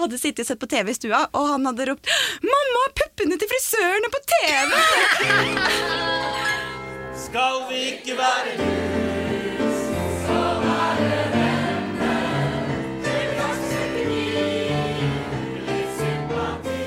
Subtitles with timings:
[0.00, 2.06] hadde sittet og sett på TV i stua, og han hadde ropt
[2.40, 4.72] 'Mamma, puppene til frisøren er på TV!'
[7.26, 9.80] Skal vi ikke være dus,
[10.24, 12.24] så være venner.
[13.38, 14.96] Koster liv,
[15.68, 16.80] litt sympati.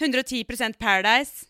[0.00, 1.47] 110% Paradise.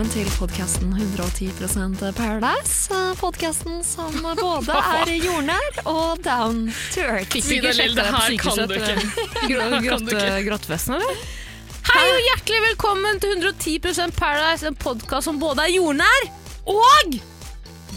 [0.00, 3.00] Velkommen til podkasten 110% Paradise.
[3.20, 6.62] Podkasten som både er jordnær og down
[6.94, 7.28] to earth.
[7.36, 7.74] Fikk det
[8.06, 10.38] her kan du ikke.
[10.46, 11.20] Grottefesten, eller?
[11.90, 16.30] Hei og hjertelig velkommen til 110% Paradise, en podkast som både er jordnær
[16.64, 17.20] og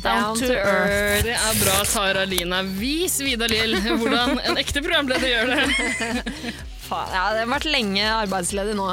[0.03, 1.23] down to earth.
[1.23, 2.65] Det er bra, Tara Lina.
[2.83, 6.21] Vis Vidar Lill hvordan en ekte programleder gjør det.
[6.89, 8.91] Faen, ja, det har vært lenge arbeidsledig nå.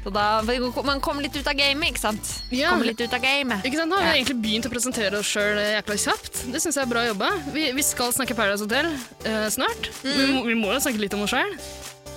[0.00, 0.40] Så da,
[0.86, 2.30] man kom litt ut av gamet, ikke sant?
[2.54, 2.70] Ja.
[2.72, 3.66] Kom litt ut av gamet.
[3.68, 3.92] Ikke sant?
[3.92, 6.40] Nå har vi egentlig begynt å presentere oss sjøl jækla kjapt.
[6.54, 7.28] Det syns jeg er bra jobba.
[7.52, 9.90] Vi, vi skal snakke Paradise Hotel uh, snart.
[10.00, 11.52] Vi, må, vi må jo snakke litt om oss sjøl.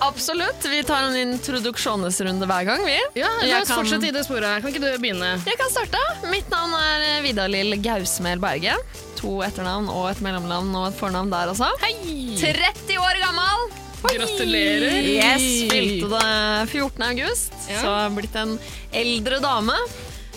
[0.04, 0.64] Absolutt.
[0.68, 2.96] Vi tar en introduksjonesrunde hver gang, vi.
[3.20, 4.64] Ja, la oss kan- fortsette i det sporet her.
[4.64, 5.36] Kan ikke du begynne?
[5.48, 6.02] Jeg kan starte.
[6.32, 8.76] Mitt navn er Vidar-Lill Gausmel Berge.
[9.22, 11.70] To etternavn og et mellomnavn og et fornavn der også.
[11.84, 11.94] Hei!
[12.40, 13.70] 30 år gammel!
[14.04, 14.98] Gratulerer.
[15.08, 17.04] Yes, Spilte det 14.
[17.08, 17.80] august, Ja.
[17.82, 18.58] så har blitt en
[18.92, 19.76] eldre dame.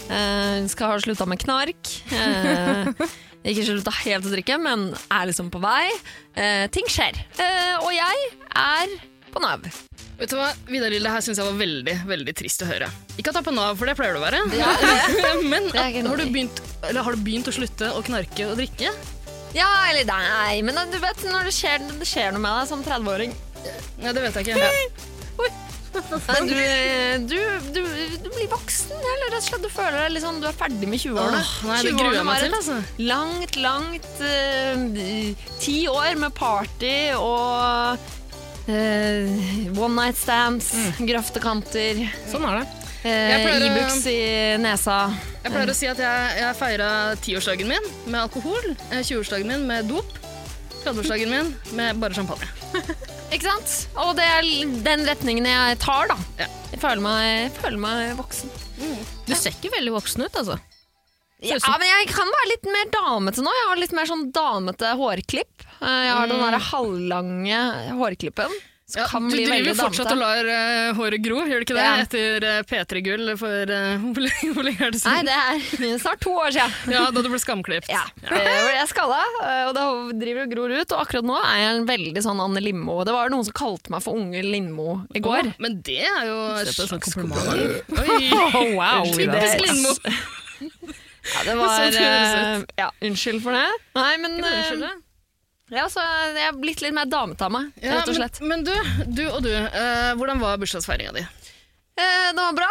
[0.06, 1.90] Uh, skal ha slutta med knark.
[2.12, 2.86] Uh,
[3.46, 5.90] ikke slutta helt å drikke, men er liksom på vei.
[6.38, 7.18] Uh, ting skjer.
[7.82, 8.96] Og jeg er
[9.34, 9.66] på Nav.
[10.16, 12.86] Vet du hva, Vidar Lille, her syns jeg var veldig veldig trist å høre.
[13.18, 14.40] Ikke at du er på Nav, for det pleier du å være.
[15.52, 18.94] Men Det har, du begynt, eller har du begynt å slutte å knarke og drikke?
[19.56, 22.82] Ja, eller nei, men du vet når det skjer, det skjer noe med deg som
[22.84, 23.30] 30-åring.
[24.02, 24.56] Ja, det vet jeg ikke.
[24.60, 25.52] Nei,
[25.96, 26.52] Du,
[27.24, 27.38] du,
[27.72, 27.78] du,
[28.20, 31.00] du blir voksen, eller rett og slett du føler deg liksom, du er ferdig med
[31.00, 31.38] 20-årene.
[31.40, 32.76] Åh, nei, det gruer jeg meg til, altså.
[33.08, 37.96] Langt, langt Ti Ti år med party og
[38.68, 40.68] uh, one night stands,
[41.00, 42.66] grøftekanter, Sånn er det.
[42.68, 44.20] uh, pleier å- Ibux i
[44.60, 44.98] nesa.
[45.46, 46.90] Jeg pleier å si at jeg, jeg feira
[47.24, 50.12] tiårsdagen min med alkohol, eh, 20-årsdagen min med dop,
[50.84, 52.52] 30-årsdagen min med bare champagne.
[53.34, 53.74] Ikke sant?
[54.02, 54.46] Og det er
[54.86, 56.16] den retningen jeg tar, da.
[56.40, 56.46] Ja.
[56.72, 58.50] Jeg føler meg, jeg føler meg voksen.
[59.26, 60.56] Du ser ikke veldig voksen ut, altså.
[61.44, 63.52] Ja, men jeg kan være litt mer damete nå.
[63.52, 65.64] Jeg har litt mer sånn damete hårklipp.
[65.80, 67.58] Eh, Jeg har den derre halvlange
[67.98, 68.54] hårklippen.
[68.86, 71.58] Som Ja, kan du bli driver veldig jo fortsatt og lar uh, håret gro, gjør
[71.58, 71.82] du ikke det?
[71.82, 71.94] Ja.
[72.04, 75.38] Etter uh, P3-gull for uh, hvor lenge er det Nei, det
[75.90, 76.76] er snart to år siden.
[76.94, 77.90] Ja, Da du ble skamklipt.
[77.90, 78.04] Ja.
[78.22, 79.18] Jeg er skalla,
[79.66, 79.86] og det
[80.20, 80.94] driver og gror ut.
[80.94, 83.00] Og akkurat nå er jeg en veldig sånn Anne Lindmo.
[83.08, 85.50] Det var noen som kalte meg for Unge Lindmo i går.
[85.50, 87.42] Oh, men det er jo et slags kompliment.
[87.90, 88.06] kompliment.
[88.06, 89.96] Oi, wow, typisk Lindmo.
[91.26, 93.66] Ja, det var Sånn Ja, unnskyld for det.
[93.98, 95.02] Nei, men.
[95.72, 97.08] Ja, så jeg er blitt litt mer
[97.50, 98.40] meg, Ja, rett og slett.
[98.42, 101.24] Men, men du, du og du, eh, hvordan var bursdagsfeiringa di?
[101.96, 102.70] Eh, det var bra.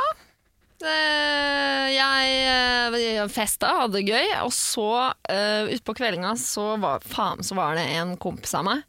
[0.85, 7.43] Eh, jeg eh, festa, hadde det gøy, og så uh, utpå kveldinga så var, faen,
[7.43, 8.83] så var det en kompis av meg.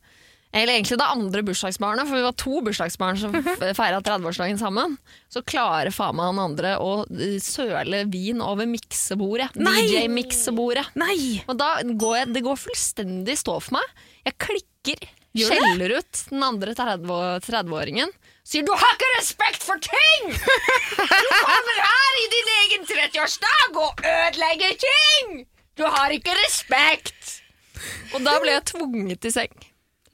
[0.56, 3.34] Eller egentlig det andre bursdagsbarnet, for vi var to bursdagsbarn som
[3.80, 4.96] feira 30-årsdagen sammen.
[5.28, 9.50] Så klarer faen meg han andre å eh, søle vin over miksebordet.
[9.60, 10.88] DJ-miksebordet.
[10.96, 11.42] Nei!
[11.44, 13.92] Og da går jeg, det går fullstendig stå for meg.
[14.24, 15.04] Jeg klikker,
[15.36, 18.16] skjeller ut den andre 30 30-åringen.
[18.46, 20.28] Sier 'du har ikke respekt for ting'!
[20.30, 25.32] Du kommer her i din egen 30-årsdag og ødelegger ting!
[25.76, 27.42] Du har ikke respekt!
[28.14, 29.65] Og da ble jeg tvunget i seng.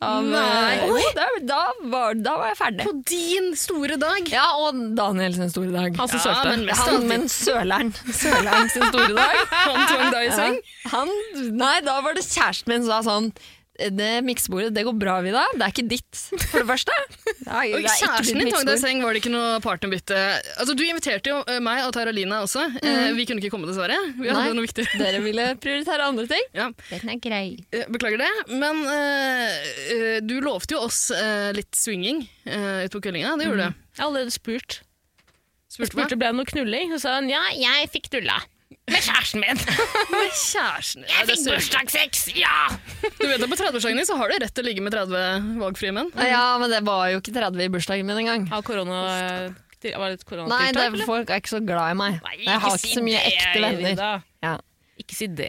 [0.02, 0.78] Av, Nei.
[0.82, 1.60] eh, da, da,
[1.92, 2.86] var, da var jeg ferdig.
[2.88, 4.26] På din store dag.
[4.32, 5.96] Ja, og Daniel sin store dag.
[6.00, 6.56] Han som Ja, sølte.
[6.56, 7.92] men Han, men Søleren.
[8.22, 9.42] Søleren sin store dag.
[9.62, 10.58] Han tvang deg i seng.
[10.58, 11.14] Ja, han,
[11.62, 13.30] nei, da var det kjæresten min som sa sånn
[13.72, 15.42] det miksebordet, det går bra, Vida.
[15.56, 16.18] Det er ikke ditt,
[16.50, 16.92] for det første.
[16.92, 20.18] Er, Og det er kjæresten din tvang deg i seng, var det ikke noe partnerbytte?
[20.60, 22.66] Altså, Du inviterte jo eh, meg og Tara Lina også.
[22.84, 23.96] Eh, vi kunne ikke komme, dessverre.
[24.18, 24.58] Vi hadde Nei.
[24.58, 24.86] noe viktig.
[25.00, 26.46] Dere ville prioritere andre ting.
[26.56, 26.68] Ja.
[26.92, 27.44] Den er grei.
[27.72, 33.34] Eh, Beklager det, men eh, du lovte jo oss eh, litt swinging uh, utpå kveldinga.
[33.40, 33.82] Det gjorde du.
[33.96, 34.82] Jeg har allerede spurt.
[35.72, 38.36] Spurte jeg Spurte ble det noe knulling, så sa hun ja, jeg fikk dulla.
[38.90, 39.58] Med kjæresten min.
[40.12, 41.04] Med kjæresten.
[41.08, 42.54] Ja, Jeg fikk bursdagssex, ja!
[43.18, 45.52] Du vet at På 30-årsdagen din så har du rett til å ligge med 30
[45.62, 46.10] valgfrie menn.
[46.28, 48.48] Ja, men det var jo ikke 30 i bursdagen min engang.
[48.54, 49.02] Av korona...
[49.82, 52.20] Var det et Nei, det, folk er ikke så glad i meg.
[52.22, 54.20] Nei, jeg har si ikke så mye det, ekte venner.
[54.44, 54.52] Ja.
[55.02, 55.48] Ikke si det.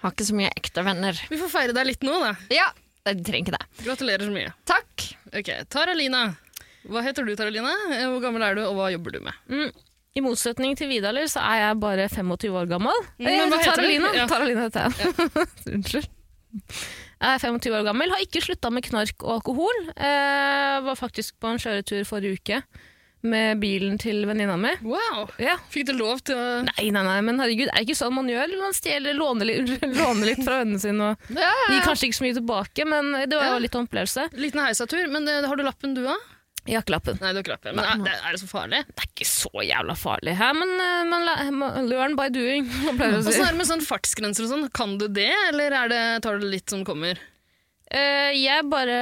[0.00, 1.20] Har ikke så mye ekte venner.
[1.28, 2.30] Vi får feire deg litt nå, da.
[2.54, 2.70] Ja,
[3.04, 3.84] jeg trenger ikke det.
[3.84, 4.54] Gratulerer så mye.
[4.70, 5.04] Takk.
[5.36, 6.22] Ok, Taralina.
[6.88, 7.74] Hva heter du, Taralina?
[8.12, 9.44] Hvor gammel er du, og hva jobber du med?
[9.52, 9.84] Mm.
[10.14, 13.00] I motsetning til Vidaler så er jeg bare 25 år gammel.
[13.18, 13.58] Men Eh, hva?
[13.66, 14.12] Taralina.
[14.14, 14.26] Ja.
[14.30, 15.14] Taralina heter jeg.
[15.74, 16.06] Unnskyld.
[16.54, 19.78] Jeg er 25 år gammel, har ikke slutta med knark og alkohol.
[19.96, 22.60] Eh, var faktisk på en kjøretur forrige uke
[23.24, 24.70] med bilen til venninna mi.
[24.84, 25.30] Wow!
[25.40, 25.54] Ja.
[25.72, 28.28] Fikk du lov til å Nei, nei, nei, men herregud, er det ikke sånn man
[28.28, 28.52] gjør?
[28.60, 29.48] Man stjeler, låner
[30.02, 33.32] låner litt fra vennene sine og Ja, gir kanskje ikke så mye tilbake, men det
[33.34, 33.54] var Ja.
[33.56, 34.28] jo litt opplevelse.
[34.36, 36.04] Liten heisatur, men det, har du lappen du
[36.64, 36.72] òg?
[36.74, 37.18] Jakkelappen.
[37.20, 37.76] Nei, du har ikke lappen.
[37.76, 38.80] Men er, det- er det så farlig?
[38.88, 40.74] Det er ikke så jævla farlig her, men
[41.10, 41.28] man,
[41.60, 43.34] man learn by doing, man pleier å si.
[43.34, 44.66] Åssen er det med sånn fartsgrenser og sånn?
[44.74, 47.20] Kan du det, eller er det, tar du det litt som kommer?
[47.94, 48.98] Uh, jeg bare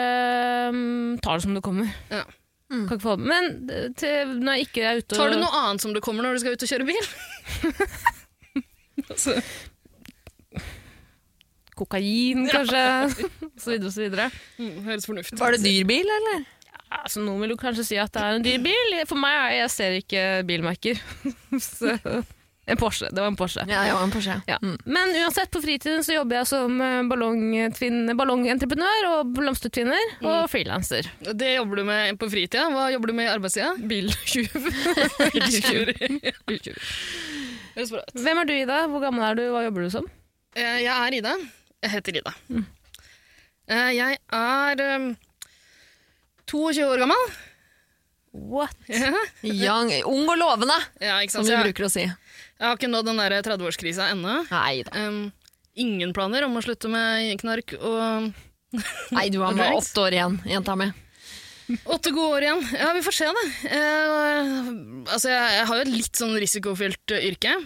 [0.74, 1.88] um, tar det som det kommer.
[2.12, 2.24] Ja.
[2.72, 5.58] Kan ikke få Men eh, til, når jeg ikke er ute og Tar du noe
[5.58, 7.08] annet som det kommer når du skal ut og kjøre bil?
[9.12, 9.34] altså,
[11.76, 12.84] Kokain, kanskje.
[13.62, 14.26] så videre og så videre.
[14.60, 16.42] mm, høres fornuftig Var det dyr bil, eller?
[16.92, 18.94] Ja, så noen vil jo kanskje si at det er en dyr bil.
[19.08, 20.96] For meg er jeg ser ikke bilmerker.
[21.62, 21.94] så,
[22.68, 23.08] en Porsche.
[23.10, 23.64] Det var en Porsche.
[23.66, 24.36] Ja, det var en Porsche.
[24.46, 24.58] Ja.
[24.62, 24.76] Mm.
[24.84, 31.08] Men uansett, på fritiden så jobber jeg som eh, ballongentreprenør og blomstertvinner og frilanser.
[31.32, 32.68] Det jobber du med på fritida.
[32.74, 33.70] Hva jobber du med i arbeidstida?
[33.80, 34.52] Biltjuv.
[37.72, 38.04] Bra.
[38.20, 38.78] Hvem er du, Ida?
[38.92, 39.44] Hvor gammel er du?
[39.54, 40.04] Hva jobber du som?
[40.54, 41.32] Eh, Jeg er Ida.
[41.82, 42.32] Jeg heter Ida.
[42.52, 42.66] Mm.
[43.72, 45.14] Jeg er um,
[46.50, 47.32] 22 år gammel.
[48.32, 48.76] What?
[48.88, 49.12] Ja,
[49.42, 52.06] Young, ung og lovende, ja som vi bruker å si.
[52.06, 54.38] jeg har ikke nådd den der 30-årskrisa ennå.
[54.96, 55.26] Um,
[55.76, 58.32] ingen planer om å slutte med knark og
[59.16, 60.88] Nei, du har med åtte år igjen, jenta mi.
[61.84, 62.62] åtte gode år igjen.
[62.80, 63.42] Ja, vi får se, da.
[63.68, 64.72] Uh,
[65.12, 67.58] altså, jeg, jeg har jo et litt sånn risikofylt yrke.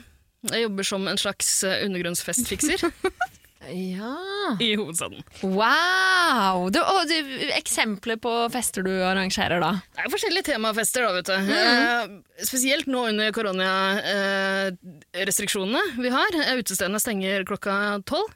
[0.51, 2.85] Jeg jobber som en slags eh, undergrunnsfestfikser
[3.73, 4.57] Ja.
[4.61, 5.23] i hovedstaden.
[5.43, 6.71] Wow!
[6.71, 7.15] Du, og du,
[7.57, 9.71] eksempler på fester du arrangerer, da?
[9.93, 11.37] Det er jo forskjellige temafester, da, vet du.
[11.57, 12.03] Eh,
[12.47, 16.31] spesielt nå under koronarestriksjonene vi har.
[16.45, 17.75] Eh, Utestedene stenger klokka
[18.09, 18.31] tolv.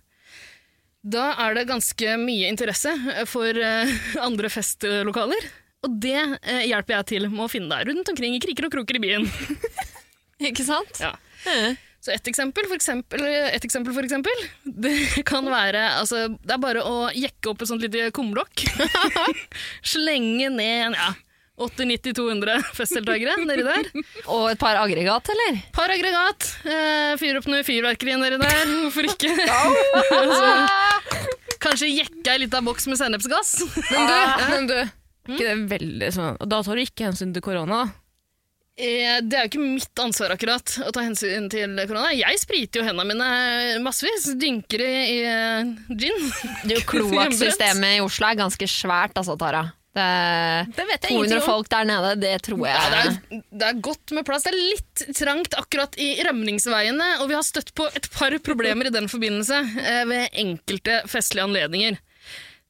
[1.00, 2.92] Da er det ganske mye interesse
[3.30, 3.88] for eh,
[4.26, 5.42] andre festlokaler.
[5.86, 8.72] Og det eh, hjelper jeg til med å finne deg rundt omkring i kriker og
[8.74, 9.24] kroker i byen.
[10.50, 10.94] Ikke sant?
[11.00, 11.12] Ja.
[11.48, 11.72] Eh.
[12.00, 16.62] Så et eksempel, for eksempel, et eksempel, for eksempel det kan være altså, Det er
[16.62, 18.62] bare å jekke opp et sånt lite kumlokk.
[19.92, 21.10] Slenge ned en, ja,
[21.60, 23.90] 80-90-200 festdeltakere nedi der.
[24.32, 25.58] Og et par aggregat, eller?
[25.76, 26.46] Par aggregat.
[26.64, 28.62] Eh, fyre opp noe fyrverkeri nedi der.
[28.86, 29.34] Hvorfor ikke?
[30.22, 33.58] altså, kanskje jekke ei lita boks med sennepsgass.
[33.92, 34.16] Men du,
[34.56, 34.78] men du
[35.30, 37.99] ikke det veldig sånn, og Da tar du ikke hensyn til korona, da?
[38.78, 42.12] Eh, Det er jo ikke mitt ansvar akkurat å ta hensyn til korona.
[42.16, 44.30] Jeg spriter jo hendene mine massevis.
[44.40, 46.30] Dynker i, i eh, gin.
[46.68, 49.66] Du, Kloakksystemet i Oslo er ganske svært, altså, Tara.
[49.90, 52.76] Det er Det vet 200 folk der nede, det tror jeg.
[52.78, 53.00] Ja, det,
[53.34, 54.44] er, det er godt med plass.
[54.46, 58.86] Det er litt trangt akkurat i rømningsveiene, og vi har støtt på et par problemer
[58.86, 61.98] i den forbindelse eh, ved enkelte festlige anledninger.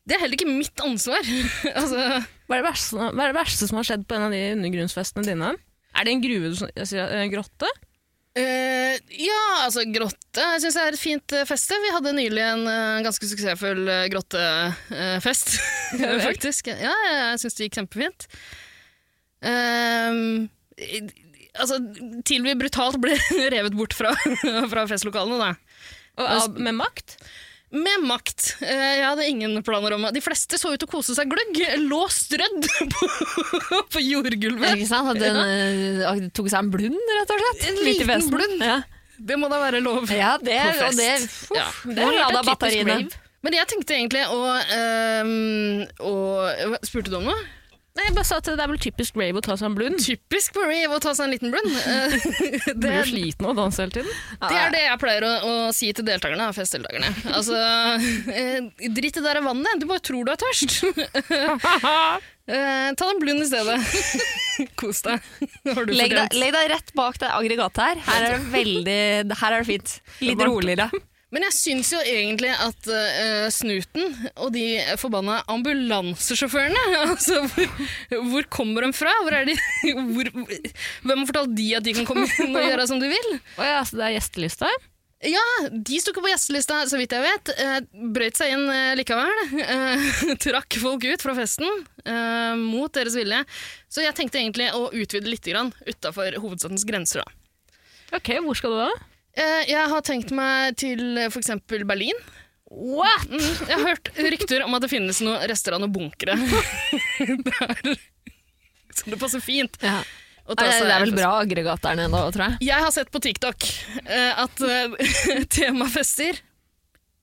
[0.08, 1.20] Det er heller ikke mitt ansvar.
[1.81, 2.06] altså,
[2.49, 4.41] Hva er, det verste, hva er det verste som har skjedd på en av de
[4.56, 5.53] undergrunnsfestene dine?
[5.96, 7.70] Er det en gruve, du sier, en grotte?
[8.38, 11.75] Uh, ja, altså grotte syns det er et fint uh, feste.
[11.82, 15.56] Vi hadde nylig en uh, ganske suksessfull grottefest,
[16.29, 16.70] faktisk.
[16.70, 18.29] Ja, jeg syns det gikk kjempefint.
[19.50, 20.46] Ehm,
[21.58, 21.79] altså,
[22.29, 23.17] til vi brutalt ble
[23.56, 24.15] revet bort fra,
[24.70, 25.86] fra festlokalene, da.
[26.20, 27.17] Og, av- med makt?
[27.70, 28.56] Med makt.
[28.67, 30.15] Eh, Jeg hadde ingen planer om det.
[30.19, 31.60] De fleste så ut til å kose seg gløgg.
[31.86, 33.10] Lå strødd på,
[33.94, 34.74] på jordgulvet.
[34.74, 35.12] Ikke sant?
[35.22, 35.39] Den
[36.03, 36.15] ja.
[36.34, 37.69] tok seg en blund, rett og slett?
[37.70, 38.65] En liten blund.
[38.67, 38.81] Ja,
[39.20, 40.10] Det må da være lov.
[40.10, 41.53] ja det, På og det, fest.
[41.55, 41.69] Ja.
[41.86, 42.98] det er lada batteriene.
[43.41, 44.41] Men jeg tenkte egentlig å,
[45.24, 47.39] um, å Spurte du om noe?
[47.99, 49.97] Nei, jeg bare sa at det er vel typisk rave å ta seg en blund.
[49.99, 51.73] Typisk for Rave å ta seg en liten blund.
[51.91, 52.13] Eh,
[52.70, 54.13] Du det, blir jo sliten av å danse hele tiden.
[54.47, 56.47] det er det jeg pleier å, å si til deltakerne.
[56.55, 57.11] festdeltakerne.
[57.35, 57.59] Altså,
[58.31, 60.79] eh, Drit i det der vannet, du bare tror du er tørst.
[62.51, 63.77] Eh, ta deg en blund i stedet.
[64.81, 65.23] Kos deg.
[65.93, 68.01] Legg deg, legg deg rett bak det aggregatet her.
[68.09, 69.93] Her er det veldig Her er det fint.
[70.25, 70.89] Litt roligere.
[71.31, 74.65] Men jeg syns jo egentlig at uh, Snuten og de
[74.99, 77.91] forbanna ambulansesjåførene altså, hvor,
[78.32, 79.13] hvor kommer de fra?
[79.22, 79.56] Hvor er de,
[80.15, 83.37] hvor, hvem har fortalt de at de kan komme inn og gjøre som de vil?
[83.56, 84.70] Oh ja, så det er gjestelista?
[85.20, 87.51] Ja, de sto ikke på gjestelista, så vidt jeg vet.
[87.60, 87.82] Eh,
[88.15, 89.29] brøyt seg inn eh, likevel.
[90.46, 91.69] Trakk folk ut fra festen
[92.56, 93.43] mot deres vilje.
[93.93, 97.20] Så jeg tenkte egentlig å utvide litt utafor hovedstadens grenser.
[97.20, 98.17] da.
[98.17, 99.09] Ok, hvor skal du da?
[99.39, 101.34] Eh, jeg har tenkt meg til f.eks.
[101.34, 102.19] for eksempel Berlin.
[102.70, 103.27] What?!
[103.31, 106.37] Mm, jeg har hørt rykter om at det finnes noen rester av noen bunkere
[107.51, 107.94] der.
[108.94, 109.79] Så det passer fint.
[109.82, 110.03] Ja.
[110.51, 112.56] Det er, det vel bra aggregat der nede òg, tror jeg.
[112.67, 113.67] Jeg har sett på TikTok
[114.03, 116.41] eh, at eh, temafester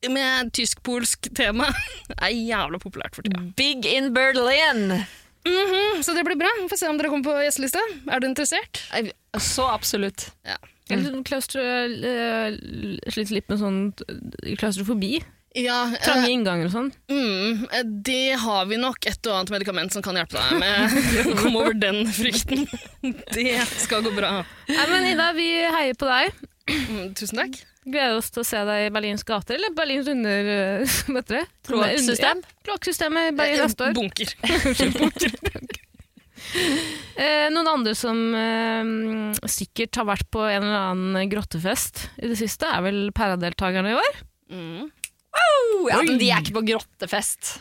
[0.08, 1.68] med tysk-polsk tema
[2.24, 3.42] er jævla populært for tida.
[3.60, 4.94] Big in Berlin!
[5.48, 6.50] Mhm, så det blir bra.
[6.60, 7.80] Vi får se om dere kommer på gjesteliste.
[8.12, 8.82] Er du interessert?
[9.40, 10.30] Så absolutt.
[10.48, 10.58] Ja.
[10.88, 11.64] Jeg sånn klaustro,
[13.12, 15.18] sliter litt med sånn øh, klaustrofobi.
[15.58, 16.90] Ja, eh, Trange innganger og sånn.
[17.10, 21.32] mm, eh, det har vi nok et og annet medikament som kan hjelpe deg med
[21.32, 22.68] å komme over den frykten.
[23.38, 24.44] Det skal gå bra.
[24.70, 26.38] Nei, men Ida, vi heier på deg.
[26.68, 27.60] Mm, tusen takk.
[27.88, 30.52] Gleder oss til å se deg i Berlins gater, eller Berlins under...
[31.08, 31.44] Hva heter det?
[31.70, 32.44] Kloakksystem?
[32.44, 33.96] Ja, Kloakksystemet i Berlin neste år.
[33.96, 34.34] Bunker.
[37.18, 38.90] Eh, noen andre som eh,
[39.50, 43.96] sikkert har vært på en eller annen grottefest i det siste, er vel paradeltakerne i
[43.98, 44.20] år.
[44.54, 44.84] Mm.
[45.34, 45.88] Wow!
[45.90, 47.56] ja, men de er ikke på grottefest.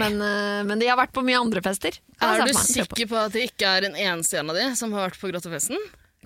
[0.00, 1.98] Men, eh, men de har vært på mye andre fester.
[2.24, 5.10] Er du sikker på at det ikke er en eneste en av de som har
[5.10, 5.76] vært på grottefesten?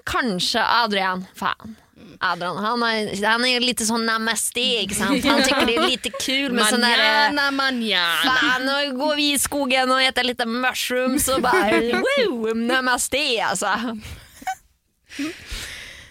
[0.07, 1.27] Kanskje Adrian.
[1.35, 1.75] Faen.
[2.21, 5.25] Adrian, han er, han er litt sånn namaste, ikke sant?
[5.25, 8.25] Han tykker det er litt kul med sånn derre manjana.
[8.27, 13.73] Faen, nå går vi i skogen og spiser litt mushrooms og bare wow, namaste, altså.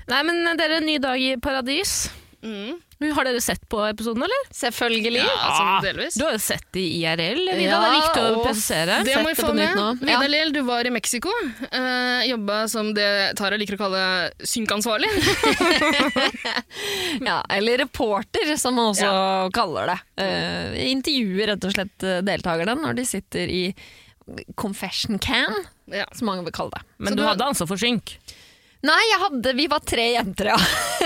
[0.09, 2.07] Nei, men dere, ny dag i paradis.
[2.45, 2.81] Mm.
[3.15, 4.45] Har dere sett på episoden, eller?
[4.55, 5.19] Selvfølgelig.
[5.19, 6.15] Ja, altså, delvis.
[6.15, 7.65] Du har jo sett det i IRL, Vida.
[7.67, 8.99] Ja, det er viktig å presisere.
[9.03, 9.73] Det må vi få med.
[9.75, 9.87] Vida.
[9.99, 11.33] Vidar Lill, du var i Mexico.
[11.73, 14.05] Uh, jobba som det Tara liker å kalle
[14.47, 15.11] synkansvarlig.
[17.25, 19.09] Ja, eller reporter, som man også
[19.55, 19.97] kaller det.
[20.21, 23.61] Uh, intervjuer rett og slett eh, deltakerne når de sitter i
[24.59, 25.53] confession can,
[25.91, 26.05] ja.
[26.15, 26.83] som mange vil kalle det.
[26.97, 28.17] Men Så du du- hadde ansvar for synk.
[28.85, 30.57] Nei, jeg hadde, vi var tre jenter, ja.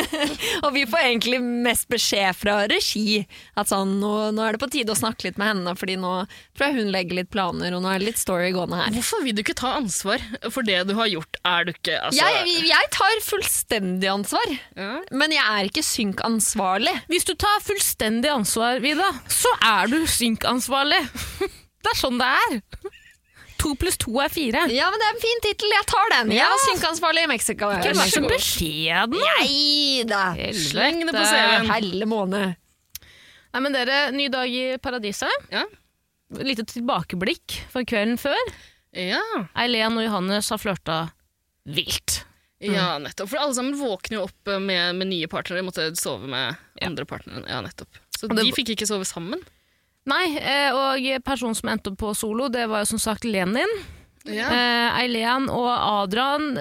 [0.66, 3.22] og vi får egentlig mest beskjed fra regi
[3.60, 6.12] at sånn, nå, nå er det på tide å snakke litt med henne, fordi nå
[6.58, 8.92] tror jeg hun legger litt planer, og nå er det litt story gående her.
[8.98, 11.40] Hvorfor vil du ikke ta ansvar for det du har gjort?
[11.48, 14.92] Er du ikke altså, Jeg, jeg tar fullstendig ansvar, ja.
[15.16, 16.96] men jeg er ikke synkansvarlig.
[17.12, 21.02] Hvis du tar fullstendig ansvar, Vida, så er du synkansvarlig.
[21.80, 22.58] Det er sånn det er.
[23.60, 24.62] To pluss to er fire.
[24.72, 26.32] Ja, men det er en fin tittel, jeg tar den.
[26.32, 27.72] Jeg var synkeansvarlig i Mexico.
[27.76, 29.18] Ikke vær så beskjeden.
[29.20, 30.22] Nei da.
[30.56, 31.26] Sleng det på.
[31.28, 31.68] CV-en.
[31.74, 32.56] Helle måned.
[33.50, 35.50] Nei, men dere, ny dag i paradiset.
[35.52, 35.66] Ja.
[36.46, 38.40] Lite tilbakeblikk fra kvelden før.
[38.96, 39.20] Ja.
[39.60, 41.00] Eileen og Johannes har flørta
[41.70, 42.24] vilt.
[42.64, 43.30] ja, nettopp.
[43.32, 45.64] For alle sammen våkner jo opp med, med nye partnere.
[45.66, 46.88] Måtte sove med Ja.
[46.88, 47.44] andre partnere.
[47.48, 48.00] Ja, nettopp.
[48.16, 49.42] Så det- de fikk ikke sove sammen.
[50.08, 53.99] Nei, eh, og personen som endte opp på solo, det var jo som sagt Lenin.
[54.28, 54.50] Ja.
[54.52, 56.58] Eh, Eileen og Adrian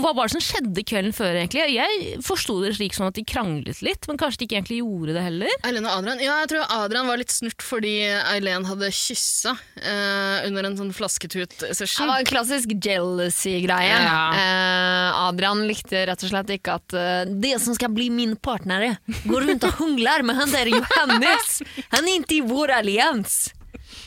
[0.00, 1.66] Hva var det som skjedde kvelden før, egentlig?
[1.76, 5.14] Jeg forsto det slik sånn at de kranglet litt, men kanskje de ikke egentlig gjorde
[5.18, 5.52] det heller?
[5.68, 7.92] Eileen og Adrian Ja, jeg tror Adrian var litt snurt fordi
[8.32, 12.08] Eileen hadde kyssa eh, under en sånn Det flasketut-session.
[12.08, 14.00] var en klassisk jealousy-greie.
[14.00, 14.18] Ja.
[14.40, 18.96] Eh, Adrian likte rett og slett ikke at uh, det som skal bli min partner,
[19.28, 21.60] går rundt og hungler med han der Johannes.
[21.92, 23.50] Han er ikke i vår allians.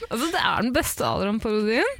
[0.10, 2.00] Altså, Det er den beste Adrian-parodien.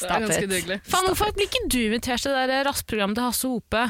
[0.00, 0.80] Det ganske dugelig.
[0.84, 3.86] Faen, Hvorfor blir ikke du invitert til det der rassprogrammet til Hasse Hope?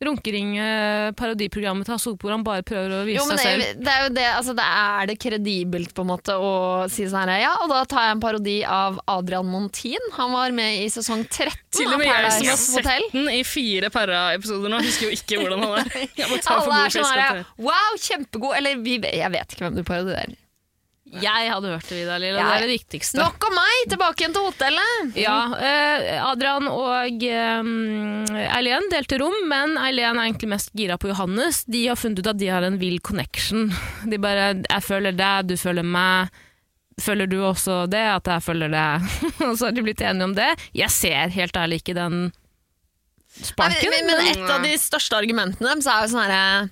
[0.00, 3.82] Runkering-parodiprogrammet til Hasse Hope hvor han bare prøver å vise Jo, men seg selv.
[3.84, 6.52] det er jo det, altså det er det kredibelt på en måte å
[6.92, 10.08] si sånn her, ja, og da tar jeg en parodi av Adrian Montin.
[10.16, 13.42] Han var med i sesong 13 Til og med jeg som har sett den i
[13.46, 15.90] fire para-episoder nå, husker jo ikke hvordan han er.
[16.56, 20.38] Alle er sånn her, wow, kjempegod, eller vi, jeg vet ikke hvem du parodierer.
[21.10, 23.18] Jeg hadde hørt det, Vidar Lill, det er det viktigste.
[23.18, 25.16] Nok om meg, tilbake igjen til hotellet.
[25.18, 31.10] Ja, eh, Adrian og eh, Eileen delte rom, men Eileen er egentlig mest gira på
[31.10, 31.64] Johannes.
[31.66, 33.72] De har funnet ut at de har en vill connection.
[34.06, 36.30] De bare 'jeg føler deg, du føler meg'.
[37.00, 38.88] Føler du også det, at jeg føler det?
[39.48, 40.52] og så har de blitt enige om det.
[40.76, 42.30] Jeg ser helt ærlig ikke den
[43.40, 43.90] sparken.
[43.90, 46.70] men, men et av de største argumentene deres er jo sånn herre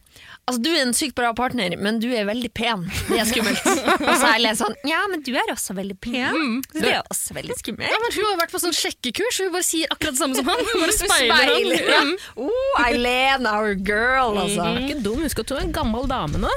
[0.48, 2.86] Altså, Du er en sykt bra partner, men du er veldig pen.
[3.08, 3.60] Det er skummelt.
[3.68, 6.38] Og så er jeg sånn Ja, men du er også veldig pen.
[6.72, 7.90] Så det er også veldig skummelt.
[7.92, 10.48] Ja, men Hun har vært på sånn sjekkekurs, hun bare sier akkurat det samme som
[10.48, 10.64] han.
[10.72, 11.92] Hun bare speiler Speiler.
[11.92, 12.14] han.
[12.16, 12.42] Ja.
[12.48, 14.64] Oh, Eileen, our girl, altså.
[14.72, 14.82] Mm.
[14.86, 16.50] ikke dum, husk at hun er en gammel dame nå.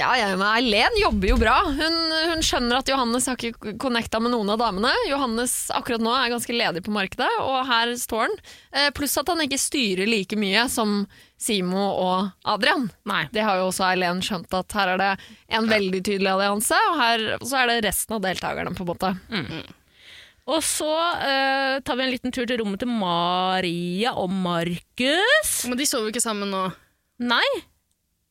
[0.00, 1.54] Ja, ja, men Eileen jobber jo bra.
[1.76, 1.96] Hun,
[2.30, 4.92] hun skjønner at Johannes har ikke connecta med noen av damene.
[5.10, 8.38] Johannes akkurat nå er ganske ledig på markedet, og her står han.
[8.72, 11.02] Eh, pluss at han ikke styrer like mye som
[11.40, 12.88] Simo og Adrian.
[13.12, 13.26] Nei.
[13.34, 15.12] Det har jo også Eileen skjønt, at her er det
[15.60, 19.14] en veldig tydelig allianse, og her så er det resten av deltakerne, på en måte.
[20.50, 20.92] Og så
[21.28, 25.58] eh, tar vi en liten tur til rommet til Maria og Markus.
[25.68, 26.70] Men de sover jo ikke sammen nå.
[27.20, 27.44] Nei.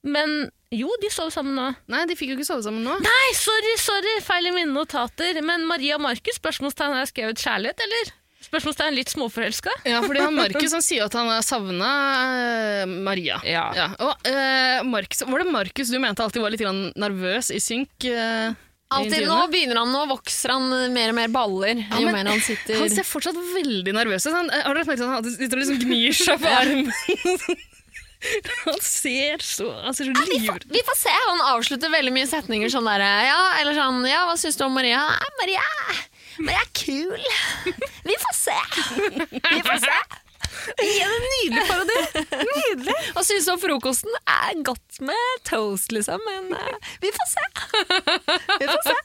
[0.09, 1.67] Men jo, de sov sammen nå.
[1.89, 2.95] Nei, de fikk jo ikke sove sammen nå.
[3.01, 5.39] Nei, sorry, sorry, feil i mine notater.
[5.45, 8.11] Men Maria Markus, spørsmålstegn, har jeg skrevet kjærlighet, eller?
[8.39, 9.73] Spørsmålstegn litt småforelska?
[9.83, 11.89] Ja, fordi han Markus han sier at han har savna
[13.03, 13.41] Maria.
[13.43, 13.65] Ja.
[13.99, 16.63] Og eh, Markus, Var det Markus du mente alltid var litt
[16.95, 17.91] nervøs i synk?
[18.07, 20.63] eh, i Alltid, nå begynner han, nå vokser han
[20.95, 24.33] mer og mer baller jo men mer han sitter Han ser fortsatt veldig nervøs ut.
[24.33, 26.89] Han- eh, Har dere merket at han sitter og liksom gnir seg på armen?
[28.65, 31.13] han ser så Han ser så ja, Vi får se.
[31.29, 34.75] Han avslutter veldig mye setninger sånn derre Ja, eller sånn Ja, hva syns du om
[34.75, 35.05] Maria?
[35.07, 35.63] Ja, Maria
[36.39, 37.23] Maria er kul.
[38.09, 38.55] Vi får se.
[39.27, 39.97] Vi får se.
[40.83, 41.97] Igjen en nydelig parodi.
[42.31, 42.95] Nydelig.
[43.15, 44.15] Hva syns du om frokosten?
[44.23, 47.45] Er godt med toast, liksom, men uh, vi får se.
[48.59, 48.95] Vi får se.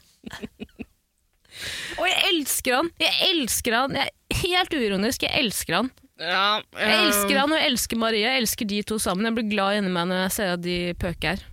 [1.99, 2.91] Og jeg elsker han!
[3.03, 3.99] Jeg elsker han.
[3.99, 5.91] Jeg, helt uironisk, jeg elsker han.
[6.21, 8.29] Ja, Jeg eh, elsker han og jeg elsker Maria.
[8.35, 9.27] Jeg elsker de to sammen.
[9.27, 11.43] Jeg blir glad inni meg når jeg ser at de pøker.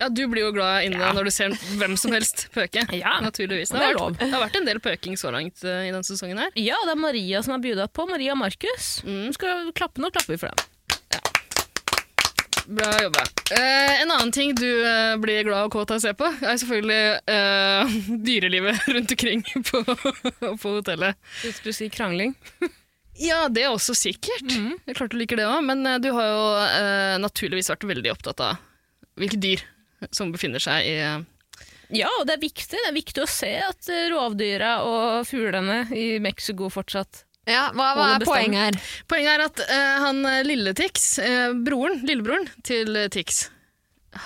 [0.00, 2.82] ja, du blir jo glad inni deg når du ser hvem som helst pøke.
[3.04, 3.70] Ja, Naturligvis.
[3.70, 4.10] Det det har, lov.
[4.16, 6.50] vært, det har vært en del pøking så langt uh, i denne sesongen her.
[6.58, 8.08] Ja, og det er Maria som har bjuda på.
[8.10, 8.96] Maria Markus.
[9.06, 9.30] Mm.
[9.38, 10.70] Skal klappe nå, klapper vi for dem.
[12.64, 13.20] Bra jobba.
[13.52, 16.56] Eh, en annen ting du eh, blir glad og kåt av å se på, er
[16.62, 17.96] selvfølgelig eh,
[18.26, 19.82] dyrelivet rundt omkring på,
[20.62, 21.18] på hotellet.
[21.42, 22.32] Hvis du si krangling?
[23.20, 24.46] Ja, det er også sikkert.
[24.50, 24.74] Mm.
[24.82, 27.86] Det er klart du liker det òg, men eh, du har jo eh, naturligvis vært
[27.86, 28.58] veldig opptatt av
[29.20, 29.62] hvilke dyr
[30.10, 31.20] som befinner seg i eh,
[31.94, 32.74] Ja, og det er viktig.
[32.74, 37.92] Det er viktig å se at eh, rovdyra og fuglene i Mexico fortsatt Ja, hva,
[37.94, 38.92] hva er poenget her?
[39.10, 43.46] Poenget er at eh, han lille Tix, eh, broren, lillebroren til Tix,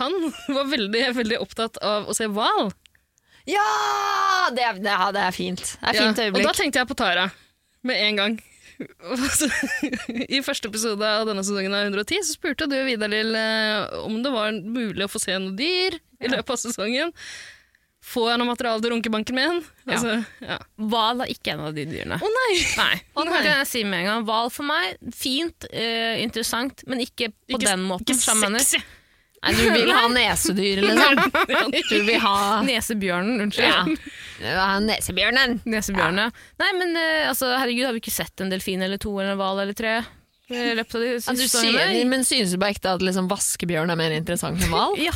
[0.00, 0.16] han
[0.57, 2.73] var veldig, veldig opptatt av å se hval.
[3.49, 4.49] Ja!
[4.52, 5.61] Det det, det er fint.
[5.61, 7.28] Det er Ja, fint og da tenkte jeg på Tara
[7.88, 8.38] med en gang.
[9.09, 13.99] Og I første episode av denne sesongen av 110 så spurte du Vidar Lill eh,
[14.07, 17.15] om det var mulig å få se noe dyr i løpet av sesongen.
[18.09, 19.59] Får jeg noe materiale til runkebanken min?
[19.91, 20.57] Altså, ja.
[20.91, 22.17] Hval er ikke en av de dyrene.
[22.23, 22.53] Å nei!
[22.79, 23.41] Nei, Å, det nei.
[23.43, 24.23] kan jeg si med en gang.
[24.29, 28.07] Hval for meg, fint, uh, interessant, men ikke på Ikke- den måten.
[28.07, 28.81] Ikke sexy!
[29.38, 31.18] Nei, du vil ha nesedyr, liksom.
[31.90, 33.68] Du vil ha Nesebjørnen, unnskyld.
[33.68, 33.85] ja.
[34.38, 35.61] Du vil ha nesebjørnen.
[35.70, 36.31] Nesebjørn, ja.
[36.62, 39.40] Nei, men eh, altså, herregud, har vi ikke sett en delfin eller to eller en
[39.40, 39.92] hval eller tre
[40.49, 42.05] i løpet av de Ja, du siste sier, årene?
[42.09, 44.95] men synes du på ekte at liksom vaskebjørn er mer interessant enn hval?
[45.09, 45.13] Ja,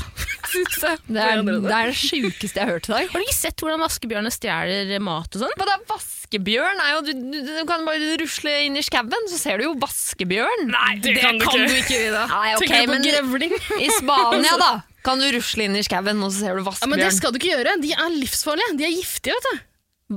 [0.53, 0.99] synes jeg.
[1.09, 3.09] Det er det, er det sjukeste jeg har hørt i dag.
[3.15, 5.55] Har du ikke sett hvordan vaskebjørnene stjeler mat og sånn?
[5.57, 9.41] Hva da, vaskebjørn er jo du, du, du kan bare rusle inn i skauen, så
[9.41, 10.67] ser du jo vaskebjørn.
[10.69, 11.97] Nei, det kan du ikke.
[12.11, 12.27] Ida.
[12.29, 13.57] Nei, ok, Tenker du på men grevling?
[13.81, 16.93] i Spania da kan du rusle inn i skauen, og så ser du vaskebjørn.
[16.93, 17.79] Ja, men det skal du ikke gjøre.
[17.83, 18.77] De er livsfarlige.
[18.79, 19.65] De er giftige, vet du.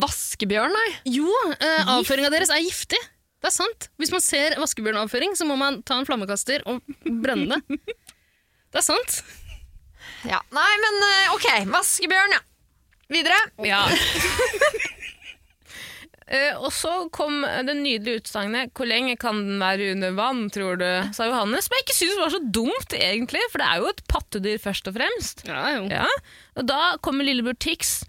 [0.04, 0.88] Vaskebjørn, nei.
[1.16, 3.00] Jo, eh, avføringa deres er giftig.
[3.46, 3.86] Det er sant.
[4.02, 7.78] Hvis man ser vaskebjørnavføring, så må man ta en flammekaster og brenne det.
[8.74, 9.20] Det er sant.
[10.26, 12.42] Ja, nei, men eh, ok, vaskebjørn, ja.
[13.14, 13.38] Videre.
[13.62, 13.84] Ja.
[16.26, 20.82] Uh, og så kom det nydelige utsagnet 'Hvor lenge kan den være under vann', tror
[20.82, 20.90] du?
[21.14, 21.70] sa Johannes.
[21.70, 24.90] Som jeg ikke syns var så dumt, egentlig, for det er jo et pattedyr først
[24.90, 25.46] og fremst.
[25.46, 25.86] Ja, jo.
[25.94, 26.10] Ja.
[26.58, 28.00] Og da kommer lillebror Tix,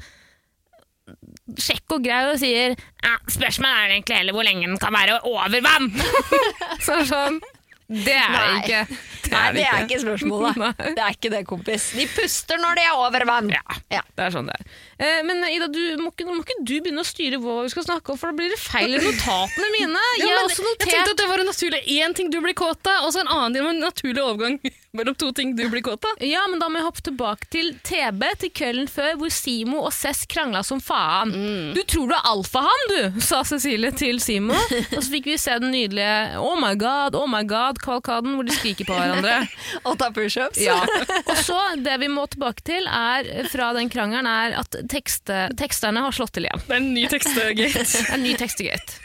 [1.54, 5.20] kjekk og grei, og sier ja, 'Spørsmålet er egentlig heller hvor lenge den kan være
[5.22, 5.92] over vann'.
[6.84, 7.38] så det sånn
[7.86, 8.96] Det er det ikke.
[9.30, 10.56] Nei, det er ikke spørsmålet.
[10.96, 11.92] Det er ikke det, kompis.
[11.94, 13.50] De puster når de er over vann.
[13.54, 13.62] Ja,
[13.94, 14.00] Ja.
[14.16, 14.66] det er sånn det er.
[14.98, 17.84] Eh, men Ida, du, må, ikke, må ikke du begynne å styre hva vi skal
[17.84, 20.04] snakke om, for da blir det feil i notatene mine.
[20.16, 22.88] Ja, jeg men jeg tenkte at det var en naturlig én ting du blir kåt
[22.88, 24.56] av, og så en annen ting med en naturlig overgang
[24.96, 26.22] mellom to ting du blir kåt av.
[26.24, 29.92] Ja, men da må jeg hoppe tilbake til TB til kvelden før, hvor Simo og
[29.94, 31.34] Cess krangla som faen.
[31.76, 34.56] Du tror du er alfahann, du, sa Cecilie til Simo.
[34.96, 38.56] Og så fikk vi se den nydelige Oh my god, oh my god-kavalkaden hvor de
[38.56, 39.42] skriker på hverandre.
[39.84, 40.60] Og ta pushups.
[40.64, 40.78] Ja.
[41.26, 46.02] Og så, det vi må tilbake til er, fra den krangelen, er at tekste, teksterne
[46.04, 46.62] har slått til igjen.
[46.66, 47.84] Det er en ny tekstegate.
[48.16, 49.02] En ny tekstegate.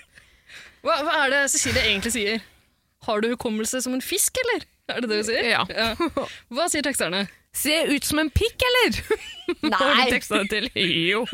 [0.81, 2.41] Hva, hva er det Cecilie egentlig sier?
[3.05, 4.65] Har du hukommelse som en fisk, eller?
[4.91, 5.47] Er det det hun sier?
[5.51, 5.61] Ja.
[6.53, 7.25] Hva sier teksterne?
[7.57, 8.99] Se ut som en pikk, eller?
[9.75, 10.69] Har du teksta det til?
[11.11, 11.25] Jo.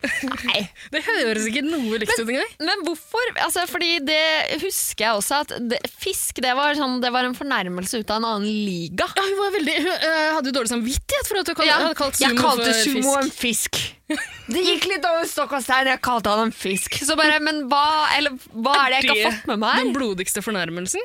[0.00, 0.62] Nei.
[0.94, 2.52] Det høres ikke noe likt ut engang.
[2.64, 3.32] Men hvorfor?
[3.44, 7.36] Altså, fordi det husker jeg også at det, fisk det var, sånn, det var en
[7.36, 9.06] fornærmelse ut av en annen liga.
[9.18, 11.78] Ja, hun, var veldig, hun uh, hadde jo dårlig samvittighet for at du kal Ja,
[11.84, 13.20] hadde kalt jeg kalte sumo fisk.
[13.20, 13.80] en fisk.
[14.50, 16.96] Det gikk litt over stokk og stein, jeg kalte han en fisk.
[17.06, 17.84] Så bare, men hva,
[18.16, 21.04] eller, hva er det jeg ikke har fått med meg Den blodigste fornærmelsen?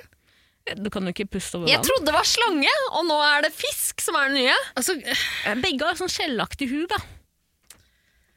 [0.82, 1.86] Du kan jo ikke puste over Jeg vann.
[1.86, 4.56] trodde det var slange, og nå er det fisk som er det nye.
[4.80, 4.96] Altså,
[5.62, 6.98] Begge har sånn skjellaktig hud, da.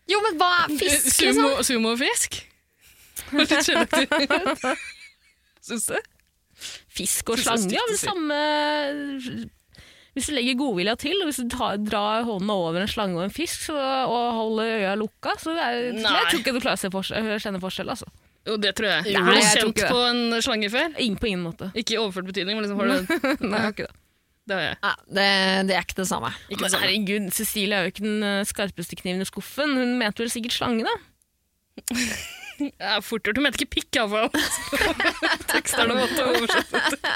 [0.09, 1.67] Jo, men hva er fisk, sumo, liksom?
[1.69, 2.39] sumo og fisk?
[3.39, 4.73] Litt skjellete.
[5.69, 5.99] Syns du?
[6.91, 8.37] Fisk og Det er slange ja, vel samme
[10.17, 13.27] Hvis du legger godvilja til, og hvis du tar, drar hånda over en slange og
[13.29, 13.77] en fisk så,
[14.09, 16.15] og holder øya lukka, så er, Nei.
[16.17, 17.93] jeg tror ikke du klarer å se forskjell, kjenne forskjell.
[17.95, 18.09] Altså.
[18.49, 19.15] Jo, det tror jeg.
[19.15, 20.91] Nei, har du kjent på en slange før?
[20.97, 21.71] Ingen på ingen måte.
[21.79, 22.97] Ikke i overført betydning, men liksom har du
[23.53, 23.98] Nei, jeg har ikke det.
[24.49, 24.59] Det.
[24.81, 25.27] Ja, det,
[25.69, 26.31] det er ikke det samme.
[26.49, 26.87] Ikke Men det samme.
[26.87, 29.75] herregud, Cecilie er jo ikke den eh, skarpeste kniven i skuffen.
[29.77, 30.97] Hun mente vel sikkert slange, da.
[32.59, 33.37] Ja, fort gjort.
[33.39, 34.33] Hun mente ikke pikk, iallfall.
[35.53, 37.13] Teksterne måtte oversette.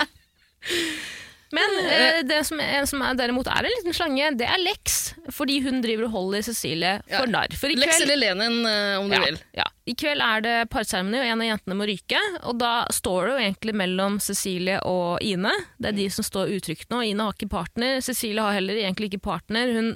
[1.52, 5.14] Men eh, det som, en som er, derimot er en liten slange, det er Lex.
[5.36, 7.32] Fordi hun driver og holder Cecilie for Ja.
[7.34, 7.56] narr.
[7.60, 9.38] For i Lex kveld, eller Lenin, eh, om du ja, vil.
[9.60, 12.22] ja, I kveld er det parseremoni, og en av jentene må ryke.
[12.48, 15.52] Og da står det jo egentlig mellom Cecilie og Ine.
[15.78, 17.02] Det er de som står utrygt nå.
[17.10, 18.00] Ine har ikke partner.
[18.00, 19.72] Cecilie har heller egentlig ikke partner.
[19.76, 19.92] Hun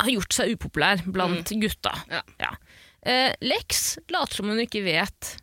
[0.00, 1.92] har gjort seg upopulær blant gutta.
[2.40, 2.52] Ja.
[3.00, 5.36] Eh, Lex later som hun ikke vet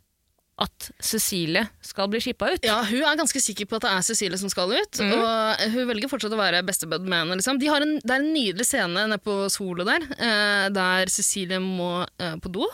[0.58, 2.64] at Cecilie skal bli skippa ut.
[2.66, 5.14] Ja, Hun er ganske sikker på at det er Cecilie som skal ut, Mm.
[5.14, 7.30] og hun velger fortsatt å være bestebud man.
[7.38, 7.60] Liksom.
[7.62, 11.60] De har en, det er en nydelig scene nede på Solo der, eh, der Cecilie
[11.62, 12.66] må eh, på do.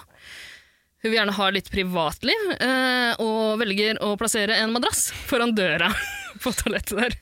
[1.04, 5.90] Hun vil gjerne ha litt privatliv, eh, og velger å plassere en madrass foran døra
[6.44, 7.18] på toalettet der.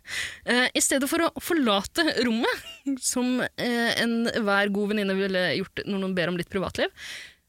[0.46, 2.62] Eh, I stedet for å forlate rommet,
[3.02, 6.94] som eh, enhver god venninne ville gjort når noen ber om litt privatliv,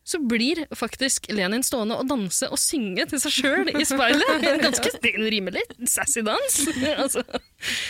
[0.05, 4.29] så blir faktisk Lenin stående og danse og synge til seg sjøl i speilet.
[4.53, 6.59] En ganske rimelig sassy dans.
[7.05, 7.23] altså.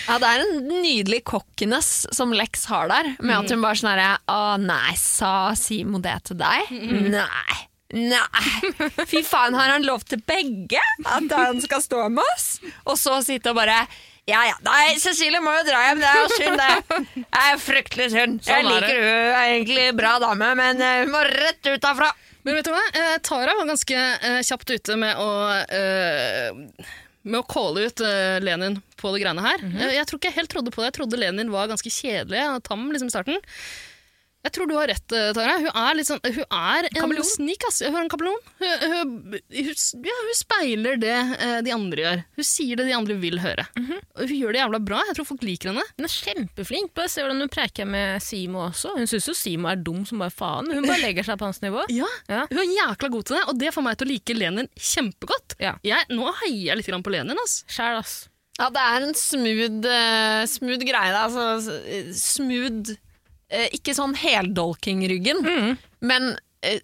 [0.07, 3.93] Ja, det er en nydelig cockiness som Lex har der, med at hun bare sånn
[3.95, 6.73] herre Å nei, sa Simo det til deg?
[7.13, 7.61] Nei.
[7.93, 8.71] Nei!
[9.09, 10.81] Fy faen, har han lov til begge?
[11.05, 12.55] At han skal stå med oss?
[12.87, 13.83] Og så sitte og bare
[14.31, 14.57] ja, ja.
[14.67, 16.03] Nei, Cecilie må jo dra hjem.
[16.03, 17.07] Det er jo synd, det.
[17.19, 18.41] Det er fryktelig synd.
[18.47, 21.89] Jeg Sånn jeg liker hun er egentlig bra dame, men eh, hun må rett ut
[21.91, 22.11] herfra.
[22.43, 22.83] Men vet du hva?
[22.99, 25.29] Eh, Tara var ganske eh, kjapt ute med å
[25.67, 26.87] eh,
[27.23, 29.63] med å calle ut eh, Lenin på det greiene her.
[29.77, 30.91] Eh, jeg tror ikke jeg helt trodde på det.
[30.91, 33.43] Jeg trodde Lenin var ganske kjedelig og tam liksom, i starten.
[34.43, 35.53] Jeg tror du har rett, eh, Tara.
[35.63, 37.27] Hun er, litt sånn, hun er en Kameleon?
[37.29, 37.63] snik.
[37.69, 37.77] Ass.
[37.85, 38.41] Hun er en kameleon.
[38.59, 39.69] Hun, hun, hun,
[40.09, 42.23] ja, hun speiler det eh, de andre gjør.
[42.41, 43.69] Hun sier det de andre vil høre.
[43.79, 45.03] Og hun gjør det jævla bra.
[45.07, 45.85] Jeg tror folk liker henne.
[45.95, 46.91] Hun er kjempeflink.
[46.99, 48.97] Bare se hvordan hun preker med Simo også.
[48.99, 50.73] Hun syns jo Simo er dum som bare faen.
[50.75, 51.87] Hun bare legger seg på hans nivå.
[52.03, 52.43] Ja, Ja.
[52.51, 55.55] Hun er jækla god til det, og det får meg til å like Lenin kjempegodt.
[55.63, 55.77] Ja.
[55.87, 57.39] Jeg, nå heier jeg litt på Lenin.
[57.45, 57.61] ass.
[57.71, 58.17] Sjæl, ass.
[58.59, 61.15] Ja, det er en smooth, eh, smooth greie.
[61.15, 61.25] da.
[61.31, 61.79] Altså,
[62.19, 62.97] smooth
[63.77, 65.45] Ikke sånn heldolking-ryggen,
[66.01, 66.33] men
[66.65, 66.81] eh,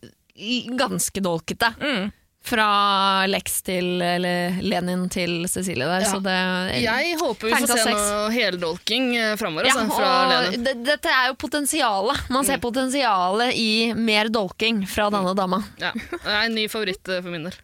[0.79, 1.73] ganske dolkete.
[1.81, 2.09] Mm.
[2.49, 6.05] Fra Lex til eller Lenin til Cecilie der.
[6.07, 6.13] Ja.
[6.13, 6.37] Så det
[6.81, 7.99] Jeg håper vi får se sex.
[7.99, 10.61] noe heldolking eh, framover ja, altså.
[10.87, 12.23] Dette er jo potensialet.
[12.33, 15.61] Man ser potensialet i mer dolking fra denne dama.
[15.83, 17.59] Ja, det er en ny favoritt eh, for min del.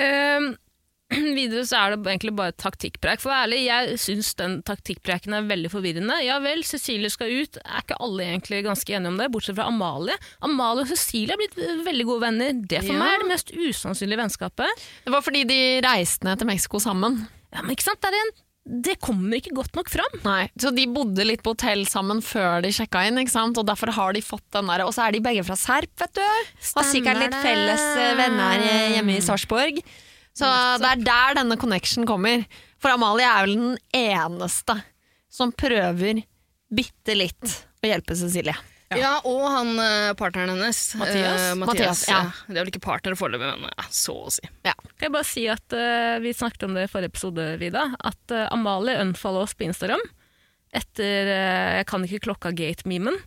[0.00, 0.52] Ehm,
[1.38, 3.22] videre så er det egentlig bare taktikkpreik.
[3.22, 6.18] For å være ærlig, jeg syns den taktikkpreiken er veldig forvirrende.
[6.24, 7.58] Ja vel, Cecilie skal ut.
[7.62, 10.16] Er ikke alle egentlig ganske enige om det, bortsett fra Amalie?
[10.44, 12.54] Amalie og Cecilie har blitt eh, veldig gode venner.
[12.62, 13.00] Det for Ja.
[13.02, 14.86] meg er det mest usannsynlige vennskapet.
[15.06, 17.22] Det var fordi de reiste ned til Mexico sammen.
[17.52, 18.00] Ja, men ikke sant?
[18.02, 18.32] Det, er en,
[18.86, 20.14] det kommer ikke godt nok fram.
[20.24, 23.58] Nei, Så de bodde litt på hotell sammen før de sjekka inn, ikke sant?
[23.60, 24.84] og derfor har de fått den der.
[24.86, 26.22] Og så er de begge fra Serp, vet du.
[26.22, 29.82] Har sikkert litt felles eh, venner eh, hjemme i Sarpsborg.
[30.36, 30.48] Så
[30.80, 32.46] det er der denne connection kommer.
[32.80, 34.78] For Amalie er vel den eneste
[35.32, 36.22] som prøver
[36.72, 38.56] bitte litt å hjelpe Cecilie.
[38.92, 40.80] Ja, og han eh, partneren hennes.
[41.00, 41.44] Mathias?
[41.46, 42.18] Uh, Mathias, ja.
[42.44, 44.44] Det er vel ikke partner foreløpig, men ja, så å si.
[44.66, 47.86] Kan jeg bare si at uh, Vi snakket om det i forrige episode, Vida.
[48.04, 50.02] At uh, Amalie unfollow oss på Instagram
[50.72, 53.18] etter eh, Jeg kan ikke klokka gate-memen.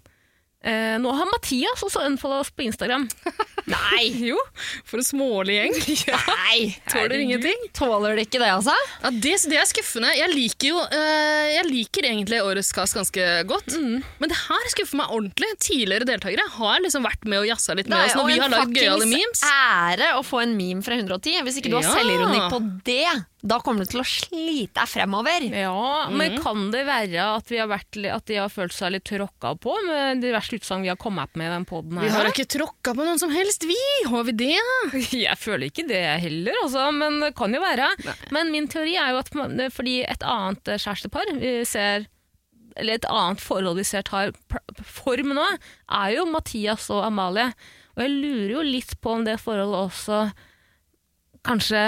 [0.66, 3.04] Eh, nå har Mathias også unfolda oss på Instagram.
[3.70, 4.08] Nei!
[4.32, 4.38] Jo,
[4.86, 5.76] for en smålig gjeng.
[6.32, 6.72] Nei!
[6.90, 7.68] Tåler ingenting.
[7.78, 8.74] Tåler det ikke det, altså?
[9.04, 10.10] Ja, det, det er skuffende.
[10.18, 13.76] Jeg liker jo eh, Jeg liker egentlig årets kast ganske godt.
[13.78, 15.52] Men det her skuffer meg ordentlig.
[15.62, 18.76] Tidligere deltakere har liksom vært med og jazza litt med oss når vi har lagd
[18.82, 19.46] gøyale memes.
[19.46, 21.42] ære å få en meme fra 110.
[21.46, 21.94] Hvis ikke du har Ja.
[22.00, 23.06] selvironi på det,
[23.46, 25.44] da kommer du til å slite deg fremover.
[25.54, 29.06] Ja, Men kan det være at, vi har vært, at de har følt seg litt
[29.06, 32.16] tråkka på med diverse utsagn vi har kommet opp med i den poden Vi her?
[32.18, 33.78] har ikke tråkka på noen som helst, vi!
[34.10, 34.58] Har vi det?
[35.28, 37.92] Jeg føler ikke det heller, altså, men det kan jo være.
[38.34, 39.32] Men min teori er jo at
[39.76, 42.10] fordi et annet eh, kjærestepar vi ser
[42.76, 44.34] eller et annet forhold vi ser tar
[44.84, 45.46] form nå,
[45.96, 47.46] er jo Mathias og Amalie.
[47.96, 50.18] Og jeg lurer jo litt på om det forholdet også
[51.46, 51.84] kanskje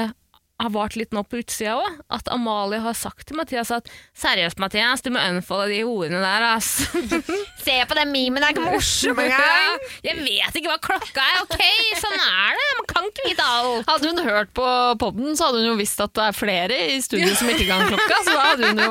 [0.59, 1.99] har vart litt nå på utsida òg.
[2.13, 6.45] At Amalie har sagt til Mathias at 'seriøst, Mathias, du må unfolde de horene der',
[6.55, 6.87] ass.
[7.67, 9.81] Se på den memen, det er ikke morsom engang!
[10.05, 11.61] Jeg vet ikke hva klokka er, ok?
[12.01, 12.67] Sånn er det.
[12.79, 13.89] Man kan ikke vite alt.
[13.91, 14.67] Hadde hun hørt på
[15.03, 17.85] podden, så hadde hun jo visst at det er flere i studio som ikke kan
[17.91, 18.81] klokka, så da hadde hun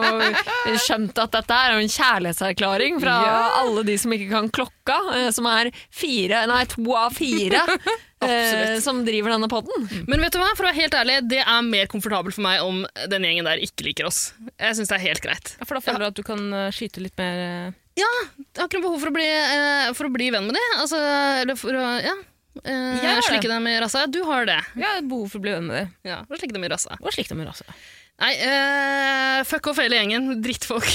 [0.71, 3.17] jo skjønt at dette er en kjærlighetserklæring fra
[3.63, 7.65] alle de som ikke kan klokka, eh, som er fire, nei, to av fire.
[8.29, 9.87] Eh, som driver denne podden.
[10.11, 12.63] Men vet du hva, for å være helt ærlig, det er mer komfortabelt for meg
[12.67, 14.33] om den gjengen der ikke liker oss.
[14.59, 15.55] Jeg syns det er helt greit.
[15.61, 18.61] Ja, For da føler du at du kan eh, skyte litt mer eh, Ja, jeg
[18.61, 20.73] har ikke noe behov for å bli, eh, for å bli venn med dem.
[20.83, 21.01] Altså,
[21.43, 22.17] eller for å ja,
[22.63, 23.29] eh, Jeg har det.
[23.31, 24.07] slikke dem i rassa.
[24.11, 24.59] Du har det.
[24.81, 25.95] Ja, behov for å bli venn med dem.
[26.11, 26.99] Ja, og slikke dem i rassa.
[27.01, 27.79] Og slik dem gjør, altså.
[28.17, 30.39] Nei, uh, fuck off hele gjengen.
[30.41, 30.89] Drittfolk.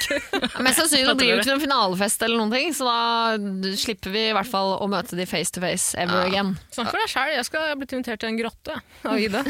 [0.64, 4.32] Mest sannsynlig blir det ikke noen finalefest eller noen ting, så da slipper vi i
[4.36, 6.54] hvert fall å møte de face to face ever again.
[6.72, 9.44] Snakk for deg sjæl, jeg skal blitt invitert til en grotte av Ida.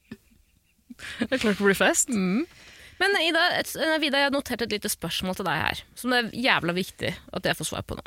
[1.24, 2.12] det er klart det blir fest.
[2.12, 6.12] Men Ida, et, eh, Vida, jeg har notert et lite spørsmål til deg her, som
[6.12, 8.04] det er jævla viktig at jeg får svar på nå.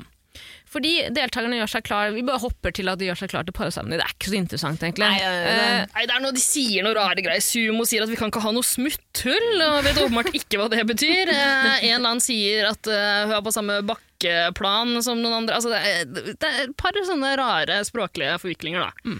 [0.71, 3.51] Fordi deltakerne gjør seg klar Vi bare hopper til at de gjør seg klar til
[3.57, 3.97] parseremoni.
[3.99, 5.03] Det er ikke så interessant, egentlig.
[5.03, 5.49] Nei, nei.
[5.51, 7.43] Eh, Nei, det er noe, De sier noe rare greier.
[7.43, 10.85] Sumo sier at vi kan ikke ha noe smutthull, og vet åpenbart ikke hva det
[10.87, 11.33] betyr.
[11.33, 15.59] Eh, en eller annen sier at eh, hun er på samme bakkeplan som noen andre.
[15.59, 19.19] Altså, det, er, et par sånne rare språklige forviklinger, da.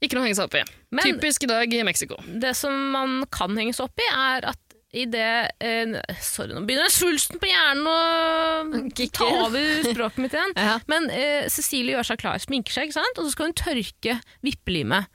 [0.00, 0.64] Ikke noe å henge seg opp i.
[0.96, 2.16] Men- Typisk dag i Mexico.
[2.40, 4.58] det som man kan henge seg opp i, er at
[4.92, 5.26] i det
[5.62, 10.54] eh, Sorry, nå begynner svulsten på hjernen å ta over språket mitt igjen.
[10.70, 10.76] Ja.
[10.90, 13.18] Men eh, Cecilie gjør seg klar, sminker seg, ikke sant?
[13.22, 15.06] og så skal hun tørke vippelimet.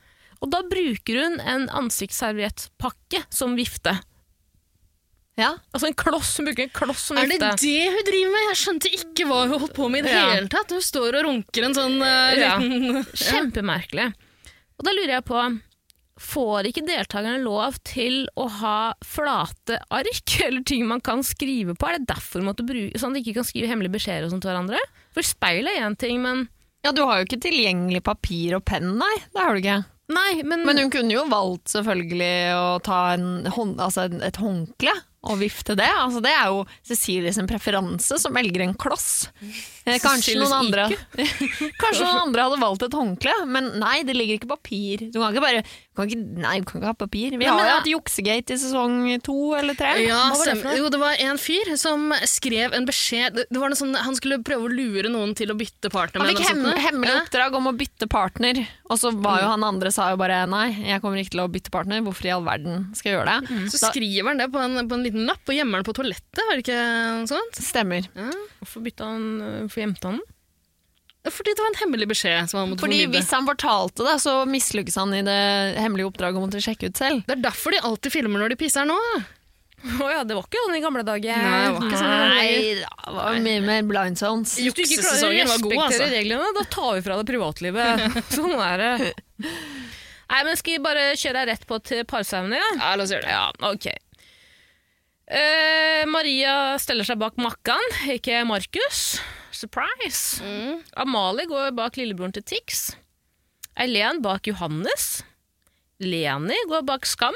[0.43, 3.95] Og da bruker hun en ansiktsserviettpakke som vifte.
[5.35, 5.49] Ja.
[5.75, 7.35] Altså en kloss, hun bruker en kloss som vifte.
[7.43, 8.43] Er det det hun driver med?
[8.53, 10.27] Jeg skjønte ikke hva hun holdt på med i det Ja.
[10.31, 10.71] hele tatt.
[10.71, 12.53] Hun står og runker en sånn eh, Ja.
[13.25, 14.11] Kjempemerkelig.
[14.79, 15.41] Og da lurer jeg på
[16.21, 21.89] Får ikke deltakerne lov til å ha flate ark eller ting man kan skrive på?
[21.89, 24.47] Er det derfor man måtte bruke sånn at de ikke kan skrive hemmelige beskjeder til
[24.47, 24.79] hverandre?
[25.15, 26.47] For speil er én ting, men
[26.85, 29.13] ja, du har jo ikke tilgjengelig papir og penn, nei.
[29.33, 29.81] Det har du ikke.
[30.13, 34.93] Nei, men, Men hun kunne jo valgt selvfølgelig å ta en hånd, altså et håndkle
[35.25, 35.89] og vifte det.
[35.89, 39.31] Altså, det er jo Cecilie sin preferanse som velger en kloss.
[39.85, 40.87] Eh, Kanskje noen, andre,
[41.81, 45.03] kanskje noen andre hadde valgt et håndkle, men nei, det ligger ikke papir.
[45.13, 47.35] Du kan ikke bare kan ikke, Nei, du kan ikke ha papir.
[47.39, 49.93] Vi har jo eh, hatt juksegate i sesong to eller tre.
[50.03, 50.73] Ja, det?
[50.79, 54.41] Jo, det var en fyr som skrev en beskjed det var noe sånn, Han skulle
[54.43, 57.69] prøve å lure noen til å bytte partner Han med fikk hem, hemmelig oppdrag om
[57.71, 61.21] å bytte partner, og så var jo han andre sa jo bare nei, jeg kommer
[61.21, 63.61] ikke til å bytte partner, hvorfor i all verden skal jeg gjøre det?
[63.71, 65.95] Så Da- skriver han det på en, på en liten lapp og gjemmer den på
[65.95, 66.43] toalettet.
[66.43, 66.81] Var det ikke
[67.21, 67.61] noe sånt?
[67.63, 68.09] Stemmer.
[68.59, 70.31] hvorfor bytta han øh, Hvorfor gjemte han den?
[71.33, 73.17] Fordi det var en hemmelig beskjed som han måtte Fordi formidle.
[73.17, 75.39] hvis han fortalte det, så mislykkes han i det
[75.81, 77.23] hemmelige oppdraget om å sjekke ut selv.
[77.25, 78.97] Det er derfor de alltid filmer når de pisser nå.
[79.85, 81.41] Å ja, det var ikke sånn i gamle dager.
[81.41, 82.13] Nei, det var ikke sånn.
[82.29, 84.55] Nei, det var mye mer blind zones.
[84.61, 86.07] Hvis du ikke klarer å respektere altså.
[86.13, 88.05] reglene, da tar vi fra deg privatlivet.
[88.37, 89.11] sånn er det.
[90.29, 92.61] Nei, men Skal vi bare kjøre deg rett på til parseremoni?
[92.61, 92.71] Ja?
[92.79, 93.33] Ja, la oss gjøre det.
[93.33, 93.89] Ja, ok.
[95.25, 97.81] Uh, Maria steller seg bak Makkan,
[98.13, 99.17] ikke Markus.
[99.55, 100.43] Surprise!
[100.43, 100.81] Mm.
[100.99, 102.89] Amalie går bak lillebroren til Tix.
[103.79, 105.23] Eileen bak Johannes.
[106.03, 107.35] Leni går bak Skam.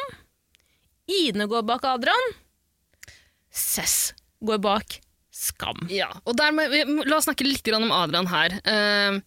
[1.10, 2.34] Ine går bak Adrian.
[3.50, 4.14] Cess
[4.46, 5.00] går bak
[5.32, 5.88] Skam.
[5.92, 6.66] Ja, og der må,
[7.08, 8.58] La oss snakke litt om Adrian her.
[8.68, 9.20] Eh,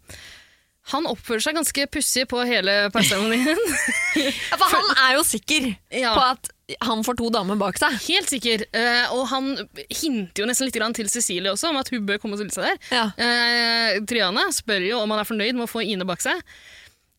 [0.92, 3.59] han oppfører seg ganske pussig på hele parseremonien.
[4.12, 6.11] Ja, for han er jo sikker Ja.
[6.12, 6.50] på at
[6.85, 7.94] han får to damer bak seg.
[8.07, 8.64] Helt sikker.
[8.76, 9.50] Eh, og han
[9.88, 12.68] hinter jo nesten litt til Cecilie også om at hun bør komme og stille seg
[12.68, 12.78] der.
[12.92, 13.07] Ja.
[13.16, 16.38] Eh, Triana spør jo om han er fornøyd med å få Ine bak seg.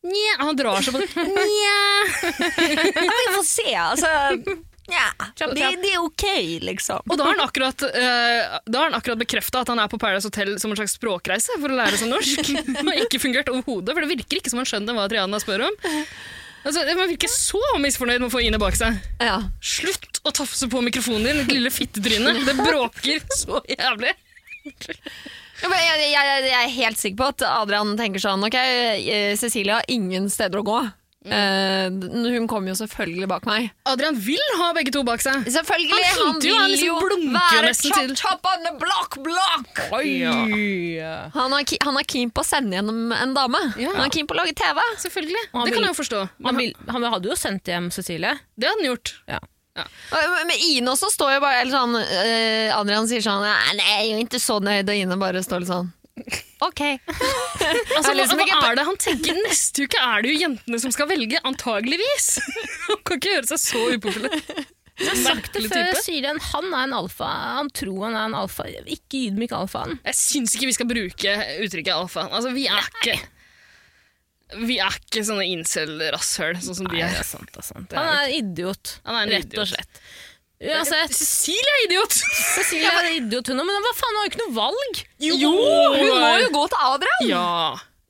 [0.04, 1.10] Nja, han drar seg på det.
[1.34, 1.80] Nja.
[2.94, 4.14] vi får se, altså.
[4.92, 6.24] Ja, Kjapp, det, det er ok,
[6.60, 7.06] liksom.
[7.08, 10.74] Og da har han akkurat, uh, akkurat bekrefta at han er på Paradise Hotel som
[10.74, 12.50] en slags språkreise for å lære seg norsk.
[12.74, 15.68] Det har ikke fungert overhodet, for det virker ikke som han skjønner hva Triana spør
[15.70, 15.78] om.
[16.64, 18.96] Altså, Man virker så misfornøyd med å få Ine bak seg.
[19.20, 19.38] Ja.
[19.64, 22.36] Slutt å tafse på mikrofonen din, ditt lille fittetryne.
[22.44, 24.12] Det bråker så jævlig.
[24.64, 29.88] Jeg, jeg, jeg er helt sikker på at Adrian tenker sånn Ok, eh, Cecilie har
[29.92, 30.78] ingen steder å gå.
[31.24, 33.70] Eh, hun kommer jo selvfølgelig bak meg.
[33.88, 35.46] Adrian vil ha begge to bak seg.
[35.48, 36.04] Selvfølgelig!
[36.18, 39.80] Han Han, vil jo, han liksom jo være chop, chop on the block block!
[41.34, 43.60] Han er, han er keen på å sende gjennom en dame.
[43.80, 43.94] Ja.
[43.96, 44.80] Han er keen på å lage TV.
[45.00, 45.44] Selvfølgelig.
[45.52, 46.22] Det vil- kan jeg jo forstå.
[46.44, 48.34] Han, vil, han hadde jo sendt hjem Cecilie.
[48.58, 49.14] det hadde han gjort.
[49.28, 49.40] Ja.
[49.74, 49.84] Ja.
[50.46, 54.04] Men Ine også står jo bare eller sånn, eh, Adrian sier sånn «Nei, jeg er
[54.12, 55.88] jo ikke så nøyd, og Ine bare står litt sånn
[56.64, 56.80] ok.
[57.64, 59.36] Altså, hva, liksom hva er det han tenker?
[59.46, 62.26] Neste uke er det jo jentene som skal velge, antageligvis.
[62.88, 64.34] Han kan ikke gjøre seg så upopulær.
[64.94, 67.26] Jeg har sagt det før, det, han er en alfa.
[67.58, 68.66] Han tror han er en alfa.
[68.86, 69.96] Ikke ydmyk alfaen.
[70.06, 71.32] Jeg syns ikke vi skal bruke
[71.64, 72.28] uttrykket alfa.
[72.30, 73.16] Altså, vi er ikke
[74.68, 77.10] Vi er ikke sånne incel-rasshøl, sånn som de er.
[77.10, 77.88] det er sant, det er sant.
[77.90, 79.64] Det Han er- er idiot, Han er en rett idiot.
[79.64, 80.02] og slett.
[80.64, 82.18] Uansett, Cecilie er idiot!
[82.54, 85.00] Cecilie er idiot hun men hva faen, hun har jo ikke noe valg!
[85.20, 87.26] Jo, Hun må jo gå til Adrian!
[87.28, 87.48] Ja.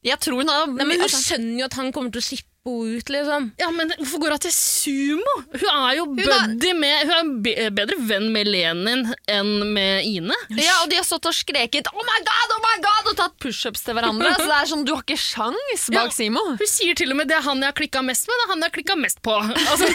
[0.05, 2.27] Jeg tror hun har Nei, men Hun altså, skjønner jo at han kommer til å
[2.29, 3.51] slippe henne ut, liksom.
[3.59, 5.35] ja, men hvorfor går hun til sumo?
[5.53, 10.37] Hun er jo buddy med Hun er be bedre venn med Lenin enn med Ine.
[10.57, 13.37] Ja, og de har stått og skreket 'oh my god', oh my god og tatt
[13.39, 14.33] pushups til hverandre.
[14.39, 16.11] Så det er sånn, Du har ikke sjans bak Ja.
[16.11, 16.41] Simo.
[16.57, 18.51] Hun sier til og med det er han jeg har klikka mest med, det er
[18.55, 19.35] han jeg har klikka mest på.
[19.75, 19.87] Altså,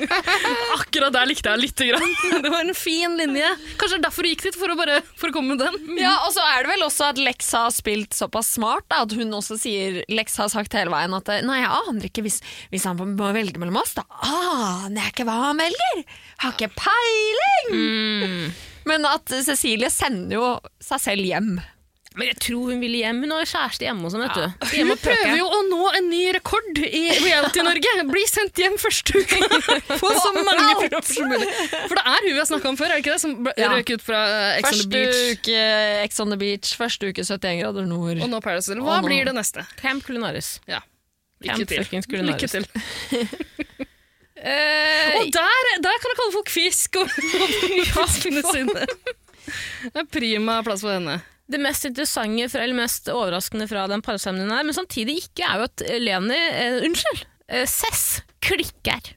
[0.80, 2.14] akkurat der likte jeg lite grann.
[2.42, 3.48] Det var en fin linje.
[3.78, 5.98] Kanskje det er derfor hun gikk dit, for å, bare, for å komme med den.
[6.00, 9.12] Ja, Og så er det vel også at Lex har spilt såpass smart da, at
[9.12, 12.40] hun også sier Lex har sagt hele veien at Nei, jeg aner ikke hvis,
[12.72, 13.92] hvis han må velge mellom oss.
[13.98, 16.04] Da aner jeg ikke hva han velger!
[16.44, 18.52] Har ikke peiling!
[18.88, 20.46] Men at Cecilie sender jo
[20.82, 21.52] seg selv hjem.
[22.18, 23.20] Men jeg tror hun ville hjem.
[23.22, 24.42] Hun har kjæreste hjemme ham, vet du.
[24.42, 27.92] Hun Hjemme og prøver jo å nå en ny rekord i Reality-Norge.
[28.10, 29.38] Bli sendt hjem første uke!
[30.02, 31.46] På så mange program som mulig.
[31.86, 33.22] For det er hun vi har snakka om før, er det ikke det?
[33.22, 33.70] Som Ja.
[33.76, 34.24] røk ut fra
[34.56, 35.22] Ex on the Første Beach.
[35.38, 35.62] uke
[36.02, 38.18] Ex on the Beach, første uke 71 grader nord.
[38.26, 38.82] Og nå Paradise Hotel.
[38.90, 39.62] Hva blir det neste?
[39.78, 40.56] Camp Culinaris.
[40.66, 40.82] Ja.
[41.40, 42.24] Lykke til.
[42.30, 42.66] Lykke til.
[44.40, 47.10] Eh, Og der, der kan du kalle folk fisk og
[47.92, 48.86] fiskene sine.
[49.92, 51.18] Det er prima plass for henne.
[51.50, 55.66] det mest interessante eller mest overraskende fra den parseremonien her, men samtidig ikke, er jo
[55.68, 57.26] at Leni eh, Unnskyld!
[57.52, 59.12] Eh, Cess klikker.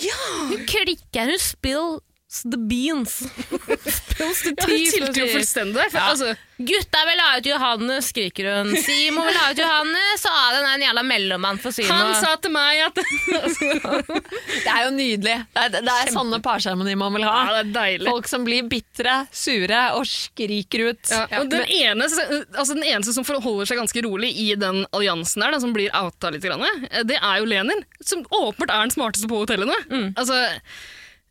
[0.00, 1.28] Hun klikker.
[1.34, 2.00] Hun spills
[2.42, 3.10] the beans.
[3.14, 5.88] spills Ja, hun tea, jo fullstendig der.
[5.94, 6.08] Ja.
[6.10, 8.70] altså, Gutta vil ha ut Johannes, skriker hun.
[8.78, 11.90] Simo vil ha ut Johannes, og Adrian er en jævla mellommann for Simo.
[11.94, 15.36] han sa til meg at Det er jo nydelig.
[15.54, 17.34] Det er, det er sånne parseremonier man vil ha.
[17.50, 18.06] Ja, det er.
[18.06, 21.04] Folk som blir bitre, sure og skriker ut.
[21.10, 25.42] Ja, og den, eneste, altså den eneste som forholder seg ganske rolig i den alliansen
[25.42, 29.30] der, den som blir outa litt, det er jo Lenin, som åpenbart er den smarteste
[29.30, 29.74] på hotellene.
[30.14, 30.38] Altså,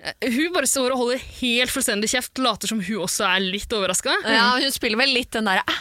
[0.03, 4.15] hun bare står og holder helt fullstendig kjeft, later som hun også er litt overraska.
[4.27, 5.63] Ja, hun spiller vel litt den derre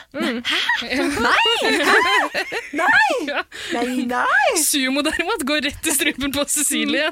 [3.22, 3.42] Ja.
[3.72, 4.52] Nei, nei!
[4.62, 7.08] Sumo derimot går rett i strupen på Cecilie.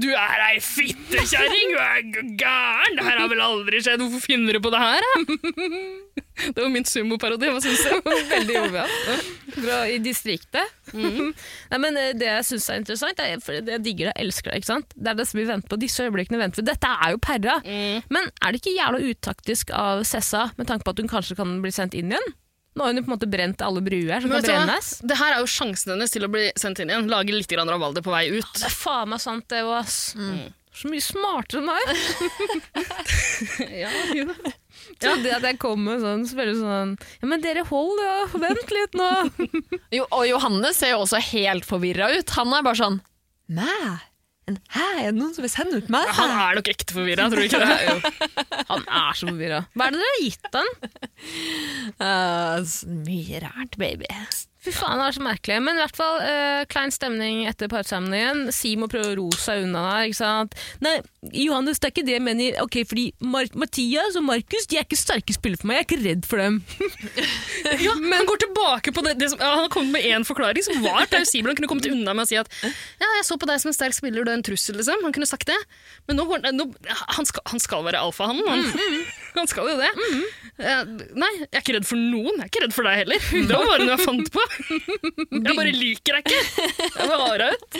[0.00, 2.00] Du er ei fittekjerring, du er
[2.40, 2.98] gæren!
[2.98, 5.02] Det her har vel aldri skjedd, hvorfor finner du på det her?
[6.14, 6.22] da?»
[6.54, 8.10] Det var min sumoparodi, hva syns du?
[8.34, 8.94] Veldig jovial.
[9.54, 10.74] Fra i distriktet.
[11.70, 14.50] Nei, men eh, Det jeg syns er interessant, er, for jeg digger det, jeg elsker
[14.52, 14.60] det.
[14.62, 14.94] ikke sant?
[14.98, 15.80] Det er det som vi venter på.
[15.82, 16.68] Disse øyeblikkene venter vi.
[16.70, 17.58] Dette er jo perra.
[18.12, 21.58] Men er det ikke jævla utaktisk av Sessa, med tanke på at hun kanskje kan
[21.64, 22.34] bli sendt inn igjen?
[22.74, 24.88] Nå har hun jo på en måte brent alle bruer som Men kan brennes.
[25.06, 27.06] Det her er jo sjansen hennes til å bli sendt inn igjen.
[27.10, 28.50] Lage litt rabalder på vei ut.
[28.58, 30.00] Det er faen meg sant, det òg, ass.
[30.74, 31.82] Så mye smartere enn meg.
[33.78, 33.92] Ja,
[35.04, 38.16] Trodde jeg at jeg kom med sånn, så veldig sånn Ja, men dere hold, ja.
[38.46, 39.10] Vent litt nå.
[39.98, 42.34] Jo, og Johannes ser jo også helt forvirra ut.
[42.38, 42.98] Han er bare sånn
[43.54, 43.70] Mæ?
[44.44, 44.86] En hæ?
[45.00, 46.08] Er det noen som vil sende ut meg?
[46.18, 48.10] Han er nok ekte forvirra, tror du ikke det?
[48.70, 49.62] Han er så forvirra.
[49.72, 50.74] Hva er det dere har gitt han?
[52.04, 52.60] Uh,
[53.06, 54.08] mye rart, baby.
[54.64, 55.56] Fy faen, det er så merkelig.
[55.60, 58.46] Men i hvert fall uh, klein stemning etter parseremonien.
[58.54, 60.06] Simo prøver å ro seg unna der.
[60.08, 60.54] ikke sant?
[60.84, 60.94] Nei,
[61.36, 62.56] Johannes, det er ikke det jeg mener.
[62.64, 65.82] Ok, fordi Mar Mathias og Markus de er ikke sterke spillere for meg.
[65.82, 66.60] Jeg er ikke redd for dem.
[67.84, 70.24] Ja, men han går tilbake på det, det som, ja, Han har kommet med én
[70.28, 71.48] forklaring som var plausibel.
[71.50, 73.76] Han kunne kommet unna med å si at ja, jeg så på deg som en
[73.76, 74.76] sterk spiller, du er en trussel.
[74.78, 75.00] liksom.
[75.04, 75.56] Han kunne sagt det.
[76.08, 76.66] Men nå, går- nå,
[77.16, 78.46] han, skal, han skal være alfahannen.
[78.48, 79.90] Han, han skal jo det.
[80.54, 80.82] Eh,
[81.18, 82.36] nei, jeg er ikke redd for noen.
[82.38, 83.28] Jeg er ikke redd for deg heller.
[83.34, 84.44] Det var bare noe jeg fant på.
[85.44, 86.66] Jeg bare liker deg ikke.
[86.84, 87.78] Jeg vil ha deg ut.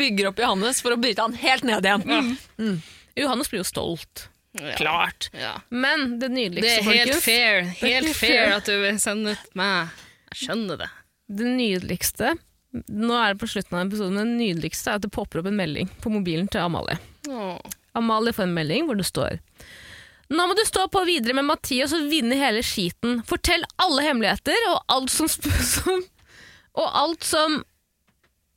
[0.00, 2.78] Bygger opp Johannes for å bryte han helt ned igjen.
[3.18, 4.28] Johannes blir jo stolt.
[4.54, 4.72] Ja.
[4.78, 5.28] Klart.
[5.34, 5.52] Ja.
[5.68, 7.62] Men det Det nydeligste, er helt folkens fair.
[7.82, 8.52] Helt fair.
[8.56, 9.94] at du vil sende ut meg.
[10.32, 10.90] Jeg skjønner det.
[11.34, 12.34] Det nydeligste
[12.90, 15.46] Nå er det på slutten av episoden, men det nydeligste er at det popper opp
[15.46, 16.96] en melding på mobilen til Amalie.
[17.30, 17.60] Åh.
[17.94, 19.36] Amalie får en melding hvor det står
[20.34, 23.20] Nå må du stå på videre med Mathias og vinne hele skiten.
[23.28, 25.30] Fortell alle hemmeligheter og alt som,
[25.74, 26.02] som
[26.74, 27.62] Og alt som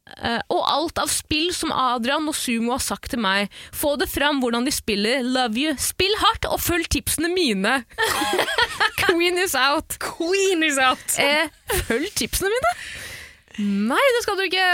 [0.08, 3.52] Uh, og alt av spill som Adrian og Sumo har sagt til meg.
[3.76, 5.20] Få det fram hvordan de spiller.
[5.20, 5.74] Love you.
[5.84, 7.82] Spill hardt og følg tipsene mine.
[9.02, 9.98] Queen is out.
[10.00, 11.04] Queen is out!
[11.20, 11.52] Eh,
[11.90, 12.74] følg tipsene mine?
[13.58, 14.66] Nei, det skal du ikke.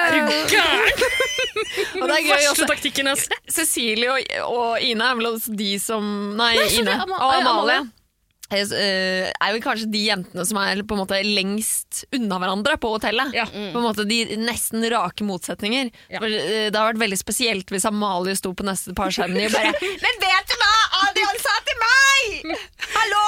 [0.52, 0.88] Gæren!
[2.02, 2.66] Og det er gøy Verste også.
[2.68, 3.52] taktikken jeg har sett.
[3.54, 6.04] Cecilie og, og Ine er vel de som
[6.36, 7.84] Nei, Nei, Ine er og Amalie.
[8.54, 12.94] Eh, er jo kanskje de jentene som er på en måte lengst unna hverandre på
[12.96, 13.34] hotellet.
[13.36, 13.48] Ja.
[13.50, 15.92] På en måte De nesten rake motsetninger.
[16.18, 19.56] For, eh, det har vært veldig spesielt hvis Amalie sto på neste par seremoni og
[19.58, 19.74] bare
[20.06, 20.72] Men vet du hva
[21.04, 22.58] Adrian sa til meg?!
[22.94, 23.24] Hallo!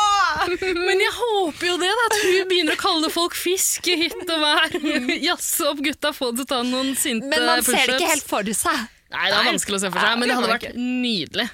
[0.87, 4.43] Men jeg håper jo det, da, at hun begynner å kalle folk fisk hytt og
[4.43, 4.75] vær.
[5.27, 8.13] Jazze opp gutta, få det til å ta noen sinte Men man ser det ikke
[8.13, 8.85] helt for seg.
[9.13, 11.45] Nei, det er vanskelig å se for seg, men det hadde vært nydelig.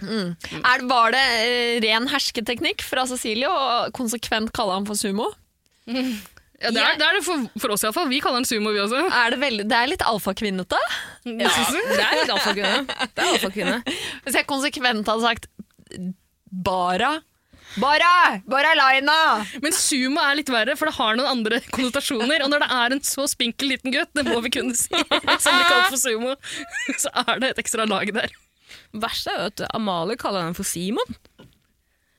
[0.61, 5.27] Er, var det eh, ren hersketeknikk fra Cecilie å konsekvent kalle ham for sumo?
[6.61, 8.07] Ja, det, er, det er det for, for oss iallfall.
[8.11, 9.01] Vi kaller den sumo, vi også.
[9.09, 10.79] Er det, veldig, det er litt alfakvinnete.
[11.25, 12.85] Ja, det er litt alfakvinne.
[13.15, 13.79] Det er alfakvinne.
[14.25, 15.49] Hvis jeg konsekvent hadde sagt
[16.51, 17.11] Bara
[17.79, 18.41] Bara!
[18.51, 19.45] Bara Laina!
[19.63, 22.43] Men sumo er litt verre, for det har noen andre konnotasjoner.
[22.45, 24.91] Og når det er en så spinkel liten gutt, det må vi kunne si,
[25.43, 26.35] som blir kalt for sumo,
[27.03, 28.33] så er det et ekstra lag der.
[28.91, 31.15] Verst er jo at Amalie kaller den for Simon.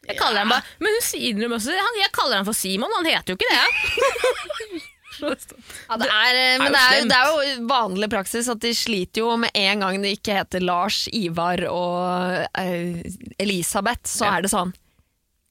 [0.09, 2.90] Jeg kaller den bare, Men hun sier innrømmer også han, jeg kaller den for Simon,
[2.96, 4.80] han heter jo ikke det.
[5.22, 8.72] Ja, det er, eh, men jo det er, det er jo vanlig praksis at de
[8.74, 14.38] sliter jo med en gang det ikke heter Lars, Ivar og uh, Elisabeth, så Ja.
[14.38, 14.72] er det sånn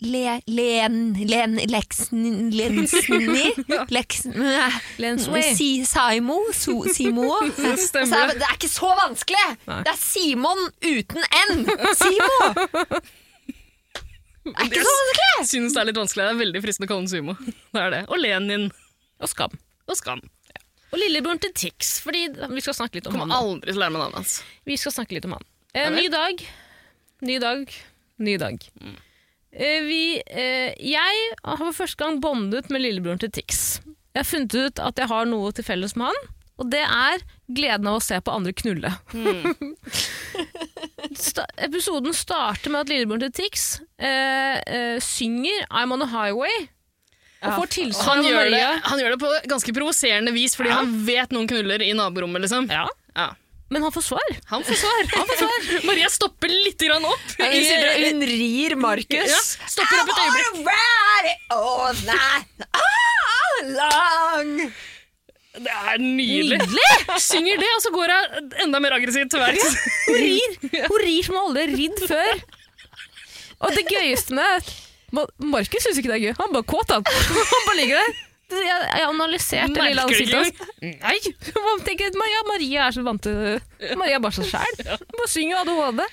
[0.01, 0.95] Le, len,
[1.29, 3.51] len, leksen, lensni,
[3.95, 4.33] leksen,
[4.97, 5.43] Lensway.
[5.53, 7.27] si, Saimo, so, Simo.
[7.77, 8.39] Stemmer Så er, det.
[8.41, 9.43] det er ikke så vanskelig!
[9.67, 9.77] Nei.
[9.85, 11.61] Det er Simon uten N!
[11.99, 12.39] Simo!
[14.41, 15.27] Det er ikke så vanskelig!
[15.37, 16.25] Jeg synes det er litt vanskelig.
[16.25, 17.37] Det er veldig fristende å kalle den sumo.
[17.77, 18.01] Det er det.
[18.09, 18.65] Og Lenin
[19.21, 19.53] Og Skam.
[19.85, 20.25] og Skam.
[20.91, 23.29] Og lillebroren til Tix, fordi vi skal snakke litt om han.
[23.29, 24.33] Kommer aldri til å lære meg navnet hans.
[24.67, 25.45] Vi skal snakke litt om han.
[25.77, 26.41] Eh, ny dag,
[27.29, 27.69] ny dag,
[28.19, 28.65] ny dag.
[28.81, 28.97] Eh,
[29.87, 33.81] vi, eh, jeg har for første gang bondet med lillebroren til Tix.
[34.15, 36.29] Jeg har funnet ut at jeg har noe til felles med han,
[36.61, 38.91] og det er gleden av å se på andre knulle.
[41.17, 46.67] Sta episoden starter med at lillebroren til Tix eh, eh, synger I'm on a highway.
[47.41, 50.69] Og får tilsvar Han av gjør, det, han gjør det på ganske provoserende vis, fordi
[50.75, 52.43] han vet noen knuller i naborommet.
[52.45, 52.67] liksom.
[52.69, 52.89] Ja, Ja.
[53.72, 54.32] Men han får svar.
[54.51, 55.84] Han får svar.
[55.89, 57.28] Maria stopper litt grann opp.
[57.39, 59.32] Hun, sitter, hun rir Markus.
[59.32, 60.63] Ja, stopper opp et øyeblikk.
[61.32, 64.51] it all night all long.
[65.51, 66.89] Det er nydelig.
[67.19, 69.80] Synger det, og så går hun enda mer aggressivt til verks.
[70.07, 72.43] Hun rir, hun rir som hun aldri har ridd før.
[73.61, 74.43] Og det gøyeste med
[75.11, 76.36] det er Markus syns ikke det er gøy.
[76.39, 77.03] Han bare kåt, han.
[77.07, 78.19] Han bare ligger der.
[78.51, 80.61] Jeg jeg analyserte lille ansiktet.
[80.81, 81.17] Nei!
[81.69, 84.85] Man tenker, ja, Maria er så vant til Maria er bare så sjæl.
[85.15, 86.05] Bare synger ADHD.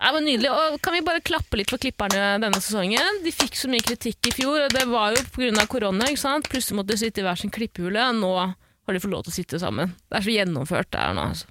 [0.00, 0.48] Det var nydelig.
[0.48, 3.20] Og kan vi bare klappe litt for klipperne denne sesongen?
[3.24, 5.66] De fikk så mye kritikk i fjor, og det var jo pga.
[5.68, 6.08] korona.
[6.08, 6.48] ikke sant?
[6.48, 8.06] Plutselig måtte de sitte i hver sin klippehule.
[8.16, 9.92] Nå har de fått lov til å sitte sammen.
[10.08, 11.26] Det er så gjennomført det her nå.
[11.34, 11.49] altså.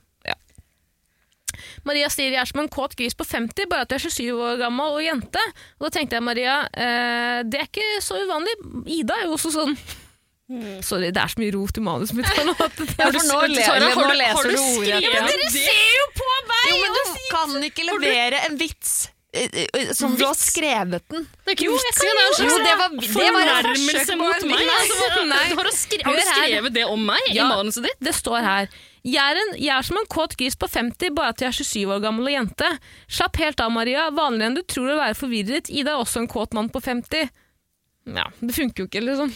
[1.85, 4.57] Maria jeg er som en kåt gris på 50, bare at jeg er 27 år
[4.57, 5.39] gammel og jente.
[5.79, 8.55] Og da tenkte jeg, Maria, eh, det er ikke så uvanlig.
[8.99, 9.77] Ida er jo også sånn.
[10.81, 12.25] Sorry, det er så mye rot i manuset mitt.
[12.41, 14.97] nå at Ja, for nå, le, Tara, har nå du- leser har du du ordet.
[14.97, 15.51] skrevet Ja, det?
[15.53, 16.65] ser jo på meg!
[16.73, 19.45] Jo, men du kan ikke levere en vits eh,
[19.77, 21.27] eh, som du har skrevet den.
[21.45, 22.09] Det er ikke Jo, vits i det.
[22.09, 24.65] er Jo, det var, det var forsøk mot meg.
[24.73, 24.95] Altså,
[25.53, 27.45] har, du skrevet det om meg Ja.
[27.45, 27.99] i manuset ditt?
[28.01, 28.67] Det står her.
[29.07, 31.55] Jeg er, en, jeg er som en kåt gris på 50, bare at jeg er
[31.55, 32.69] 27 år gammel og jente.
[33.07, 34.09] Slapp helt av, Maria.
[34.11, 35.71] Vanligere enn du tror å være forvirret.
[35.71, 37.31] Ida er også en kåt mann på 50.
[38.09, 39.33] Ja, det funker jo ikke, liksom.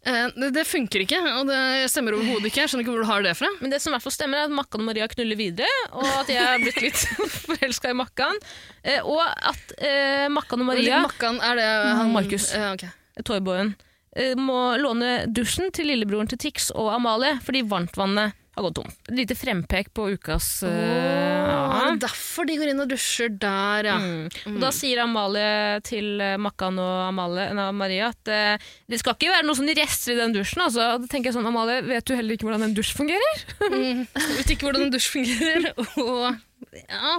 [0.00, 2.62] Eh, det, det funker ikke, og det stemmer overhodet ikke.
[2.62, 3.50] Jeg skjønner ikke hvor du har det fra.
[3.60, 6.08] Men det som i hvert fall stemmer, er at Makkan og Maria knuller videre, og
[6.22, 7.04] at jeg er blitt litt
[7.44, 8.40] forelska i Makkan.
[8.82, 11.70] Eh, og at eh, Makkan og Maria, Makkan, er det
[12.00, 12.50] han Markus.
[12.56, 12.92] Eh, okay.
[13.28, 13.74] toyboyen,
[14.16, 18.96] eh, må låne dusjen til lillebroren til Tix og Amalie, fordi varmtvannet har gått tomt.
[19.08, 21.84] Et lite frempek på ukas uh, Åh, ja.
[21.92, 23.96] er derfor de går inn og dusjer der, ja.
[24.00, 24.56] Mm.
[24.56, 29.16] Og da sier Amalie til eh, Makkan og Amalie, nei, Maria at uh, det skal
[29.16, 30.64] ikke være noe sånn rester i den dusjen.
[30.66, 30.90] Altså.
[31.00, 33.42] Da tenker jeg sånn, Amalie, vet du heller ikke hvordan en dusj fungerer?
[33.70, 34.04] Mm.
[34.40, 36.30] Vet ikke hvordan en dusj fungerer, og
[36.74, 37.16] ja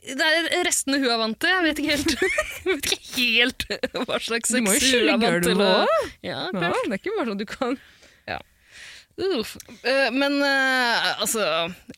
[0.00, 1.50] det er restene hun er vant til.
[1.52, 2.12] Jeg vet ikke helt,
[2.70, 3.66] vet ikke helt
[4.08, 5.60] hva slags sex hun er vant til.
[5.60, 5.80] Ja,
[6.24, 7.76] Ja, det er ikke bare sånn du kan
[9.20, 9.56] Uff.
[9.84, 11.42] Eh, Men eh, altså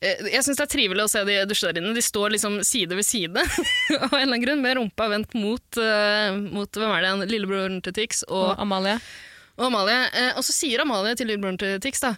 [0.00, 1.94] eh, Jeg syns det er trivelig å se de dusje der inne.
[1.96, 3.44] De står liksom side ved side
[4.00, 5.80] av en eller annen grunn, med rumpa vendt mot,
[6.50, 7.24] mot hvem er det, igjen?
[7.30, 8.96] lillebroren til Tix og, Og Amalie.
[9.58, 9.98] og Amalie.
[10.36, 12.16] Og så sier Amalie til lillebroren til Tix da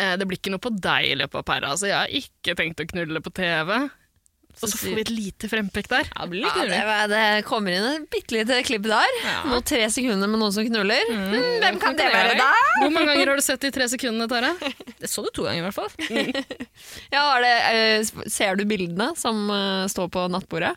[0.00, 1.70] det blir ikke noe på deg i løpet av pæra.
[1.74, 3.74] Altså, jeg har ikke tenkt å knulle på TV.
[4.60, 6.08] Og så får vi et lite frempekk der.
[6.10, 9.14] Ja, det blir Ja, det, det kommer inn et bitte lite klipp der.
[9.48, 11.12] Nå tre sekunder med noen som knuller.
[11.14, 12.50] Mm, hvem kan det være da?
[12.82, 14.52] Hvor mange ganger har du sett de tre sekundene, Tara?
[15.00, 15.90] Det så du to ganger i hvert fall.
[17.14, 20.74] Ja, er det, eh, ser du bildene som eh, står på nattbordet?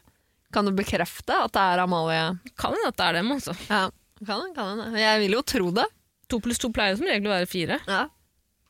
[0.54, 2.24] Kan du bekrefte at det er Amalie?
[2.60, 3.56] Kan hende at det er dem, altså.
[3.70, 3.88] Ja,
[4.26, 4.84] kan kan.
[4.98, 5.88] Jeg vil jo tro det.
[6.32, 7.80] To pluss to pleier som regel å være fire.
[7.90, 8.06] Ja.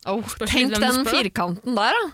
[0.10, 2.12] Oh, tenk den firkanten der, da.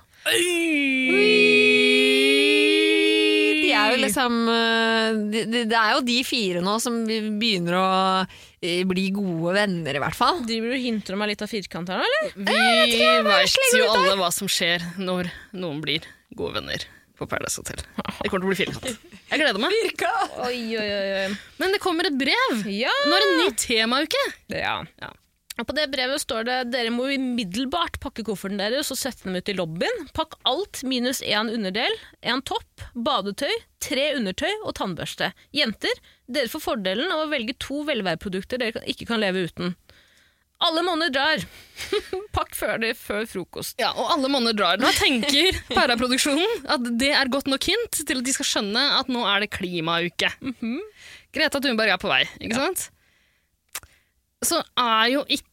[3.70, 7.78] De er jo liksom Det de, de, Det er jo de fire nå som begynner
[7.80, 7.88] å
[8.26, 10.42] eh, bli gode venner, i hvert fall.
[10.48, 12.32] Driver du og hinter om litt av firkant her, eller?
[12.36, 12.62] Vi
[13.30, 16.88] veit jo alle hva som skjer når noen blir gode venner
[17.20, 17.82] på Paradise Hotel.
[18.20, 19.08] Det kommer til å bli firkant.
[19.30, 19.74] Jeg gleder meg.
[19.84, 20.12] Firka!
[20.48, 20.86] oi, oi.
[20.90, 21.26] oi.
[21.60, 22.62] Men det kommer et brev.
[22.72, 22.94] Ja!
[23.06, 24.28] Nå er det en ny temauke.
[24.56, 24.78] ja.
[25.04, 25.12] Ja.
[25.68, 29.52] På det brevet står det dere må umiddelbart pakke kofferten deres og sette dem ut
[29.52, 30.06] i lobbyen.
[30.16, 33.52] Pakk alt minus én underdel, en topp, badetøy,
[33.84, 35.34] tre undertøy og tannbørste.
[35.56, 36.00] Jenter,
[36.32, 39.76] dere får fordelen av å velge to velværprodukter dere ikke kan leve uten.
[40.60, 41.44] Alle monner drar.
[42.36, 43.78] Pakk før det før frokost.
[43.80, 44.80] Ja, og alle monner drar.
[44.80, 49.12] Nå tenker Paraproduksjonen at det er godt nok hint til at de skal skjønne at
[49.12, 50.32] nå er det klimauke.
[51.36, 52.90] Greta Thunberg er på vei, ikke sant?
[54.44, 55.49] Så er jo ikke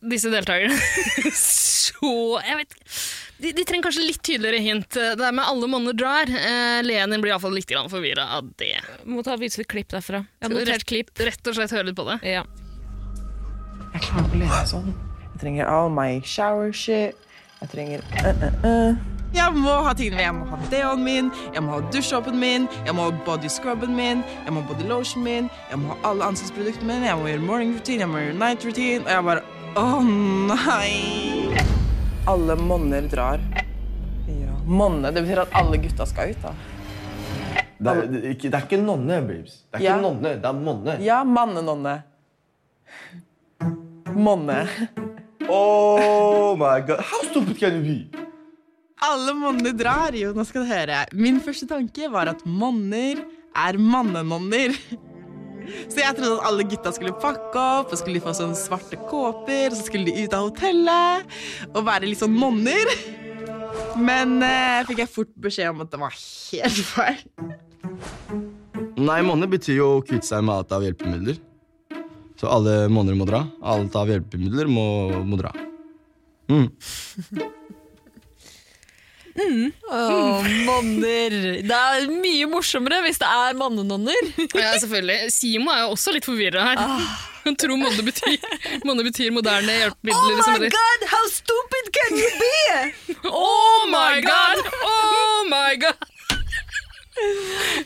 [0.00, 0.76] disse deltakerne
[1.36, 2.10] så
[2.44, 2.90] Jeg vet ikke.
[3.36, 4.88] De, de trenger kanskje litt tydeligere hint.
[4.96, 6.28] Det der med alle monner drar.
[6.28, 8.78] Eh, Lenin blir iallfall litt forvirra av det.
[9.04, 10.22] Må ta vise et klipp derfra.
[10.24, 11.12] Jeg har notert rett, klipp.
[11.20, 12.16] rett og slett høre litt på det?
[12.24, 12.46] Ja.
[13.92, 14.88] Jeg klarer ikke å leve sånn.
[15.26, 17.28] Jeg trenger all my shower shit.
[17.60, 19.15] Jeg trenger uh, uh, uh.
[19.36, 20.22] Jeg må ha tingene.
[20.24, 23.92] Jeg må ha deoen min, jeg må ha dusjåpen min, jeg må ha body scrubben
[23.96, 27.28] min, jeg må ha body lotion min, jeg må ha alle ansiktsproduktene mine, jeg må
[27.28, 29.44] gjøre morning routine, jeg må gjøre night routine, og jeg bare
[29.76, 31.52] Å nei!
[32.32, 33.42] Alle monner drar.
[34.26, 34.54] Ja.
[34.64, 36.54] Monne, det betyr at alle gutta skal ut, da.
[37.76, 39.58] Det er, det, er ikke, det er ikke nonne, babes.
[39.68, 39.98] Det er Ja.
[39.98, 40.94] ikke nonne, det er monne.
[41.04, 41.92] Ja, mannenonne.
[44.16, 44.62] Monne.
[45.46, 47.04] Oh my god.
[47.04, 48.25] How stupid can you be?
[49.06, 50.16] Alle monner drar.
[50.18, 51.02] Jo, nå skal du høre.
[51.14, 53.22] Min første tanke var at monner
[53.56, 54.74] er mannenonner.
[55.90, 59.72] Så jeg trodde at alle gutta skulle pakke opp, og skulle få sånne svarte kåper,
[59.72, 61.38] og så skulle de ut av hotellet
[61.72, 62.92] og være litt sånn monner.
[63.98, 67.20] Men eh, fikk jeg fort beskjed om at det var helt feil.
[68.96, 71.40] Nei, monner betyr jo å kvitte seg med alt av hjelpemidler.
[72.36, 73.42] Så alle monner må dra.
[73.64, 74.86] Alt av hjelpemidler må,
[75.24, 75.52] må dra.
[76.52, 76.68] Mm.
[79.36, 81.34] Åh, manner.
[81.66, 84.30] Det er mye morsommere hvis det er mannenonner.
[84.56, 85.30] Ja, selvfølgelig.
[85.34, 86.82] Simo er jo også litt forvirra her.
[87.46, 88.42] Hun tror monne betyr,
[88.88, 90.32] monne betyr moderne hjelpemidler.
[90.34, 93.28] liksom, eller- god, how stupid can you be?
[93.30, 94.64] Oh my god!
[94.82, 96.08] Oh my god!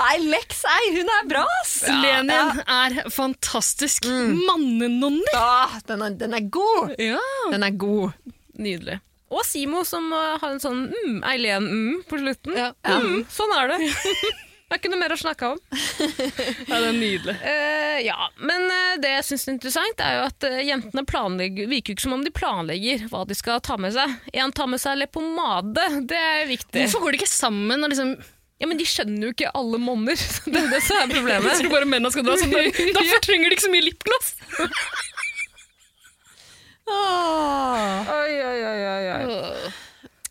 [0.01, 1.75] Nei, Lex, ei, hun er bra, ass.
[1.87, 4.09] Lenin er fantastisk.
[4.09, 5.37] Mannenonner!
[5.39, 6.95] Ah, den, er, den er god.
[6.99, 7.21] Ja.
[7.53, 8.17] Den er god.
[8.59, 8.99] Nydelig.
[9.31, 12.57] Og Simo som uh, har en sånn mm, Eileen-mm på slutten.
[12.59, 12.73] Ja.
[12.83, 13.77] Mm, sånn er det.
[14.71, 15.61] det er ikke noe mer å snakke om.
[15.71, 17.37] ja, det er nydelig.
[17.45, 21.71] Uh, ja, Men uh, det jeg syns er interessant, er jo at uh, jentene planlegger,
[21.71, 24.19] virker ikke som om de planlegger hva de skal ta med seg.
[24.35, 26.85] En tar med seg leppepomade, det er viktig.
[26.89, 28.17] Hvorfor går de ikke sammen og liksom
[28.61, 30.19] Ja, Men de skjønner jo ikke alle monner.
[30.53, 31.55] det er det som er Jeg problemet.
[31.63, 32.59] tror bare mennene skal dra sånn.
[32.99, 34.35] Derfor trenger de ikke så mye lipgloss.
[36.91, 39.73] Oi, oi, oi, oi, oi.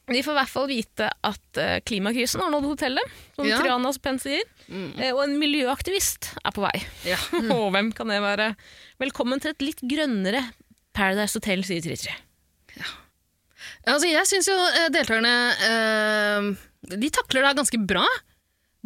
[0.10, 3.60] De får i hvert fall vite at eh, klimakrisen har nådd hotellet, som Ja.
[3.62, 4.46] Triana så pent sier.
[4.70, 4.92] Mm.
[5.16, 6.76] og en miljøaktivist er på vei.
[7.08, 7.18] Ja.
[7.56, 8.52] og hvem kan det være?
[9.02, 10.44] Velkommen til et litt grønnere
[10.98, 12.16] Paradise Hotel, sier Tritri.
[13.90, 15.34] Altså, jeg syns jo eh, deltakerne
[15.66, 16.50] eh,
[17.00, 18.06] De takler det ganske bra.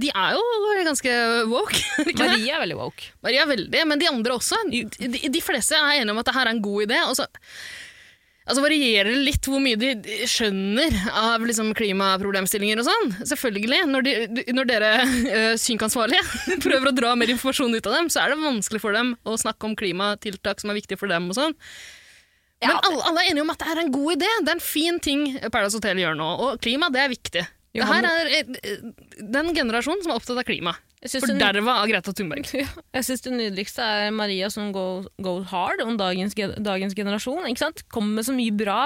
[0.02, 0.44] De er jo
[0.88, 1.14] ganske
[1.52, 1.80] woke.
[2.18, 3.12] Maria er veldig woke.
[3.26, 4.58] Maria er veldig, men de andre også.
[4.72, 4.86] De,
[5.30, 7.00] de fleste er enige om at det her er en god idé.
[7.06, 7.28] Og så
[8.44, 13.14] altså varierer litt hvor mye de de skjønner av liksom, klimaproblemstillinger og sånn.
[13.30, 13.84] Selvfølgelig.
[13.94, 18.24] Når, de, når dere øh, synkansvarlige prøver å dra mer informasjon ut av dem, så
[18.24, 21.30] er det vanskelig for dem å snakke om klimatiltak som er viktige for dem.
[21.30, 21.58] og sånn.
[22.64, 24.30] Men alle, alle er enige om at det er en god idé.
[24.42, 26.30] Det er en fin ting Paradise Hotel gjør nå.
[26.46, 27.44] Og klima, det er viktig.
[27.74, 28.82] Det her er eh,
[29.18, 30.76] den generasjonen som er opptatt av klima.
[31.04, 32.48] Forderva av Greta Thunberg.
[32.62, 32.70] Ja,
[33.00, 37.50] jeg syns det nydeligste er Maria som går, go hard om dagens, dagens generasjon.
[37.92, 38.80] Kommer med så mye bra,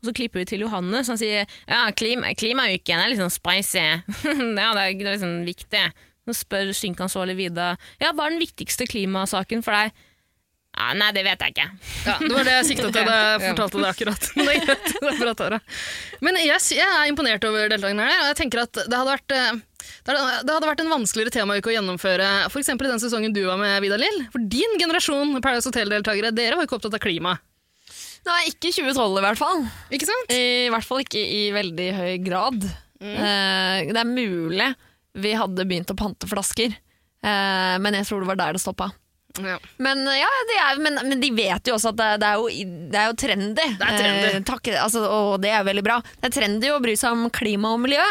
[0.00, 3.84] og så klipper vi til Johanne som sier ja, klima, klimauken er litt sånn spicy.
[3.84, 5.84] ja, det er, det er sånn viktig.
[6.28, 10.06] Så spør synkansvarlig Vida ja, hva er den viktigste klimasaken for deg.
[10.70, 11.64] Ja, nei, det vet jeg ikke.
[12.06, 14.28] Ja, det var det jeg sikta til da jeg fortalte det akkurat.
[14.36, 14.92] Men det er greit.
[14.94, 15.58] Det er bra, Tara.
[16.24, 18.22] Men jeg, jeg er imponert over deltakerne her.
[18.22, 19.60] og Jeg tenker at det hadde vært eh,
[20.06, 20.16] det
[20.54, 22.70] hadde vært en vanskeligere temauke å gjennomføre f.eks.
[22.72, 24.20] i den sesongen du var med, Vidar Lill.
[24.32, 27.34] For din generasjon Paradise Hotel-deltakere, dere var ikke opptatt av klima.
[28.28, 29.64] Nei, ikke 2012 i hvert fall.
[29.96, 30.32] Ikke sant?
[30.36, 32.68] I hvert fall ikke i veldig høy grad.
[33.00, 34.70] Eh, det er mulig
[35.20, 36.76] vi hadde begynt å pante flasker
[37.20, 38.90] Eh, men jeg tror det var der det stoppa.
[39.38, 39.58] Ja.
[39.78, 42.74] Men, ja, det er, men, men de vet jo også at det, det, er, jo,
[42.90, 43.68] det er jo trendy.
[43.78, 44.26] Det er trendy.
[44.34, 46.00] Eh, takk, altså, og det er veldig bra.
[46.18, 48.04] Det er trendy å bry seg om klima og miljø.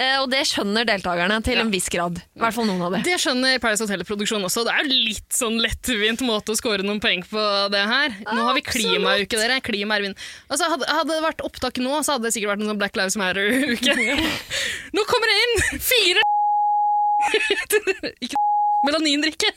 [0.00, 1.64] Eh, og det skjønner deltakerne til Ja.
[1.66, 2.20] en viss grad.
[2.22, 3.02] I hvert fall noen av dem.
[3.04, 4.62] Det skjønner Paris Hotel-produksjonen også.
[4.64, 7.42] Det er jo litt sånn lettvint måte å score noen poeng på
[7.74, 8.14] det her.
[8.30, 9.58] Nå har vi klimauke, dere.
[9.66, 10.16] Klima er vinn.
[10.48, 12.96] Altså, hadde, hadde det vært opptak nå, så hadde det sikkert vært en sånn Black
[12.96, 13.96] Lives Matter-uke.
[14.96, 16.24] nå kommer det inn fire
[18.24, 18.38] Ikke
[18.86, 19.50] melanindrikke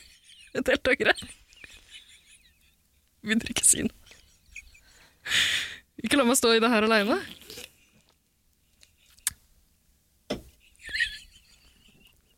[0.62, 1.14] deltakere.
[3.24, 3.90] Vi drikker sin.
[6.04, 7.18] Ikke la meg stå i det her aleine.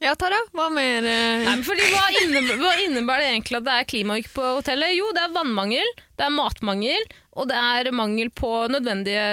[0.04, 1.06] Ja, Tara, hva mer?
[1.08, 1.46] eh?
[1.46, 4.92] Nei, men fordi hva, innebærer, hva innebærer det egentlig at det er klimauke på hotellet?
[4.94, 5.88] Jo, det er vannmangel,
[6.20, 7.08] det er matmangel,
[7.40, 9.24] og det er mangel på nødvendige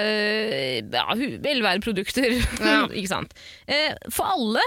[0.95, 1.03] ja,
[1.45, 2.39] velværeprodukter.
[2.63, 2.79] Ja.
[2.97, 3.35] ikke sant?
[3.67, 4.63] Eh, For alle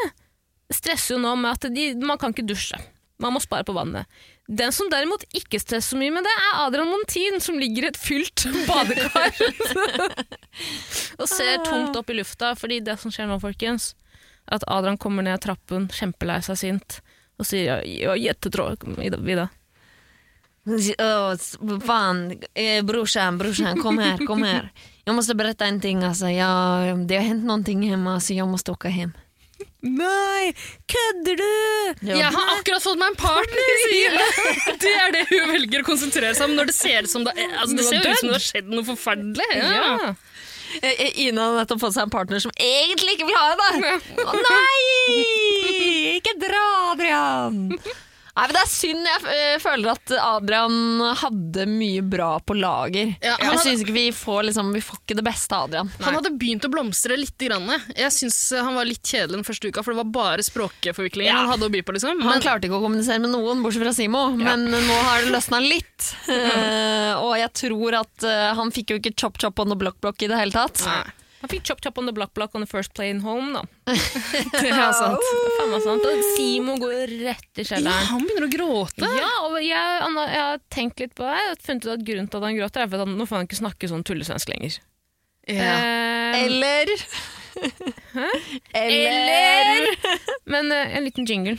[0.73, 2.79] stresser jo nå med at de, man kan ikke dusje.
[3.23, 4.05] Man må spare på vannet.
[4.47, 7.91] Den som derimot ikke stresser så mye med det, er Adrian Montin, som ligger i
[7.91, 9.33] et fylt badekar
[11.21, 12.53] og ser tomt opp i lufta.
[12.59, 13.95] Fordi det som skjer nå, folkens,
[14.47, 17.01] er at Adrian kommer ned trappen, kjempelei seg sint,
[17.41, 19.21] og sier ja, jättetråkig Vida.
[19.21, 19.49] Vida.
[20.67, 21.35] Åh,
[22.55, 24.73] eh, brorsan, brorsan, kom her, kom her.
[25.07, 26.03] Jeg måtte berette en ting.
[26.05, 26.27] altså.
[26.33, 29.12] Jeg, det har hendt noe hjemme, så jeg måste åka hem.
[29.85, 30.53] Nei,
[30.91, 32.07] kødder du?
[32.09, 34.79] Jeg har akkurat fått meg en partner, sier hun.
[34.83, 37.35] Det er det hun velger å konsentrere seg om når det ser ut som det,
[37.61, 39.51] altså, det ser ut som det har skjedd noe forferdelig.
[39.61, 40.14] Ja.
[40.81, 43.95] Eh, eh, Ina har nettopp fått seg en partner som egentlig ikke vil ha henne.
[44.24, 45.20] Å nei!
[46.16, 46.64] Ikke dra,
[46.95, 47.62] Adrian!
[48.37, 49.07] Nei, men Det er synd.
[49.09, 53.14] Jeg eh, føler at Adrian hadde mye bra på lager.
[53.24, 55.89] Ja, jeg hadde- synes ikke vi får, liksom, vi får ikke det beste av Adrian.
[56.05, 57.32] Han hadde begynt å blomstre litt.
[57.37, 57.68] Grann.
[57.97, 61.37] Jeg syns han var litt kjedelig den første uka, for det var bare språkforviklingen Ja.
[61.45, 61.93] han hadde å by på.
[61.97, 62.20] liksom.
[62.22, 65.61] Han klarte ikke å kommunisere med noen, bortsett fra Simo, men nå har det løsna
[65.64, 66.12] litt.
[66.37, 70.28] Eh, og jeg tror at eh, han fikk jo ikke chop-chop og noe blokk-blokk i
[70.28, 70.82] det hele tatt.
[70.84, 71.05] Nei,
[71.47, 73.62] Han fikk chop chop on the block block on the first plane home, da.
[73.94, 75.22] det er sant.
[75.61, 76.03] Faen meg sant.
[76.11, 78.09] Og Simo går rett i Ja, kjelleren.
[78.11, 79.07] han begynner å gråte.
[79.20, 81.36] Ja, og jeg, jeg har tenkt litt på det.
[81.38, 83.28] Jeg har funnet ut at Grunnen til at han gråter, er for at han, nå
[83.30, 84.80] får han ikke snakke sånn tullesvensk lenger.
[85.47, 85.76] Ja.
[85.78, 86.90] Eh, Eller
[88.76, 89.86] eller
[90.51, 91.57] Men eh, en liten jingle.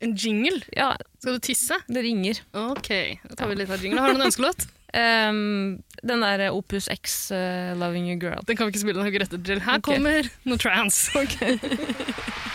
[0.00, 0.60] En jingle?
[0.72, 1.76] Ja, Skal du tisse?
[1.88, 2.40] det ringer.
[2.52, 2.88] Ok,
[3.28, 4.00] da tar vi litt av jingle.
[4.02, 4.66] Har du noen ønskelåt?
[4.94, 7.36] Um, den der Opus X, uh,
[7.74, 8.44] 'Loving You Girl'.
[8.46, 9.60] Den kan vi ikke spille, ikke rettet til.
[9.60, 9.94] Her okay.
[9.94, 11.08] kommer noe trans.
[11.14, 12.53] Hei,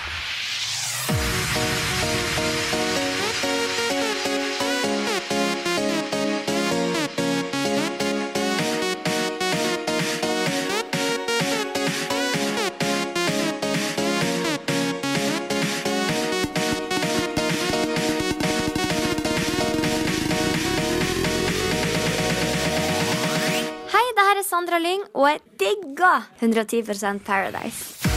[25.30, 28.08] og jeg digger 110% Paradise.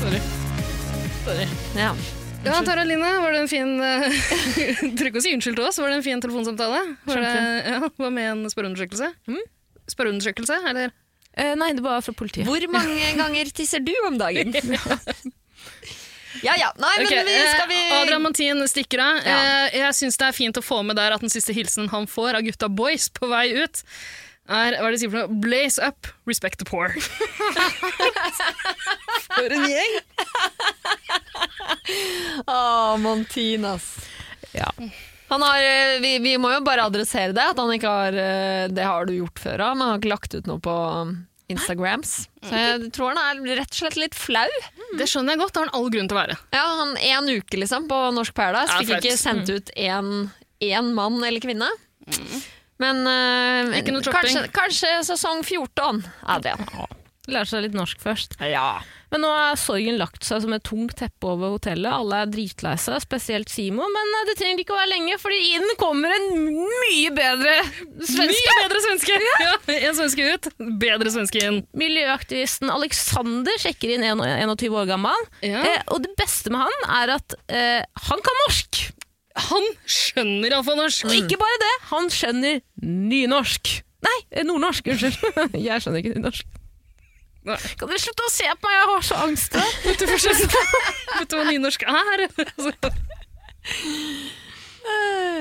[0.00, 0.20] Sorry.
[1.24, 1.46] Sorry.
[1.78, 1.92] Ja.
[2.44, 5.78] Ja, Tara Line, var det en fin uh, å si unnskyld til oss.
[5.80, 6.82] Var det en fin telefonsamtale?
[7.06, 7.30] Var det,
[7.70, 9.12] ja, var med en spørreundersøkelse?
[9.94, 10.92] Spørreundersøkelse, eller?
[11.38, 12.50] Eh, nei, det var fra politiet.
[12.50, 14.52] Hvor mange ganger tisser du om dagen?
[16.42, 16.72] Ja ja.
[16.80, 19.20] Nei, men vi, skal vi eh, Adrian Montin stikker av.
[19.24, 19.38] Ja.
[19.68, 22.08] Eh, jeg syns det er fint å få med der at den siste hilsenen han
[22.10, 23.84] får av gutta boys på vei ut,
[24.44, 25.40] er hva er det de sier for noe?
[25.40, 26.92] Blaze up, respect the poor.
[29.30, 29.94] for en gjeng!
[32.50, 33.86] Å, Montinas.
[34.52, 34.68] Ja.
[35.30, 38.12] Han har, eh, vi, vi må jo bare adressere det, at han ikke har
[38.70, 40.74] Det har du gjort før òg, men han har ikke lagt ut noe på
[41.52, 42.12] Instagrams.
[42.44, 44.48] Så jeg tror han er rett og slett litt flau.
[44.98, 45.52] Det skjønner jeg godt.
[45.54, 46.36] Det har han all grunn til å være.
[46.56, 51.18] Ja, han En uke liksom på Norsk Paradise Ja, fikk ikke sendt ut én mann
[51.22, 51.68] eller kvinne.
[52.82, 53.04] Men
[53.76, 54.34] Ikke noe shopping.
[54.34, 56.64] kanskje, kanskje sesong 14, Adrian.
[57.30, 58.34] Lære seg litt norsk først.
[58.44, 58.80] Ja.
[59.14, 61.86] Men nå har sorgen lagt seg som et tungt teppe over hotellet.
[61.86, 63.86] Alle er dritlei seg, spesielt Simo.
[63.86, 67.52] Men eh, det trenger ikke å være lenge, fordi inn kommer en mye bedre
[68.02, 68.26] svenske.
[68.32, 69.20] Mye bedre svenske!
[69.44, 69.54] Ja,
[69.90, 70.48] en svenske ut,
[70.82, 71.60] bedre svenske inn.
[71.78, 75.30] Miljøaktivisten Alexander sjekker inn 21 år gammel.
[75.46, 75.62] Ja.
[75.62, 78.82] Eh, og det beste med han er at eh, han kan norsk.
[79.50, 81.06] Han skjønner iallfall norsk.
[81.06, 83.76] Og ikke bare det, han skjønner nynorsk.
[84.04, 84.90] Nei, eh, nordnorsk.
[84.90, 85.18] Unnskyld.
[85.68, 86.53] Jeg skjønner ikke nynorsk.
[87.44, 88.76] Kan dere slutte å se på meg?
[88.78, 89.52] Jeg har så angst.
[89.84, 92.24] Vet du, vet du hva nynorsk er?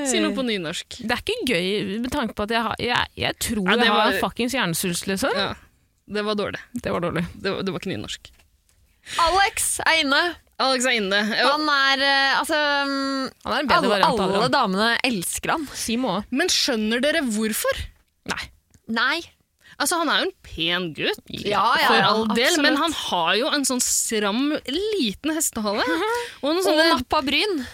[0.07, 0.99] si noe på nynorsk.
[1.03, 3.87] Det er ikke gøy med tanke på at jeg, har, jeg, jeg tror Ja, det
[3.87, 5.35] jeg har var- fuckings hjernesvulst, liksom.
[5.37, 5.49] Ja,
[6.13, 6.61] det var dårlig.
[6.75, 7.25] Det var dårlig.
[7.33, 8.31] Det var, det var ikke nynorsk.
[9.19, 10.21] Alex er inne.
[10.63, 11.19] Alex er inne.
[11.33, 15.65] Han er eh, altså mm, Han er alle, variant alle damene elsker han.
[15.75, 16.29] Simo òg.
[16.31, 17.81] Men skjønner dere hvorfor?
[18.31, 18.43] Nei.
[18.95, 19.17] Nei.
[19.79, 22.61] Altså, Han er jo en pen gutt, Ja, ja, for all del, absolutt.
[22.65, 25.83] men han har jo en sånn stram, liten hestehale.
[26.43, 27.65] Og Og sånne nappa bryn.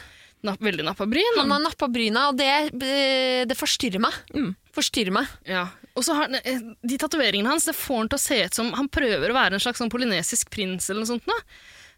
[0.43, 1.35] napp, veldig nappa bryn.
[1.37, 2.47] Han har nappa bryna, og det,
[2.81, 4.13] eh, det forstyrrer meg.
[4.71, 5.27] Forstyrrer meg.
[5.45, 5.67] Ja.
[5.97, 8.71] Og så har eh, De tatoveringene hans det får han til å se ut som
[8.77, 10.89] han prøver å være en slags sånn polynesisk prins.
[10.89, 11.25] eller noe sånt.
[11.27, 11.35] nå.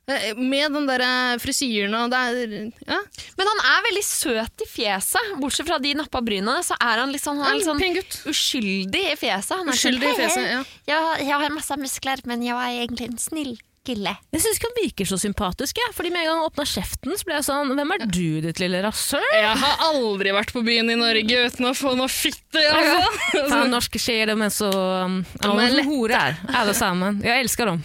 [0.10, 2.54] Eh, Med den der eh, frisyren og det er,
[2.88, 3.00] ja.
[3.38, 5.34] Men han er veldig søt i fjeset.
[5.42, 9.04] Bortsett fra de nappa bryna, så er han litt sånn, han er litt sånn uskyldig
[9.14, 9.58] i fjeset.
[9.62, 10.64] Han Uskyldig i sånn, fjeset, ja.
[10.90, 13.54] Jeg, jeg har masse muskler, men jeg er egentlig en snill
[13.88, 14.14] kille.
[14.32, 15.80] Jeg syns ikke han virker så sympatisk.
[15.82, 15.94] Jeg.
[15.98, 18.62] Fordi Med en gang han åpna kjeften, så ble jeg sånn Hvem er du, ditt
[18.62, 19.26] lille rasshøl?
[19.34, 22.62] Jeg har aldri vært på byen i Norge uten å få noe fitte.
[22.62, 23.48] Altså.
[23.50, 27.22] Fan, norske skjer, de er så um, ja, de er som horer, alle sammen.
[27.26, 27.82] Jeg elsker dem.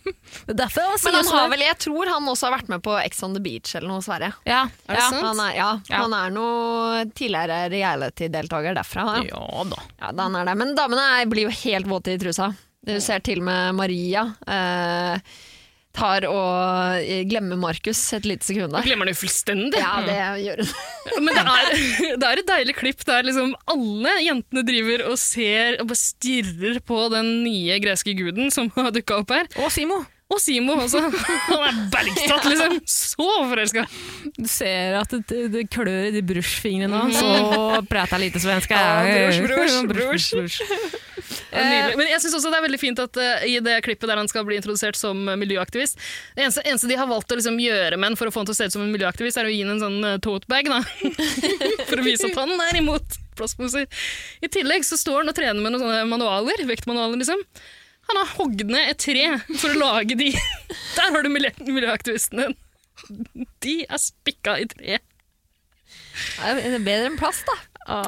[0.52, 2.98] er derfor han Men han har vel, jeg tror han også har vært med på
[3.00, 4.32] Ex on the Beach eller noe, Sverre.
[4.48, 5.08] Ja, Er det ja.
[5.08, 5.26] sant?
[5.30, 6.04] Han er, ja, Ja.
[6.04, 9.08] han er noe tidligere reality-deltaker derfra.
[9.24, 9.28] Ja.
[9.32, 9.82] ja da.
[9.98, 10.56] Ja, da han er det.
[10.60, 12.52] Men damene er, blir jo helt våte i trusa.
[12.88, 15.36] Du ser til og med Maria eh,
[15.98, 18.86] tar og eh, glemmer Markus et lite sekund der.
[18.86, 19.80] Glemmer det fullstendig.
[19.82, 21.24] Ja, det gjør hun.
[21.26, 21.72] Men det er,
[22.20, 26.78] det er et deilig klipp der liksom alle jentene driver og ser og bare stirrer
[26.86, 29.50] på den nye greske guden som har dukka opp her.
[29.60, 30.00] Og Simo.
[30.28, 31.00] Og Simo også.
[31.00, 32.74] Han er bergtatt, liksom.
[32.84, 33.86] Så forelska.
[34.36, 38.76] Du ser at det, det klør i de brusjfingrene hans, og prater lite svenska.
[38.76, 40.60] Ja, brusj, brusj, brusj,
[41.52, 41.96] nydelig.
[42.00, 44.30] Men jeg synes også det er veldig fint at eh, i det klippet der han
[44.30, 45.98] skal bli introdusert som eh, miljøaktivist
[46.36, 48.50] Det eneste, eneste de har valgt å liksom gjøre med han for å få han
[48.50, 50.70] til å se ut som en miljøaktivist, er å gi han en sånn uh, totebag,
[50.70, 50.80] da.
[51.90, 53.86] for å vise at han er imot plastposer.
[54.42, 57.44] I tillegg så står han og trener med noen sånne manualer, vektmanualer, liksom.
[58.08, 60.32] Han har hogd ned et tre for å lage de.
[60.96, 62.56] Der har du miljø miljøaktivisten din.
[63.62, 64.98] De er spikka i tre.
[66.38, 67.77] Det er bedre enn plast, da.
[67.88, 68.02] Ja,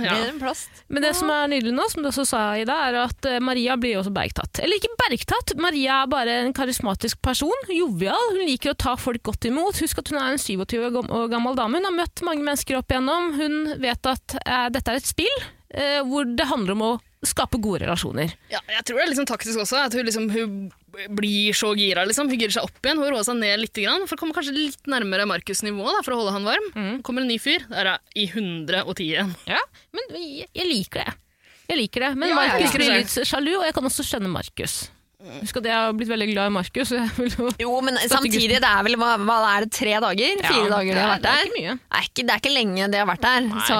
[0.00, 0.14] ja.
[0.14, 0.82] Bedre enn plast.
[0.88, 3.76] Men det som er nydelig nå, som du også sa, Ida, er at eh, Maria
[3.80, 4.62] blir også bergtatt.
[4.62, 7.66] Eller ikke bergtatt, Maria er bare en karismatisk person.
[7.72, 8.32] Jovial.
[8.36, 9.82] Hun liker å ta folk godt imot.
[9.82, 11.80] Husk at hun er en 27 år år gammel dame.
[11.80, 13.34] Hun har møtt mange mennesker opp igjennom.
[13.36, 15.36] Hun vet at eh, dette er et spill
[15.74, 16.94] eh, hvor det handler om å
[17.26, 18.34] skape gode relasjoner.
[18.52, 20.58] Ja, jeg tror det er liksom taktisk også, at hun, liksom, hun
[21.10, 22.04] blir så gira.
[22.08, 22.28] Liksom.
[22.30, 24.54] Hun girer seg opp igjen, hun roer seg ned litt, grann, for å komme kanskje
[24.56, 27.00] litt nærmere Markus' nivå da, for å holde han varm.
[27.06, 29.32] Kommer en ny fyr, der er hun i 110 igjen.
[29.46, 29.60] Ja,
[29.92, 31.14] men jeg, liker det.
[31.68, 32.12] Jeg liker det.
[32.16, 32.34] Men Ja.
[32.42, 34.90] Markus blir litt sjalu, og jeg kan også skjønne Markus.
[35.40, 36.90] Husk at jeg har blitt veldig glad i Markus.
[36.92, 40.42] jo- Jo, men samtidig, det er vel hva, hva er det, tre dager?
[40.44, 41.72] Fire Ja, dager de har vært det er ikke mye.
[41.76, 43.48] Det er ikke, det er ikke lenge de har vært der.
[43.66, 43.78] Så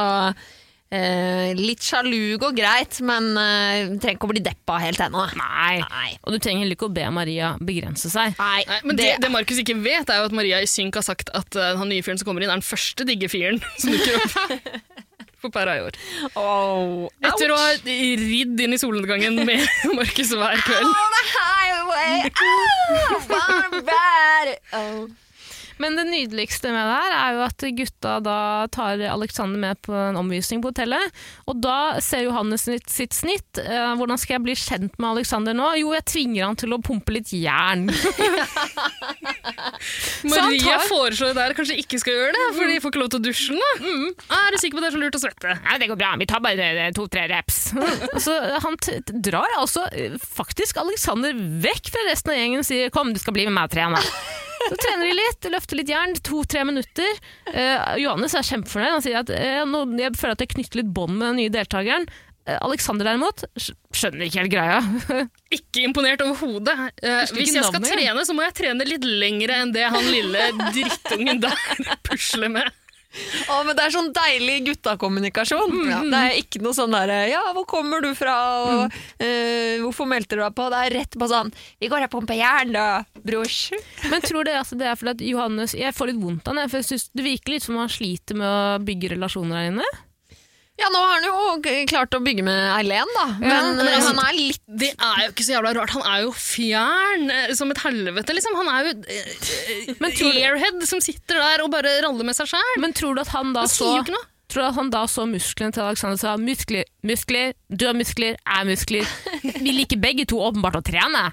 [0.94, 5.24] eh, litt sjalu går greit, men eh, trenger ikke å bli deppa helt ennå.
[5.38, 5.80] Nei.
[6.22, 8.36] Og du trenger heller ikke å be Maria begrense seg.
[8.40, 11.06] Nei, Nei, men det, det Markus ikke vet, er jo at Maria i synk har
[11.06, 13.92] sagt at uh, han nye fyren som kommer inn, er den første digge fyren som
[13.94, 14.38] dukker opp
[15.46, 15.98] på pæra i år.
[16.40, 19.62] oh, Etter å ha ridd inn i solnedgangen med
[19.98, 20.90] Markus hver kveld.
[20.90, 24.56] On the highway, oh, far bad.
[24.74, 25.06] Oh.
[25.82, 28.38] Men det nydeligste med det her er jo at gutta da
[28.72, 31.12] tar Alexander med på en omvisning på hotellet.
[31.50, 33.60] Og da ser Johannes sitt, sitt snitt.
[33.60, 35.68] Eh, hvordan skal jeg bli kjent med Alexander nå?
[35.82, 37.86] Jo, jeg tvinger han til å pumpe litt jern.
[40.26, 43.20] Maria tar- foreslår der kanskje ikke skal gjøre det, for de får ikke lov til
[43.20, 43.60] å dusje.
[43.60, 43.70] Da.
[44.40, 45.56] Er du sikker på at det er så lurt å svette?
[45.66, 47.60] Nei, det går bra, vi tar bare to-tre reps.
[48.26, 48.80] så han
[49.28, 53.36] drar altså eh, faktisk Alexander vekk fra resten av gjengen og sier kom, du skal
[53.36, 54.02] bli med meg og trene.
[54.66, 57.18] Så trener de litt, løfter litt jern, to-tre minutter.
[57.52, 58.94] Eh, Johannes er kjempefornøyd.
[58.96, 61.52] Han sier at eh, nå, jeg føler at jeg knytter litt bånd med den nye
[61.54, 62.08] deltakeren.
[62.46, 64.80] Eh, Alexander derimot skjønner ikke helt greia.
[65.56, 66.74] Ikke imponert overhodet.
[67.02, 68.10] Eh, Husker hvis ikke jeg skal navnet, ja.
[68.10, 71.62] trene, så må jeg trene litt lengre enn det han lille drittungen der
[72.06, 72.70] pusler med.
[73.50, 75.76] Å, men det er sånn deilig guttakommunikasjon.
[76.12, 80.38] Det er ikke noe sånn derre Ja, hvor kommer du fra, og uh, hvorfor meldte
[80.38, 80.68] du deg på?
[80.72, 81.52] Det er rett på sånn
[81.82, 82.86] Vi går og pumper jern, da,
[83.26, 83.60] brors.
[84.10, 86.72] Men tror du altså, det er fordi at Johannes Jeg får litt vondt av jeg,
[86.72, 89.88] for jeg synes det virker litt som han sliter med å bygge relasjoner her inne.
[90.76, 93.24] Ja, nå har han jo klart å bygge med Eileen, da.
[93.40, 95.94] Men, men eh, altså- han er litt Det er jo ikke så jævla rart.
[95.96, 98.58] Han er jo fjern eh, som et helvete, liksom.
[98.60, 102.36] Han er jo eh, Men tror du- airhead som sitter der og bare raller med
[102.36, 102.76] seg sjæl.
[102.84, 103.88] Men tror du at han da Han så
[104.46, 107.96] Tror du at han da så musklene til Alexander og sa muskler, muskler, du har
[107.98, 109.08] muskler, jeg har muskler.
[109.64, 111.24] Vi liker begge to åpenbart å trene.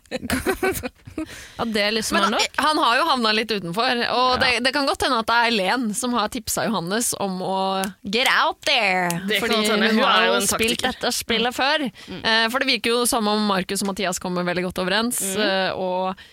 [1.62, 2.58] At det liksom Men er nok?
[2.58, 5.54] han har jo havna litt utenfor, og det, det kan godt hende at det er
[5.54, 7.58] Len som har tipsa Johannes om å
[8.02, 9.12] get out there.
[9.30, 10.88] Det Fordi hun har jo spilt taktiker.
[10.90, 11.86] dette spillet før.
[12.10, 12.24] Mm.
[12.50, 15.78] For det virker jo som om Markus og Mathias kommer veldig godt overens, mm.
[15.78, 16.26] og eh,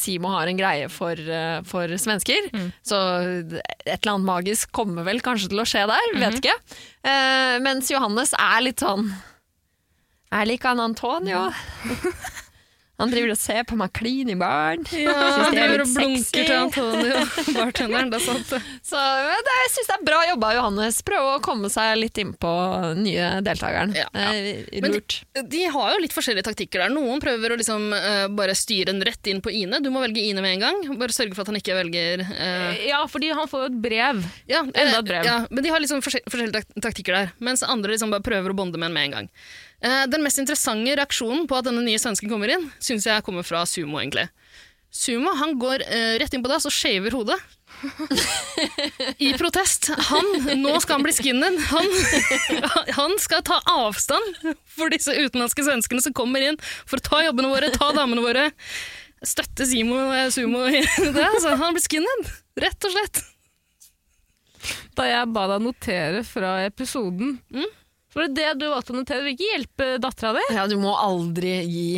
[0.00, 2.48] Simo har en greie for, eh, for svensker.
[2.82, 2.98] Så
[3.86, 6.54] et eller annet magisk kommer vel kanskje til å skje der, vet ikke.
[7.04, 9.12] Eh, Mens Johannes er litt sånn
[10.32, 11.46] Er lik han Antonio.
[12.98, 14.82] Han driver og ser på meg klin i baren.
[14.90, 17.20] Ja, han er driver og blunker til Antonio,
[17.58, 18.08] bartenderen.
[18.10, 18.50] Det er sant.
[18.88, 20.98] Så men det, jeg syns det er bra jobba, Johannes.
[21.06, 22.50] Prøve å komme seg litt innpå
[22.98, 23.94] nye deltakeren.
[23.94, 24.32] Ja, ja.
[24.34, 25.20] Eh, Men Lurt.
[25.38, 26.94] De har jo litt forskjellige taktikker der.
[26.96, 29.78] Noen prøver å liksom uh, bare styre den rett inn på Ine.
[29.84, 30.98] Du må velge Ine med en gang.
[30.98, 32.74] Bare sørge for at han ikke velger uh...
[32.82, 34.24] Ja, fordi han får jo et brev.
[34.50, 35.28] ja, Enda et brev.
[35.28, 38.58] Ja, men de har liksom forskjell- forskjellige taktikker der, mens andre liksom bare prøver å
[38.58, 39.30] bonde med en med en gang.
[39.78, 43.46] Eh, den mest interessante reaksjonen på at denne nye svensken kommer inn, syns jeg kommer
[43.46, 44.26] fra Sumo, egentlig.
[44.90, 47.36] Sumo han går eh, rett inn på dass og shaver hodet.
[49.22, 49.90] I protest.
[50.08, 51.58] Han, nå skal han bli skinnen.
[51.70, 51.90] Han,
[52.96, 54.40] han skal ta avstand
[54.72, 56.58] for disse utenlandske svenskene som kommer inn
[56.88, 58.48] for å ta jobbene våre, ta damene våre.
[59.22, 61.26] Støtte Simo, eh, Sumo i det.
[61.28, 62.32] Altså, han blir skinhead,
[62.64, 63.22] rett og slett.
[64.98, 67.36] Da jeg ba deg notere fra episoden.
[67.52, 67.66] Så
[68.18, 69.24] var det det du valgte å notere?
[69.26, 70.44] Vil ikke hjelpe dattera di?
[70.56, 71.88] Ja, du må aldri gi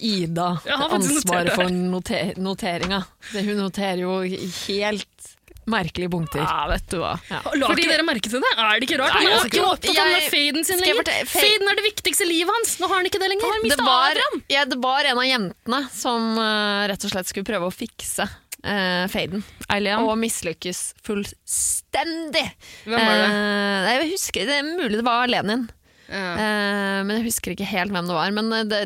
[0.00, 3.02] Ida ansvaret for noter noteringa.
[3.36, 5.32] Hun noterer jo helt
[5.66, 6.42] merkelige punkter.
[6.44, 7.16] Ja, vet du hva.
[7.30, 7.40] Ja.
[7.58, 8.52] La ikke dere merke til det?
[8.54, 9.16] Er det ikke rart?
[9.16, 11.12] Nei, Han er altså, ikke opptatt av den faden sin lenger.
[11.32, 12.76] Faden er det viktigste i livet hans.
[12.82, 13.58] Nå har han ikke det lenger.
[13.74, 14.22] Det var,
[14.52, 18.28] ja, det var en av jentene som uh, rett og slett skulle prøve å fikse
[18.66, 20.04] uh, faden, Eileen.
[20.04, 22.44] og mislykkes fullstendig.
[22.84, 23.32] Hvem var det?
[23.32, 25.68] Uh, jeg husker, det er mulig det var Lenin.
[26.06, 26.26] Ja.
[26.38, 28.34] Uh, men jeg husker ikke helt hvem det var.
[28.34, 28.82] Men det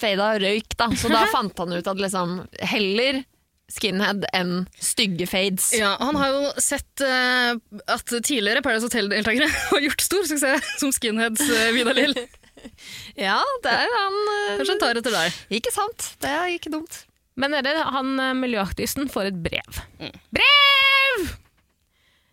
[0.00, 0.90] fada røyk, da.
[0.96, 2.40] Så da fant han ut at liksom
[2.72, 3.22] heller
[3.72, 5.70] skinhead enn stygge fades.
[5.76, 7.56] Ja, han har jo sett uh,
[7.90, 12.16] at tidligere Paradise Hotel-deltakere har gjort stor suksess som skinheads, uh, Vida Lill.
[13.18, 15.38] Ja, det er han uh, Kanskje han tar etter deg.
[15.58, 16.12] Ikke sant?
[16.22, 17.00] Det er ikke dumt.
[17.40, 19.82] Men dere, han eh, miljøaktivisten får et brev.
[20.34, 21.28] Brev!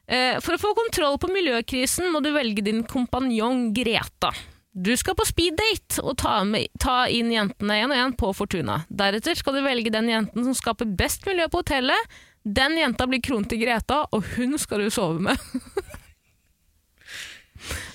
[0.10, 4.34] Eh, for å få kontroll på miljøkrisen må du velge din kompanjong Greta.
[4.74, 8.84] Du skal på speeddate og ta, med, ta inn jentene én og én på Fortuna.
[8.90, 12.20] Deretter skal du velge den jenten som skaper best miljø på hotellet.
[12.46, 15.38] Den jenta blir kronen til Greta, og hun skal du sove med.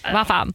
[0.05, 0.51] Hva faen?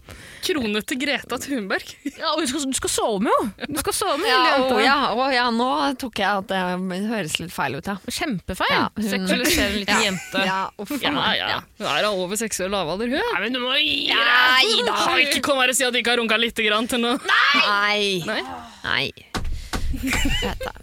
[0.45, 1.89] Krone til Greta Thunberg.
[2.15, 3.67] Ja, og du, skal, du skal sove med henne!
[3.75, 5.67] Du skal sove med Ja, å, ja, å, ja, nå
[5.99, 6.61] tok jeg at det
[7.09, 7.97] høres litt feil ut, ja.
[8.07, 8.71] Kjempefeil!
[8.71, 10.43] Ja, hun- Seksualiserer en liten jente.
[10.47, 11.59] Ja, uff, Ja, ja.
[11.81, 13.19] Hun er da over seksuell lavalder, hun.
[13.33, 14.95] Nei, men du må gi Nei da!
[15.25, 17.17] Ikke kom her og si at du ikke har runka lite grann til nå.
[17.19, 18.23] Nei.
[18.29, 18.41] Nei.
[18.85, 19.05] Nei.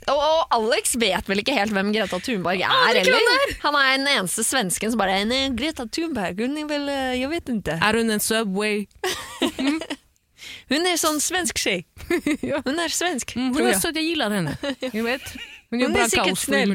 [0.07, 3.52] Og, og Alex vet vel ikke helt hvem Greta Thunberg er heller.
[3.62, 7.30] Han er den eneste svensken som bare «Nej, Greta Thunberg, hun er vel, eh, jeg
[7.30, 7.78] vet ikke.
[7.82, 8.86] Er hun en Subway?
[10.66, 11.84] Hun er sånn svensk tjej.
[12.66, 13.80] Hun er svensk, Mm, tror Hun er jeg.
[13.82, 14.54] søt, jeg gillar henne.
[14.94, 15.28] Hun, vet.
[15.70, 16.74] Hun Hun er sikkert snill.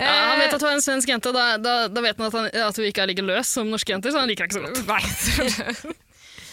[0.00, 2.36] Ja, han vet at hun er en svensk jente, da, da, da vet han at,
[2.38, 4.78] han at hun ikke er like løs som norske jenter, så han liker henne ikke
[4.80, 6.08] så godt.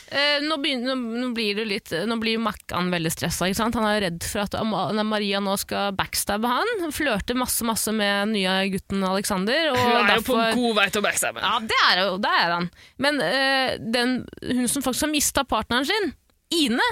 [0.07, 3.49] Eh, nå, begynner, nå, blir det litt Nå blir Mackan veldig stressa.
[3.59, 4.55] Han er redd for at
[5.03, 6.85] Maria nå skal backstabbe han.
[6.95, 9.73] Flørter masse masse med nye gutten Alexander.
[9.73, 11.43] Og Hun er jo på god vei til å backstabbe.
[11.43, 12.69] Ja, det er, det er han.
[13.03, 16.15] Men eh, den, hun som faktisk har mista partneren sin,
[16.55, 16.85] Ine,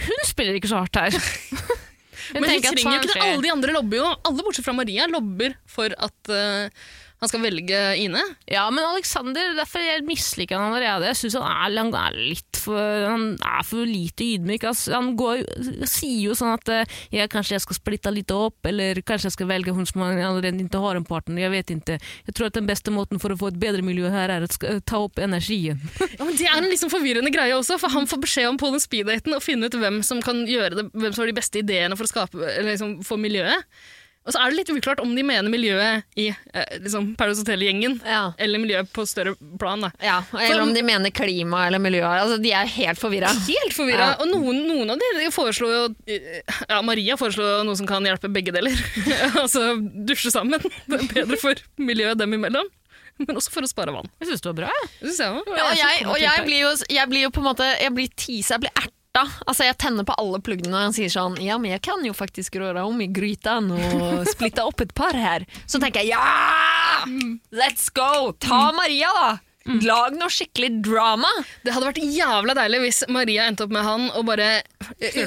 [0.00, 1.14] hun spiller ikke så hardt her.
[2.30, 3.22] Hun Men hun trenger jo ikke det.
[3.24, 4.08] Alle de andre lobber jo.
[4.28, 6.90] Alle bortsett fra Maria lobber for at eh,
[7.20, 8.20] han skal velge Ine.
[8.48, 11.10] Ja, men Alexander, derfor jeg misliker han allerede.
[11.10, 14.64] Jeg syns han, han er litt for Han er for lite ydmyk.
[14.70, 15.42] Altså, Han går,
[15.84, 19.36] sier jo sånn at eh, ja, kanskje jeg skal splitte litt opp, eller kanskje jeg
[19.36, 21.44] skal velge hun som allerede ikke har en partner.
[21.44, 21.98] Jeg vet ikke.
[22.30, 24.80] Jeg tror at den beste måten for å få et bedre miljø her, er å
[24.80, 25.80] ta opp energien.
[26.20, 28.68] Ja, men Det er en liksom forvirrende greie også, for han får beskjed om på
[28.72, 31.62] den speeddaten å finne ut hvem som kan gjøre det, hvem som har de beste
[31.62, 33.64] ideene for å skape, eller liksom, for miljøet.
[34.26, 37.96] Og så er det litt uklart om de mener miljøet i eh, liksom Paradise Hotel-gjengen,
[38.04, 38.32] Ja.
[38.38, 39.80] eller miljøet på større plan.
[39.80, 39.90] da.
[40.04, 42.02] Ja, eller om de mener klima eller miljø.
[42.04, 43.32] Altså, de er helt forvirra.
[43.48, 44.10] Helt forvirra.
[44.12, 44.18] Ja.
[44.20, 46.18] Og noen, noen av de, foreslo foreslår jo
[46.68, 48.76] Ja, Maria foreslår noe som kan hjelpe begge deler.
[49.42, 50.60] altså dusje sammen.
[50.86, 52.68] Det er bedre for miljøet dem imellom.
[53.20, 54.08] Men også for å spare vann.
[54.20, 54.70] Jeg syns det var bra.
[54.76, 54.88] jeg.
[55.00, 55.56] Det synes jeg også.
[55.56, 58.12] Ja, og jeg, og jeg blir jo jeg blir jo på en måte Jeg blir
[58.16, 59.26] tisa, jeg blir erta.
[59.46, 62.12] Altså, jeg tenner på alle pluggene når han sier sånn Ja, men jeg kan jo
[62.14, 65.46] faktisk røre om i gryten og splitte opp et par her.
[65.66, 67.04] Så tenker jeg ja!
[67.52, 68.32] Let's go!
[68.40, 69.38] Ta Maria, da!
[69.84, 71.28] Lag noe skikkelig drama!
[71.62, 74.62] Det hadde vært jævla deilig hvis Maria endte opp med han og bare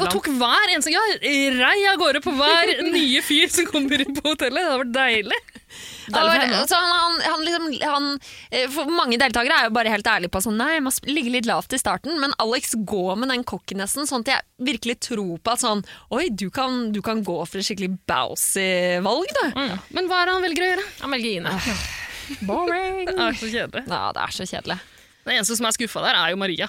[0.02, 1.04] og tok hver eneste Ja,
[1.54, 4.58] rei av gårde på hver nye fyr som kommer inn på hotellet.
[4.60, 5.42] Det hadde vært deilig.
[6.04, 8.08] Og, så han, han, han, liksom, han,
[8.52, 11.32] eh, for mange deltakere er jo bare helt ærlige på sånn Nei, jeg må ligge
[11.32, 15.40] litt lavt i starten, men Alex går med den cockinessen, sånn at jeg virkelig tror
[15.40, 19.60] på at sånn Oi, du kan, du kan gå for et skikkelig bousy valg, du.
[19.96, 20.88] Men hva er det han velger å gjøre?
[21.02, 21.58] Han velger Ine.
[22.48, 23.04] Boring.
[23.10, 23.84] Det er så kjedelig.
[23.90, 24.80] Ja, det er så kjedelig.
[25.24, 26.68] Den eneste som er skuffa der, er jo Maria.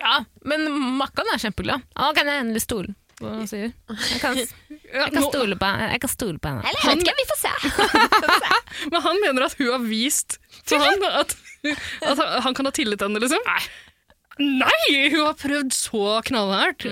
[0.00, 0.66] Ja, men
[1.00, 1.84] Makkan er kjempeglad.
[1.96, 3.70] Å, kan jeg endelig stole hva han sier?
[3.88, 6.68] Jeg kan, jeg kan, stole, på, jeg kan stole på henne.
[6.68, 8.88] Eller jeg vet ikke, vi får se.
[8.92, 10.36] Men han mener at hun har vist
[10.68, 11.32] til han at,
[12.04, 13.40] at han kan ha tillit til henne, liksom.
[14.36, 15.08] Nei!
[15.14, 16.84] Hun har prøvd så knallhardt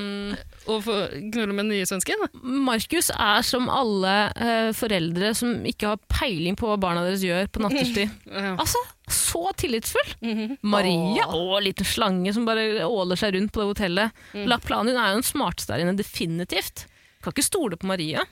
[0.71, 2.23] å få knulle med den nye svensken.
[2.43, 7.51] Markus er som alle eh, foreldre som ikke har peiling på hva barna deres gjør
[7.53, 8.13] på nattestid.
[8.35, 8.55] Ja.
[8.59, 10.15] Altså, så tillitsfull!
[10.67, 14.23] Maria, å, liten slange som bare åler seg rundt på det hotellet.
[14.49, 16.87] La planen, hun er jo den smarteste der inne, definitivt.
[17.25, 18.25] Kan ikke stole på Maria.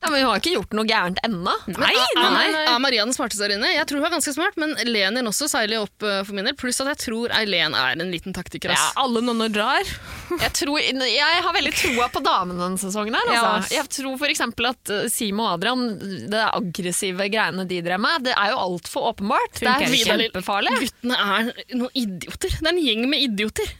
[0.00, 1.52] Ja, men hun har ikke gjort noe gærent ennå.
[1.76, 2.44] Nei, nei, nei.
[2.62, 3.68] er Maria den smarteste der inne?
[3.74, 6.56] Jeg tror hun er ganske smart, men Lenin også seiler opp eh, for min del.
[6.56, 8.72] Pluss at jeg tror Eileen er en liten taktiker.
[8.72, 8.96] Ja, ass.
[9.02, 9.84] alle nonner drar.
[10.30, 13.18] Jeg, tror, jeg har veldig troa på damene denne sesongen.
[13.18, 13.44] her Ja.
[13.58, 13.76] altså.
[13.76, 14.44] Jeg tror f.eks.
[14.72, 15.86] at uh, Simo og Adrian,
[16.32, 19.60] det aggressive greiene de drev med, det er jo altfor åpenbart.
[19.60, 20.78] Det er kjempefarlig.
[20.86, 22.56] Guttene er noen idioter.
[22.56, 23.76] Det er en gjeng med idioter.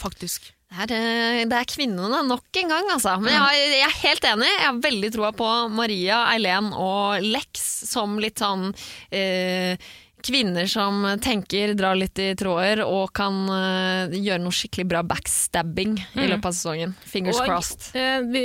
[0.00, 0.54] Faktisk.
[0.68, 3.14] Det er, det er kvinnene nok en gang, altså.
[3.22, 4.48] Men jeg, har, jeg er helt enig.
[4.52, 8.68] Jeg har veldig troa på Maria, Eileen og Lex som litt sånn
[9.10, 9.80] eh,
[10.28, 15.94] Kvinner som tenker, drar litt i tråder og kan eh, gjøre noe skikkelig bra backstabbing
[16.18, 16.94] i løpet av sesongen.
[17.06, 17.88] Fingers Og, crossed.
[17.96, 18.42] eh, vi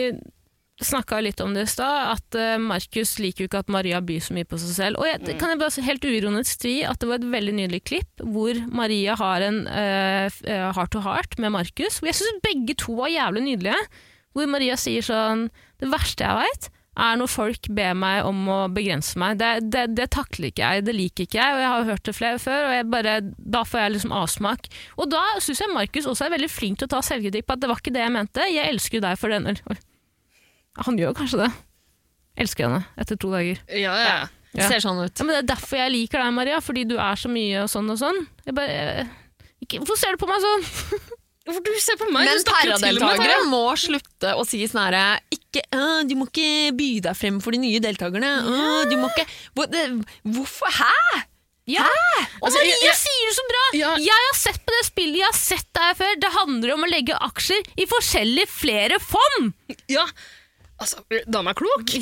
[0.81, 4.23] snakka litt om det i stad, at eh, Markus liker jo ikke at Maria byr
[4.25, 5.01] så mye på seg selv.
[5.01, 7.83] Og jeg, det kan jeg bare helt uironisk si at det var et veldig nydelig
[7.89, 10.41] klipp hvor Maria har en eh,
[10.73, 11.99] heart to heart med Markus.
[11.99, 13.81] Hvor jeg syns begge to var jævlig nydelige.
[14.33, 16.71] Hvor Maria sier sånn Det verste jeg veit,
[17.03, 19.37] er når folk ber meg om å begrense meg.
[19.41, 22.15] Det, det, det takler ikke jeg, det liker ikke jeg, og jeg har hørt det
[22.17, 24.69] flere før, og jeg bare, da får jeg liksom avsmak.
[24.97, 27.65] Og da syns jeg Markus også er veldig flink til å ta selvkritikk på at
[27.65, 29.51] det var ikke det jeg mente, jeg elsker deg for den.
[30.85, 31.51] Han gjør kanskje det.
[32.43, 33.59] Elsker henne etter to dager.
[33.69, 34.15] Ja, ja.
[34.53, 34.67] Ja.
[34.69, 35.13] Ser sånn ut.
[35.17, 37.69] Ja, men Det er derfor jeg liker deg, Maria, fordi du er så mye og
[37.73, 38.19] sånn og sånn.
[38.45, 39.07] Jeg bare, jeg,
[39.65, 40.65] ikke, hvorfor ser du på meg sånn?
[41.43, 42.23] Hvorfor du ser på meg?
[42.23, 43.39] Men Tara.
[43.51, 47.51] må slutte å si sånn herre ikke, «Åh, Du må ikke by deg frem for
[47.51, 48.29] de nye deltakerne.
[48.47, 49.81] Åh, du må ikke Hvor- det,
[50.23, 50.71] Hvorfor?
[50.71, 51.25] Hæ?
[51.67, 51.83] Ja.
[51.83, 53.63] Og Altså, jeg- Maria jeg- sier det så bra!
[53.75, 53.91] Ja.
[53.97, 56.15] Jeg har sett på det spillet, jeg har sett det før.
[56.23, 59.51] Det handler om å legge aksjer i forskjellige flere fond!
[59.91, 60.05] Ja.
[60.83, 61.93] Altså, dama er klok.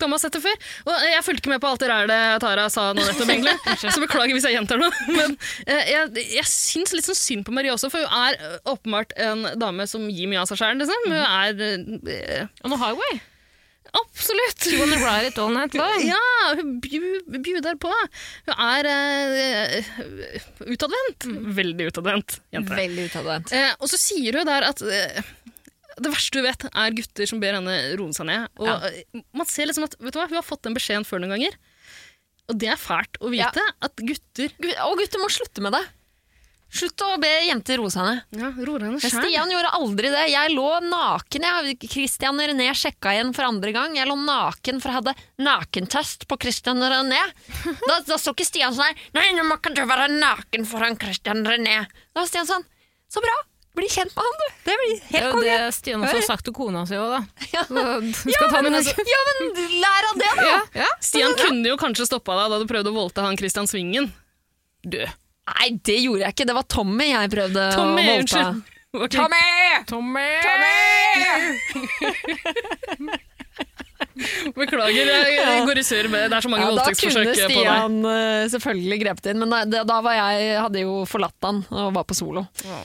[0.00, 0.56] Dama har sett det før.
[0.90, 3.54] Og jeg fulgte ikke med på alt det rælet Tara sa nå nettopp, egentlig.
[3.94, 4.90] Så beklager hvis jeg gjentar noe.
[5.18, 8.58] Men eh, jeg, jeg syns litt sånn synd på Marie også, for hun er eh,
[8.72, 10.82] åpenbart en dame som gir mye av seg sjæl.
[10.82, 11.08] Liksom.
[11.08, 13.22] Hun er eh, On the highway.
[13.96, 14.60] Absolutt!
[14.60, 16.02] She wanna ride it all night long?
[16.04, 17.92] Ja, hun bjuder på.
[18.48, 19.90] Hun er eh,
[20.66, 21.28] utadvendt.
[21.56, 22.76] Veldig utadvendt jente.
[22.76, 23.54] Veldig utadvendt.
[23.56, 25.22] Eh, og så sier hun der at eh,
[25.96, 28.48] det verste hun vet, er gutter som ber henne roe seg ned.
[28.60, 29.22] Og ja.
[29.36, 31.56] man ser liksom at vet du hva, Hun har fått den beskjeden før noen ganger.
[32.46, 33.62] Og det er fælt å vite.
[33.82, 34.52] At gutter
[34.86, 35.82] Og gutter må slutte med det.
[36.76, 38.22] Slutt å be jenter roe seg ned.
[38.42, 38.98] ja, henne.
[39.00, 40.24] Stian gjorde aldri det.
[40.32, 41.46] Jeg lå naken.
[41.46, 41.76] Jeg.
[41.86, 43.94] Christian René sjekka igjen for andre gang.
[43.96, 45.14] Jeg lå naken for jeg hadde
[45.46, 47.22] nakentest på Christian René.
[47.86, 50.98] Da, da så ikke Stian sånn her Nei, nå må ikke du være naken foran
[51.00, 51.84] Christian René.
[52.12, 52.66] Da var Stian sånn
[53.08, 53.36] Så bra.
[53.76, 54.46] Bli kjent med han, du.
[54.66, 55.56] Det blir Det helt er jo konge.
[55.66, 57.20] det Stian også har sagt til kona si òg, da.
[57.52, 57.62] Ja.
[57.66, 59.36] Ta men, altså, ja, men
[59.82, 60.86] lær av det, da.
[61.04, 64.08] Stian kunne jo kanskje stoppa deg da du prøvde å voldta han Christian Svingen.
[64.86, 64.96] Du.
[65.02, 66.46] Nei, det gjorde jeg ikke.
[66.48, 68.46] Det var Tommy jeg prøvde Tommy, å voldta.
[68.96, 69.18] Okay.
[69.20, 69.46] Tommy!
[69.90, 70.28] Tommy!
[70.46, 70.78] Tommy!
[74.56, 77.36] Beklager, jeg, går i surr med Det er så mange Ja, da voldtektsforsøk kunne på
[77.36, 77.50] deg.
[77.52, 81.36] Stian eh, selvfølgelig grepet inn, men da, da- da var jeg, hadde jeg jo forlatt
[81.48, 82.46] han og var på solo.
[82.64, 82.78] Ja.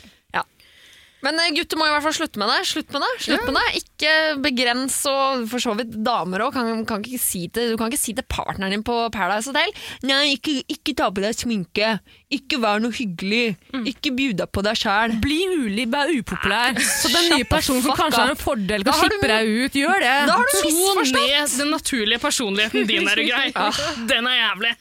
[1.25, 2.59] Men eh, gutter må i hvert fall slutte med det.
[2.69, 3.11] Slutt med det.
[3.25, 3.81] Slutt med det.
[3.81, 6.55] Ikke begrens, og for så vidt damer òg.
[6.55, 9.71] Kan, kan si du kan ikke si til partneren din på Paradise Hotel
[10.07, 11.95] Nei, ikke, ikke ta på deg sminke.
[12.31, 13.57] Ikke vær noe hyggelig.
[13.91, 15.15] Ikke bjud deg på deg sjæl.
[15.23, 16.77] Bli ulig, vær upopulær.
[16.79, 19.77] Så den nye personen som kanskje har en fordel, kan skippe deg ut.
[19.81, 20.13] Gjør det!
[20.29, 21.19] Da har du misforstått!
[21.21, 23.47] ned den naturlige personligheten din, er du grei.
[24.11, 24.73] Den er jævlig.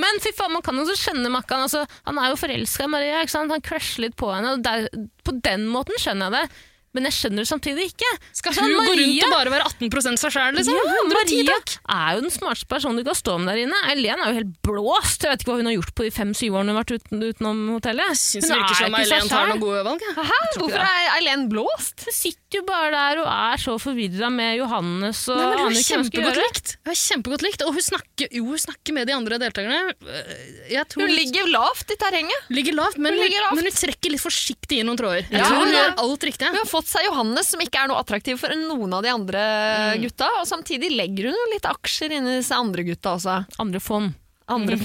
[0.00, 1.66] Men fy faen, man kan jo så skjønne Makkan.
[1.66, 3.20] Altså, han er jo forelska i Maria.
[3.24, 3.52] Ikke sant?
[3.52, 4.56] Han crusher litt på henne.
[4.56, 4.88] Og der,
[5.24, 6.62] på den måten skjønner jeg det.
[6.94, 8.10] Men jeg skjønner det samtidig ikke.
[8.38, 10.76] Skal hun gå rundt og bare være 18 seg sjæl, liksom?
[10.78, 11.56] Ja, Maria
[11.94, 13.80] er jo den smarteste personen du kan stå med der inne.
[13.90, 15.24] Eileen er jo helt blåst.
[15.26, 17.24] Jeg vet ikke hva hun har gjort på de fem-syv årene hun har vært uten,
[17.24, 18.14] utenom hotellet.
[18.20, 20.06] Syns Hun virker er som Eileen tar noen gode valg.
[20.14, 20.40] Hæ?
[20.60, 22.06] Hvorfor er Eileen blåst?
[22.06, 25.78] Hun sitter jo bare der og er så forvirra med Johannes og Nei, men hun
[25.80, 26.74] er kjempegodt likt.
[26.84, 29.80] Hun er kjempegodt likt, og hun snakker, jo, hun snakker med de andre deltakerne.
[30.70, 32.46] Jeg tror Hun ligger lavt i terrenget.
[32.54, 33.56] ligger lavt, men Hun hun, ligger lavt.
[33.58, 35.24] men hun trekker litt forsiktig i noen tråder.
[35.26, 36.48] Jeg Ja, tror hun gjør alt riktig.
[36.54, 39.42] Hun har fått seg Johannes, som ikke er noe attraktiv for noen av de andre
[40.02, 40.28] gutta.
[40.40, 43.38] Og samtidig legger hun jo litt aksjer inn i disse andre gutta også.
[43.62, 44.14] Andre fond.
[44.52, 44.76] Andre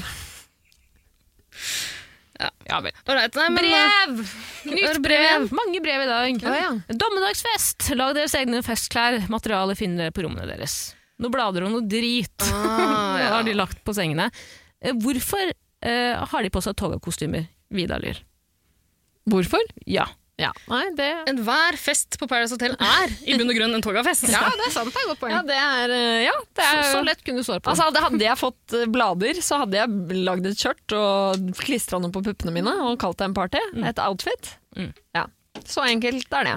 [2.70, 2.93] Ja vel.
[3.10, 4.36] Alright, nei, men, eh, Brev!
[4.70, 5.50] Nytt brev!
[5.52, 6.43] Mange brev i dag.
[6.45, 6.70] Ja, ja.
[7.02, 7.89] Dommedagsfest!
[8.00, 9.18] Lag deres egne festklær.
[9.32, 10.93] Materialet finner dere på rommene deres.
[11.20, 13.28] Noe blader og noe drit Ah, ja.
[13.34, 14.30] har de lagt på sengene.
[14.80, 18.22] Eh, Hvorfor uh, har de på seg togakostymer, Vidar-Lyr?
[19.30, 19.66] Hvorfor?
[19.86, 20.06] Ja.
[20.40, 24.24] Ja, nei, det Enhver fest på Paradise Hotel er i bunn og grunn en togafest.
[24.32, 24.88] Ja, det er sant.
[24.94, 25.34] Det er et godt poeng.
[25.36, 27.74] Ja, det er, eh, ja, det Så, er så lett kunne du svare på.
[27.74, 32.00] Altså, hadde, hadde jeg fått eh, blader, så hadde jeg lagd et skjørt og klistra
[32.00, 33.62] noe på puppene mine og kalt det en party.
[33.92, 34.54] Et outfit.
[34.80, 34.94] Mm.
[35.20, 35.26] Ja.
[35.68, 36.56] Så enkelt er det.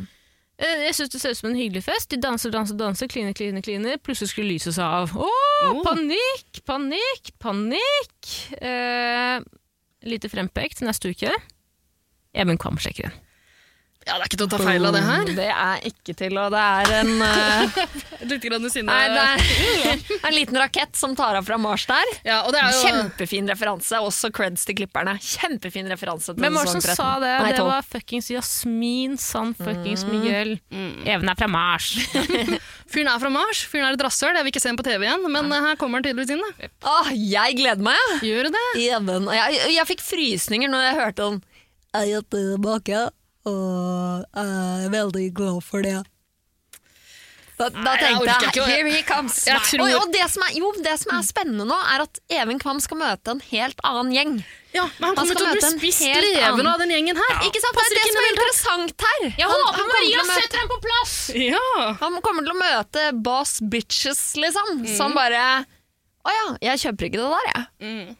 [0.62, 2.06] Eh, Jeg synes det ser ut som en hyggelig fest.
[2.14, 3.98] De danser, danser, danser, kliner, kliner, kliner.
[3.98, 5.10] Plutselig skulle lyset seg av.
[5.18, 5.82] Å, Oh.
[5.86, 8.30] panikk, panikk, panikk!
[8.62, 9.42] Eh,
[10.06, 11.30] lite frempekt neste uke.
[12.34, 13.18] Even Kvam sjekker inn.
[14.02, 15.28] Ja, det er ikke til å ta feil av det her.
[15.38, 17.76] Det er ikke til, og det er en uh,
[18.32, 18.90] Litt grann sinne.
[18.90, 22.10] Nei, det er en liten rakett som tar av fra Mars der.
[22.26, 24.00] Ja, og det er jo Kjempefin referanse.
[24.02, 25.14] Også creds til klipperne.
[25.22, 27.32] Kjempefin referanse til Hvem var som sa det?
[27.44, 30.56] Nei, det var fuckings Jasmin, San fuckings Miguel.
[31.06, 31.92] Even er fra Mars.
[32.92, 34.34] Fyren er fra Mars, fyren er et rasshøl.
[34.36, 36.42] Jeg vil ikke se ham på TV igjen, men eh, her kommer han tydeligvis inn.
[36.44, 36.68] da.
[36.92, 38.18] Åh, jeg gleder meg.
[38.26, 38.64] Gjør det?
[38.84, 39.30] Even.
[39.32, 41.38] Jeg, Jeg, jeg fikk frysninger når jeg hørte om
[41.96, 43.06] Jeg er tilbake,
[43.44, 46.00] og jeg er veldig glad for det.
[47.58, 49.34] Da, da Nei, jeg tenkte jeg, here he comes.
[49.46, 52.18] Jeg tror- Og, og det, som er, jo, det som er spennende nå, er at
[52.32, 54.32] Even Kvam skal møte en helt annen gjeng.
[54.72, 57.20] Ja, men han kommer han til å bli spist helt levende annen- av den gjengen
[57.20, 57.34] her.
[57.44, 57.76] Ikke sant?
[57.76, 59.20] Det er det som er det interessant her.
[59.36, 61.14] Jeg Han- håper han Maria møte- setter ham på plass!
[61.36, 61.92] Ja.
[62.00, 64.80] Han kommer til å møte boss bitches, liksom.
[64.82, 64.96] Mm.
[64.96, 65.66] Som bare
[66.24, 67.66] Å ja, jeg kjøper ikke det der, jeg.
[67.82, 68.16] Mm.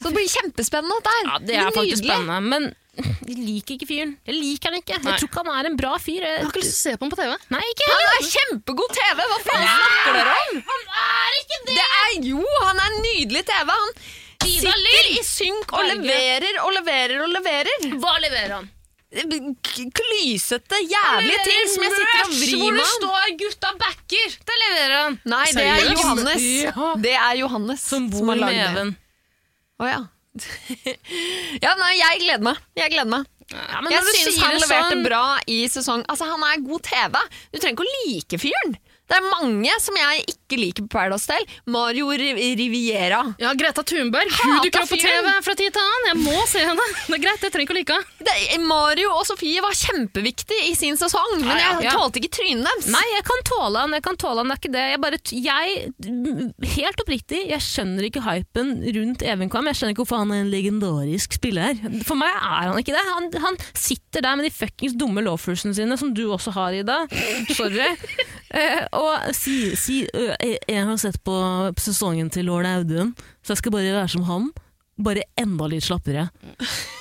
[0.00, 1.24] Så det blir kjempespennende, dette her.
[1.30, 4.10] Ja, det er faktisk spennende, men jeg liker ikke fyren.
[4.28, 4.98] Jeg liker han ikke.
[5.00, 5.12] Nei.
[5.14, 6.26] Jeg tror ikke han er en bra fyr.
[6.26, 7.30] Jeg har ikke lyst til å se på han på TV.
[7.54, 9.22] nei, ikke Han er kjempegod TV!
[9.30, 10.60] Hva faen snakker dere om?
[10.68, 11.78] Han er ikke det!
[11.78, 13.72] Det er jo, han er nydelig TV.
[13.72, 13.96] Han
[14.42, 17.90] sitter i synk og leverer og leverer og leverer.
[18.02, 18.70] Hva leverer han?
[19.12, 24.36] Klysete, jævlige ting som jeg sitter og vrir Hvor meg det står 'gutta backer'.
[24.48, 25.18] Det leverer han.
[25.28, 26.42] Nei, det er Johannes.
[26.64, 26.94] Ja.
[26.96, 28.70] Det er Johannes Som bor har med lagd det.
[28.70, 28.96] Even.
[29.80, 30.00] Å ja.
[31.64, 32.60] Ja, nei, jeg gleder meg.
[32.78, 33.26] Jeg gleder meg.
[33.52, 37.18] Ja, men jeg syns han leverte sånn- bra i sesong Altså, han er god TV.
[37.52, 38.76] Du trenger ikke å like fyren.
[39.12, 41.44] Det er mange som jeg ikke liker på Paradise Hotel.
[41.68, 43.20] Mario Riviera.
[43.40, 44.30] Ja, Greta Thunberg.
[44.40, 44.98] Hun dukker opp på.
[45.02, 46.06] TV fra tid til annen.
[46.08, 46.86] Jeg må se henne.
[47.04, 48.64] Det er greit, jeg trenger ikke å like henne.
[48.72, 51.92] Mario og Sofie var kjempeviktig i sin sesong, men jeg ja.
[51.92, 52.88] tålte ikke trynet deres.
[52.94, 54.86] Nei, jeg kan tåle han, jeg kan tåle han, det er ikke det.
[54.92, 59.68] Jeg bare, jeg, helt oppriktig, jeg skjønner ikke hypen rundt Even Kvam.
[59.68, 61.76] Jeg skjønner ikke hvorfor han er en legendarisk spiller.
[62.08, 63.04] For meg er han ikke det.
[63.12, 67.02] Han, han sitter der med de fuckings dumme lawfursene sine, som du også har, Ida.
[67.52, 67.92] Sorry.
[68.52, 71.36] Eh, og si, si, «Øh, jeg, jeg har sett på
[71.80, 74.50] sesongen til lord Audun, så jeg skal bare være som han.
[75.02, 76.26] Bare enda litt slappere.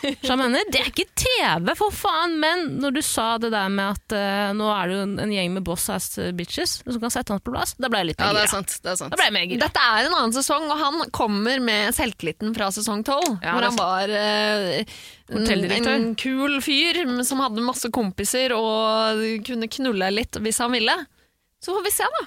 [0.02, 2.38] Så jeg mener, Det er ikke TV, for faen!
[2.40, 5.34] Men når du sa det der med at eh, nå er det jo en, en
[5.36, 8.24] gjeng med boss ass bitches som kan sette han på plass, da ble jeg litt
[8.24, 8.56] Ja, mer det er gira.
[8.56, 8.78] sant.
[8.80, 9.12] Det er sant.
[9.12, 9.68] Da ble jeg mer gira.
[9.68, 13.38] Dette er en annen sesong, og han kommer med selvtilliten fra sesong 12.
[13.44, 15.94] Ja, hvor det er han var eh, en, Hotelldirektør.
[16.00, 19.20] en kul fyr som hadde masse kompiser og
[19.52, 20.96] kunne knulle litt hvis han ville.
[21.62, 22.24] Så får vi se, da.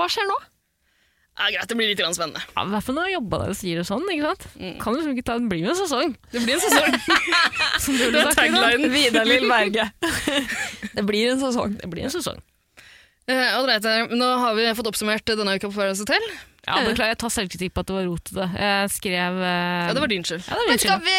[0.00, 0.36] Hva skjer nå?
[1.34, 2.42] Ja, greit, det blir litt grann spennende.
[2.54, 4.04] Ja, I hvert fall når jeg jobba der og sier det sånn.
[4.12, 4.44] ikke sant?
[4.82, 6.12] Kan liksom ikke ta det blir jo en sesong.
[6.30, 6.98] Det blir en sesong.
[7.84, 8.88] Som du Det ville er sagt.
[8.94, 9.86] Vidar Lill Berge.
[10.94, 11.74] det blir en sesong.
[11.80, 12.38] Det blir en sesong.
[13.26, 16.26] Eh, Ålreit, eh, nå har vi fått oppsummert denne uka på Paradise Hotel.
[16.64, 18.46] Ja, Beklager, jeg tar selvkritikk på at det var rotete.
[18.56, 20.46] Jeg skrev eh, Ja, det var din skyld.
[20.46, 21.18] Ja, det var Men skal vi,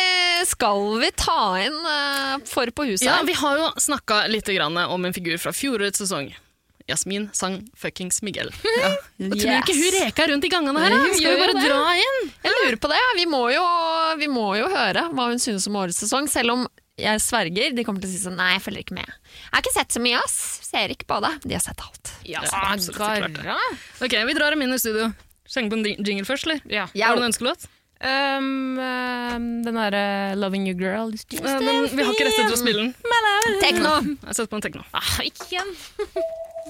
[0.53, 3.05] skal vi ta inn uh, For på huset?
[3.09, 6.31] Ja, vi har jo snakka litt grann om en figur fra fjorårets sesong.
[6.87, 8.51] Jasmin sang fuckings Miguel.
[8.75, 8.91] Ja.
[9.17, 9.41] Yes.
[9.41, 10.91] tror ikke hun reka rundt i gangene her.
[10.93, 11.03] Da.
[11.15, 11.67] Skal gjør vi bare det.
[11.69, 12.17] dra inn?
[12.43, 13.03] Jeg lurer på det.
[13.17, 13.61] Vi må, jo,
[14.19, 16.65] vi må jo høre hva hun synes om årets sesong, selv om
[16.99, 19.07] jeg sverger de kommer til å si sånn Nei, jeg følger ikke med.
[19.07, 20.35] Jeg har ikke sett så mye, ass.
[20.63, 21.31] Ser ikke på det.
[21.43, 22.11] De har sett alt.
[22.27, 22.99] Ja, absolutt,
[23.35, 23.57] garra.
[23.99, 25.09] Ok, vi drar dem inn i studio.
[25.49, 26.61] Slenge på en jingle først, eller?
[26.71, 26.85] Ja.
[26.91, 27.67] Har du en ønskelåt?
[28.05, 31.13] Um, um, den derre 'Loving You Girl'.
[31.15, 32.95] Uh, Den, vi har ikke rett til å spille den.
[33.63, 33.93] Tekno!
[34.27, 34.83] Jeg setter på en tekno.
[34.93, 35.71] Ah, ikke igjen.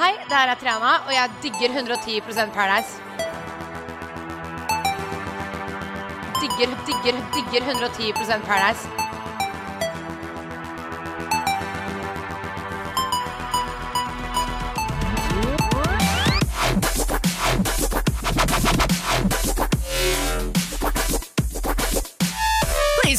[0.00, 2.92] Hei, det er Triana, og jeg digger 110% Paradise.
[6.40, 9.03] Digger, digger, digger 110% Paradise.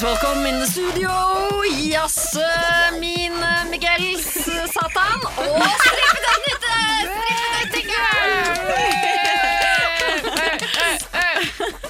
[0.06, 1.10] Please welcome in the studio
[1.66, 2.38] yes,
[3.00, 4.28] min eh, Miguels
[4.70, 5.64] Satan og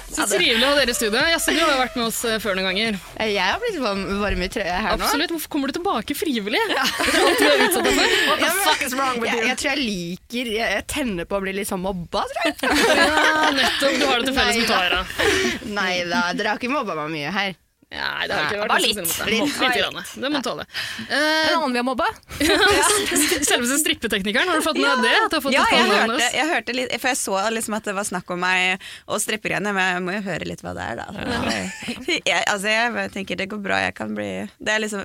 [0.08, 1.20] Så trivelig å ha dere i studio.
[1.28, 2.96] Jasse, du har jo vært med oss eh, før noen ganger.
[3.20, 5.04] Jeg har blitt varm i trøya her nå.
[5.04, 5.34] Absolutt.
[5.36, 6.62] Hvorfor kommer du tilbake frivillig?
[6.72, 8.16] Etter alt du har utsatt for.
[8.30, 9.50] What the fuck is wrong with Jeg, you?
[9.50, 12.56] jeg tror jeg liker Jeg, jeg tenner på å bli litt sånn mobba, tror jeg.
[12.64, 14.00] Ja, nettopp.
[14.00, 15.04] Du har det til felles med Tara.
[15.76, 17.54] Nei da, dere har ikke mobba meg mye her.
[17.96, 18.96] Nei, det har ikke vært bare litt.
[18.96, 19.58] Litt.
[19.60, 20.12] Litt.
[20.22, 20.66] Det må du tåle.
[21.06, 22.08] En Eh, annen vi har mobba.
[23.48, 24.86] Selveste strippeteknikeren, har du fått det?
[25.30, 27.94] Du har fått Ja, jeg hørte, jeg hørte litt, for jeg så liksom at det
[27.96, 31.02] var snakk om meg og strippegreiene, men jeg må jo høre litt hva det er,
[31.02, 31.06] da.
[32.26, 34.28] Jeg, altså, jeg tenker det går bra, jeg kan bli
[34.58, 35.04] Det er liksom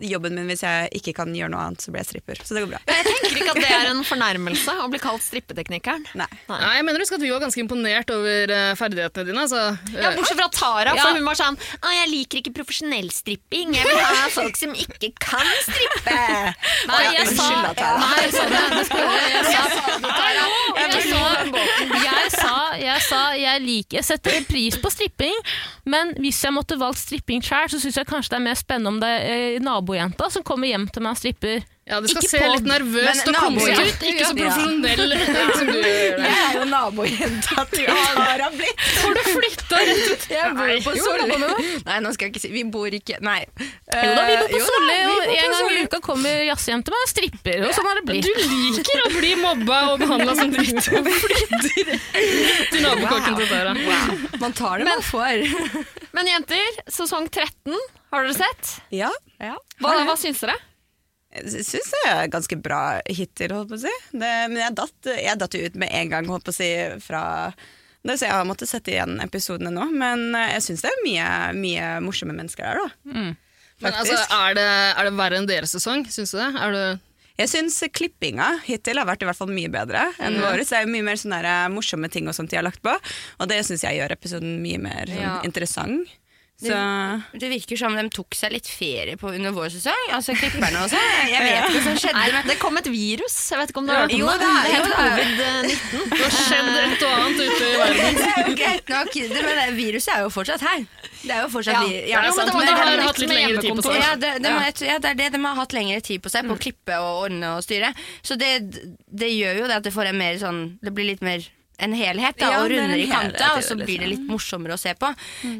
[0.00, 2.38] jobben min hvis jeg ikke kan gjøre noe annet, så blir jeg stripper.
[2.46, 2.80] Så det går bra.
[2.86, 6.04] Jeg tenker ikke at det er en fornærmelse å bli kalt strippeteknikeren.
[6.18, 6.28] Nei.
[6.50, 9.44] Nei, jeg mener husk at vi var ganske imponert over eh, ferdighetene dine.
[9.46, 9.64] Altså,
[9.94, 11.02] eh, Ja, Bortsett fra Tara, Ja.
[11.02, 13.74] for hun var sånn Å, jeg liker ikke profesjonell stripping.
[13.78, 16.18] Jeg vil ha folk som ikke kan strippe.
[16.88, 17.48] Nei, jeg sa.
[17.98, 18.54] Nei, sånn,
[22.78, 25.36] jeg sa jeg liker Jeg setter pris på stripping,
[25.88, 28.92] men hvis jeg måtte valgt stripping sjøl, så syns jeg kanskje det er mer spennende
[28.92, 29.58] om det er eh,
[29.88, 31.62] nabojenta som kommer hjem til meg og stripper.
[31.88, 34.44] ja, det skal ikke se på- litt nervøst Men og konstig ut, ikke så Ja.
[34.44, 35.12] profesjonell
[35.56, 36.28] som du gjør det.
[36.28, 38.76] Jeg er jo nabojenta til Tara blitt.
[39.08, 39.37] Du?
[40.38, 41.38] Jeg bor jo på Solli.
[41.86, 43.40] Nei, nå skal jeg ikke si Vi bor ikke Nei.
[43.48, 46.94] Jo da, vi bor på Eh, Solli, og en gang i uka kommer jazzhjem til
[46.94, 50.52] meg og stripper, og sånn har det Du liker å bli mobba og behandla som
[50.54, 51.92] dritt og flytter
[52.72, 53.74] til nabokåken til Tara.
[54.42, 55.44] Man tar det man får.
[56.16, 57.76] Men jenter, sesong 13,
[58.12, 58.74] har dere sett?
[58.94, 59.12] Ja.
[59.38, 60.56] Hva, hva syns dere?
[61.38, 63.92] Jeg syns det er ganske bra hittil, holdt på å si.
[64.12, 66.70] Det, men jeg datt, jeg datt ut med en gang, holdt på å si,
[67.04, 67.22] fra
[68.16, 69.88] så jeg har måttet sette igjen episodene nå.
[69.90, 71.26] Men eh, jeg syns det er mye,
[71.58, 73.34] mye morsomme mennesker der, da.
[73.78, 74.66] Men altså, er det,
[74.98, 76.48] er det verre enn deres sesong, syns du det?
[76.58, 76.86] Er det
[77.38, 80.64] Jeg syns klippinga hittil har vært i hvert fall mye bedre enn våre.
[80.66, 82.94] Så det er mye mer sånne eh, morsomme ting og sånt de har lagt på.
[83.38, 85.36] Og det syns jeg gjør episoden mye mer sånn, Ja.
[85.46, 86.08] interessant.
[86.58, 86.74] Så
[87.38, 90.08] Det virker som de tok seg litt ferie på under vår sesong.
[90.10, 91.04] Altså klipperne og sånn.
[91.30, 92.18] Jeg vet ikke hva som skjedde.
[92.18, 93.36] Nei, men- det kom et virus.
[93.52, 94.38] Jeg vet ikke om du har hørt om Jo, det?
[94.40, 96.08] det er- det heter det er- covid-19.
[96.18, 98.18] Det har skjedd et og annet ute i verden.
[98.18, 100.80] Det er jo greit nok, det, men det, viruset er jo fortsatt her.
[101.22, 101.82] Det er jo fortsatt Ja.
[101.86, 104.00] vi- Ja, det jo, men det men de har hatt litt lengre tid på seg.
[104.02, 106.30] Ja, det, det, må, jeg ja, det er det de har hatt lengre tid på
[106.30, 107.94] seg på å klippe og ordne og styre.
[108.22, 108.50] Så det,
[109.14, 111.38] det gjør jo det at det får en mer sånn Det blir litt mer
[111.78, 114.74] en helhet da, Ja, og er rundere i kanta, og så blir det litt morsommere
[114.74, 115.12] å se på.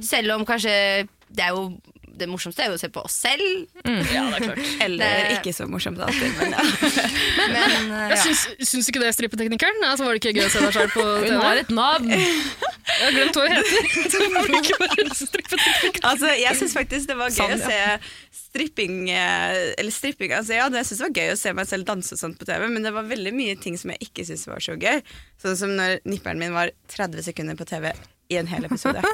[0.05, 0.75] Selv om kanskje
[1.29, 1.69] det er jo
[2.19, 3.67] det morsomste er jo å se på oss selv.
[3.85, 4.63] Ja, det er klart.
[4.85, 6.63] Eller Det- ikke så morsomt alltid, men ja.
[7.49, 8.23] Men, eh, Jeg ja.
[8.25, 9.79] syns, syns ikke det, strippeteknikeren?
[9.89, 11.31] Altså, var det ikke gøy å se deg sjøl på TV?
[11.31, 12.11] Hun har et navn.
[12.89, 14.89] Jeg har glemt hva hun heter.
[16.09, 17.79] Altså, jeg syns faktisk det var gøy Sånn, å se
[18.49, 21.69] stripping eh, Eller stripping, altså ja, det- jeg synes det var gøy å se meg
[21.69, 24.25] selv danse og sånt på TV, men det var veldig mye ting som jeg ikke
[24.29, 25.03] syntes var så gøy.
[25.43, 27.93] Sånn som når nipperen min var 30 sekunder på TV
[28.33, 29.05] i en hel episode.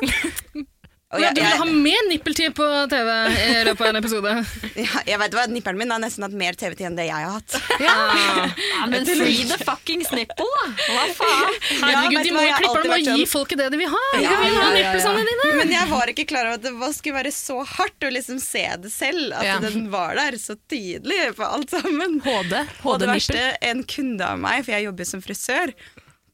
[1.15, 4.32] Og Ja, jeg, du vil ha mer nippeltid på TV i løpet av en episode.
[4.85, 7.36] ja, jeg vet hva, Nipperen min har nesten hatt mer TV-tid enn det jeg har
[7.39, 7.59] hatt.
[7.85, 10.65] Ja, men free the fuckings nipple, da!
[10.89, 11.57] Hva faen?
[11.85, 14.03] Herregud, ja, de må jo klippe dem og gi sånn- folket det de vil ha.
[14.19, 14.74] Ja, de vil ha ja, ja, ja.
[14.78, 15.51] nippelsene dine.
[15.61, 18.41] Men jeg var ikke klar over at det var, skulle være så hardt å liksom
[18.43, 19.32] se det selv.
[19.39, 19.59] At Ja.
[19.62, 22.19] den var der så tydelig på alt sammen.
[22.24, 22.55] HD.
[22.82, 25.74] HD og det verste, en kunde av meg, for jeg jobber som frisør,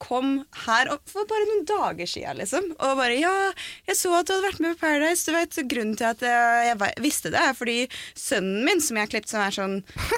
[0.00, 2.70] kom her for bare noen dager siden, liksom.
[2.78, 3.52] Og bare 'ja,
[3.86, 5.26] jeg så at du hadde vært med på Paradise'.
[5.26, 9.12] Du vet, Grunnen til at jeg, visste det, er fordi sønnen min, som jeg har
[9.12, 9.76] klippet som er sånn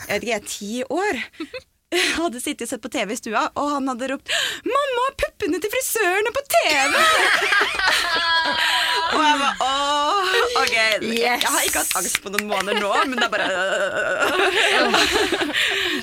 [0.08, 1.22] jeg vet ikke, jeg er ti år
[2.22, 4.28] hadde sittet og sett på TV i stua, og han hadde ropt
[4.64, 7.00] 'Mamma, puppene til frisøren er på TV!'
[9.12, 10.22] og jeg bare åh,
[10.62, 10.76] ok.
[11.12, 13.48] Jeg har ikke hatt angst på noen måneder nå, men det er bare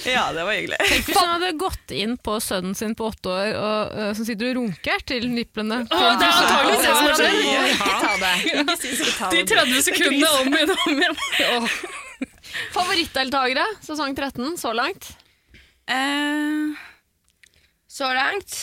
[0.09, 0.77] Ja, det var hyggelig.
[0.89, 4.23] Tenk Hvis han hadde gått inn på sønnen sin på åtte år og, uh, som
[4.27, 5.89] sitter og runker til nipplene oh,
[6.19, 7.35] det er antakelig det som har skjedd.
[7.73, 8.35] Ikke ta det.
[9.33, 11.17] De 30 sekundene om igjen og om igjen.
[12.75, 15.03] Favorittdeltakere sesong 13 så langt?
[15.89, 16.77] Eh,
[17.89, 18.59] Så langt.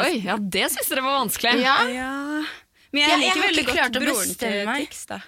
[0.00, 1.56] Oi, ja, det syns dere var vanskelig.
[1.64, 1.76] Ja.
[1.90, 2.10] ja.
[2.94, 4.84] Men jeg jeg liker har veldig ikke godt klart å broren til bestemme meg.
[4.86, 5.06] Tix.
[5.10, 5.20] da.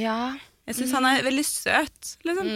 [0.00, 0.18] ja.
[0.64, 2.14] Jeg syns han er veldig søt.
[2.24, 2.48] liksom.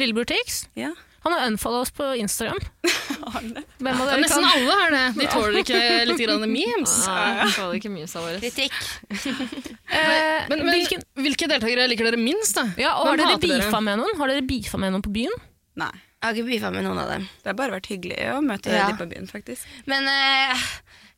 [0.00, 0.62] Lillebror Tix.
[0.76, 0.94] Ja.
[1.26, 2.56] Han har unfollow oss på Instagram.
[3.82, 4.52] Hvem av dere nesten kan?
[4.54, 5.02] alle har det.
[5.18, 6.94] De tåler ikke litt grann memes.
[7.10, 8.38] Nei, så ikke memes av våre.
[8.40, 8.76] Kritikk.
[9.10, 12.64] men, Men, men hvilken, hvilke deltakere liker dere minst, da?
[12.80, 13.36] ja, og har dere?
[13.42, 14.16] beefa med noen?
[14.22, 15.34] Har dere beefa med noen på byen?
[15.76, 15.90] Nei.
[16.22, 17.24] Jeg har ikke beefa med noen av dem.
[17.42, 18.86] Det har bare vært hyggelig å møte Ja.
[18.88, 19.66] de på byen, faktisk.
[19.86, 20.62] Men eh,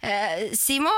[0.03, 0.91] eh, Simo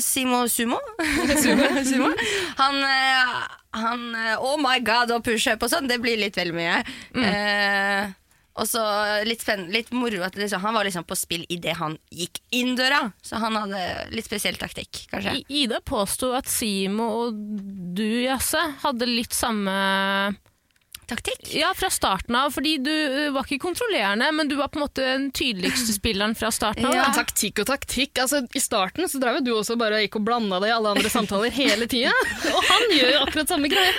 [0.00, 0.78] Simo Sumo,
[1.42, 2.12] Sumo
[2.60, 3.34] Han, eh,
[3.82, 6.78] han eh, Oh my god, og pushup og sånn, det blir litt vel mye.
[7.18, 8.14] Eh,
[8.58, 8.80] og så
[9.26, 13.12] litt litt moro at liksom, han var liksom på spill idet han gikk inn døra.
[13.22, 13.82] Så han hadde
[14.14, 15.36] litt spesiell taktikk, kanskje.
[15.44, 17.36] I- Ida påsto at Simo og
[17.94, 19.76] du, Jasse, hadde litt samme
[21.08, 21.54] Taktikk?
[21.56, 22.50] Ja, fra starten av.
[22.52, 22.92] Fordi du
[23.32, 26.94] var ikke kontrollerende, men du var på en måte den tydeligste spilleren fra starten av.
[26.94, 27.06] Ja.
[27.08, 27.14] ja.
[27.16, 28.20] Taktikk og taktikk.
[28.20, 30.92] Altså, I starten så drev jo du også bare gikk og blanda deg i alle
[30.92, 32.12] andre samtaler hele tida.
[32.58, 33.94] Og han gjør jo akkurat samme greie.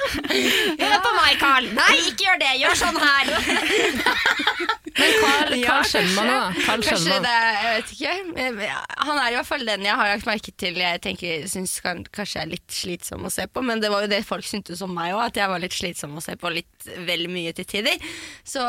[0.80, 1.72] Hør på meg, Carl!
[1.78, 2.54] Nei, ikke gjør det!
[2.62, 4.76] Gjør sånn her!
[4.98, 6.50] Men Carl, Carl skjønner man jo, da.
[6.56, 7.60] Carl Kanskje skjønner det man.
[7.60, 8.80] Jeg vet ikke.
[9.10, 12.02] Han er i hvert fall den jeg har lagt merke til jeg tenker syns kan,
[12.16, 13.64] kanskje er litt slitsom å se på.
[13.66, 16.18] Men det var jo det folk syntes om meg òg, at jeg var litt slitsom
[16.20, 18.10] å se på litt vel mye til tider.
[18.48, 18.64] Så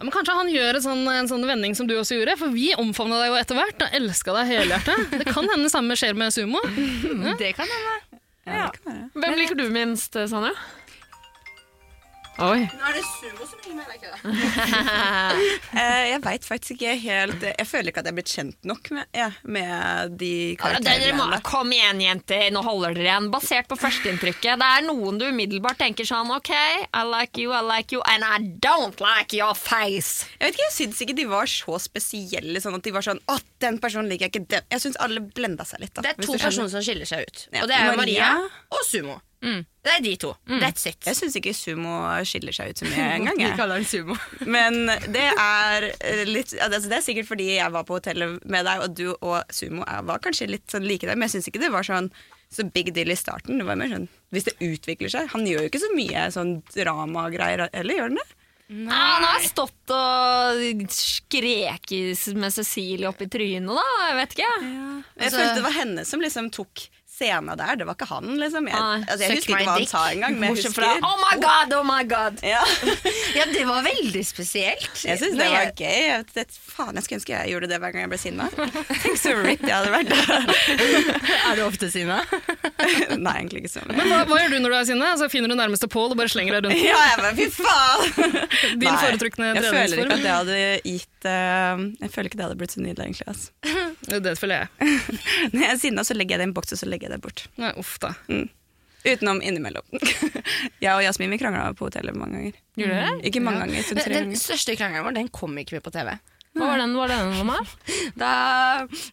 [0.00, 2.70] men Kanskje han gjør en sånn, en sånn vending som du også gjorde, for vi
[2.78, 3.82] omfavna deg jo etter hvert.
[3.86, 5.10] og Elska deg helhjertet.
[5.24, 6.60] Det kan hende det samme skjer med sumo.
[7.40, 7.94] det kan hende.
[8.44, 9.04] Ja, det kan være.
[9.16, 10.52] Hvem liker du minst, Sandra?
[12.42, 12.64] Oi.
[12.66, 14.18] Nå er det sumo som henger med deg, ikke det?
[15.74, 18.88] Eh, jeg veit faktisk ikke helt Jeg føler ikke at jeg er blitt kjent nok
[18.94, 21.40] med, ja, med de Dere må, karakterene.
[21.46, 22.44] kom igjen, jenter.
[22.54, 23.28] Nå holder dere igjen.
[23.34, 24.54] Basert på førsteinntrykket.
[24.60, 28.26] Det er noen du umiddelbart tenker sånn OK, I like you, I like you, and
[28.26, 30.28] I don't like your face.
[30.38, 32.62] Jeg vet ikke, jeg syns ikke de var så spesielle.
[32.62, 34.46] Sånn at de var sånn Å, den personen liker jeg ikke.
[34.56, 34.66] Den.
[34.74, 35.94] Jeg syns alle blenda seg litt.
[35.96, 37.46] Da, Det er to personer som skiller seg ut.
[37.50, 37.62] Ja.
[37.66, 39.20] Og det er Maria, Maria og Sumo.
[39.84, 40.30] Det er de to.
[40.48, 40.96] That's it.
[41.04, 43.36] Jeg syns ikke sumo skiller seg ut så mye engang.
[43.42, 44.16] Vi kaller den sumo.
[44.56, 48.64] Men det er eh, litt altså Det er sikkert fordi jeg var på hotellet med
[48.64, 51.60] deg, og du og Sumo var kanskje litt sånn like der, men jeg syns ikke
[51.66, 52.08] det var sånn
[52.54, 53.58] så big deal i starten.
[53.60, 56.52] Det var mer sånn Hvis det utvikler seg Han gjør jo ikke så mye sånn
[56.74, 58.26] dramagreier, eller gjør han det?
[58.74, 63.84] Ja, han har stått og skreket med Cecilie opp i trynet, da.
[64.08, 64.52] Jeg vet ikke.
[64.64, 67.76] Jeg Altså- følte det var henne som liksom tok scenen der.
[67.78, 68.68] Det var ikke han, liksom.
[68.68, 71.16] Jeg, Nei, altså, jeg husker ikke hva han sa engang, men jeg fra husker Oh
[71.22, 72.40] my god, oh my god.
[72.42, 72.62] ja.
[73.38, 74.90] Ja, det var veldig spesielt.
[75.04, 76.00] Jeg syns det var gøy.
[76.06, 78.46] Jeg, det, faen, jeg skulle ønske jeg gjorde det hver gang jeg ble sinna.
[79.04, 80.12] Tenk så ripped jeg hadde vært.
[81.48, 82.20] Er du ofte sinna?
[83.18, 83.96] Nei, egentlig ikke så mye.
[83.98, 85.10] Men hva, hva gjør du når du er sinna?
[85.14, 86.84] Altså, finner du nærmeste Pål og bare slenger deg rundt?
[86.84, 88.38] Ja, jeg bare, fy faen!
[88.80, 92.46] Din Nei, foretrukne Jeg føler ikke at det hadde gitt uh, Jeg føler ikke det
[92.46, 93.28] hadde blitt så nydelig, egentlig.
[93.30, 94.20] Altså.
[94.24, 94.90] Det føler jeg.
[95.52, 97.14] Når jeg er sinna, så legger jeg det i en boks, og så legger jeg
[97.14, 97.46] det bort.
[97.60, 98.14] Nei, uff da.
[99.04, 99.84] Utenom innimellom.
[100.84, 102.60] jeg og Jasmin vi krangla på hotellet mange ganger.
[102.80, 103.16] Gjorde dere?
[103.28, 104.40] Ikke mange ganger, sånn Den, ganger.
[104.40, 106.14] største krangelen vår den kom ikke med på TV.
[106.54, 107.70] Hva var den, var den om her?
[108.14, 108.30] Da,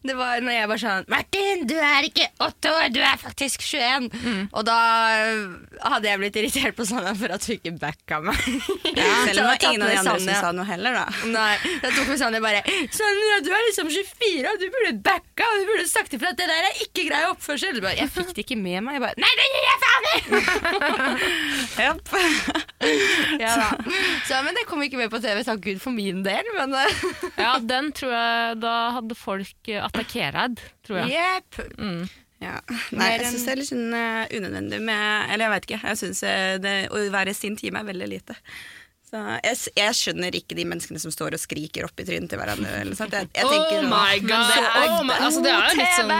[0.06, 3.64] det var når jeg var sånn Martin, du er ikke åtte år, du er faktisk
[3.66, 4.06] 21.
[4.54, 4.76] Og da
[5.82, 8.38] hadde jeg blitt irritert på Sanja for at hun ikke backa meg.
[8.92, 11.04] Ja, Selv om det var ingen av de andre som sa noe heller, da.
[11.34, 12.60] Nei, da tok vi Sanja bare
[12.94, 15.48] Sanja, du er liksom 24, og du burde backa.
[15.48, 17.80] Og du burde sagt ifra at det der er ikke grei oppførsel.
[17.82, 19.00] Bare, jeg fikk det ikke med meg.
[19.00, 20.12] Jeg bare Nei, det gir jeg faen i!
[21.82, 22.14] Jepp.
[23.42, 23.68] Ja, da.
[24.28, 26.46] Så, men det kom ikke med på TV, takk Gud for min del.
[26.58, 27.04] Men eh,
[27.38, 31.14] Ja, den tror jeg Da hadde folk attakkert, tror jeg.
[31.16, 31.62] jepp.
[32.42, 32.58] Ja.
[32.90, 35.82] Nei, jeg syns det er litt sånn eh, unødvendig med Eller jeg veit ikke.
[35.92, 36.22] Jeg syns
[36.64, 38.36] det å være sin time er veldig lite.
[39.12, 42.40] Så jeg, jeg skjønner ikke de menneskene som står og skriker opp i trynet til
[42.40, 42.70] hverandre.
[42.80, 43.12] Eller sånt.
[43.12, 44.46] Jeg, jeg tenker, Oh my god!
[44.48, 46.12] Så, oh my, altså, det er god litt sånn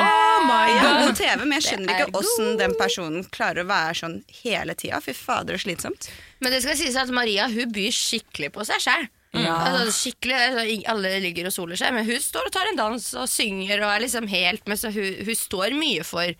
[0.51, 4.19] my god TV, men jeg skjønner er ikke åssen den personen klarer å være sånn
[4.43, 5.01] hele tida.
[5.01, 6.11] Fy fader, så slitsomt.
[6.45, 8.85] Men det skal sies at Maria hun byr skikkelig på seg
[9.33, 9.49] sjøl.
[9.49, 13.07] Altså, skikkelig, altså, alle ligger og soler seg, men hun står og tar en dans
[13.19, 16.35] og synger og er liksom helt med, så hun, hun står mye for,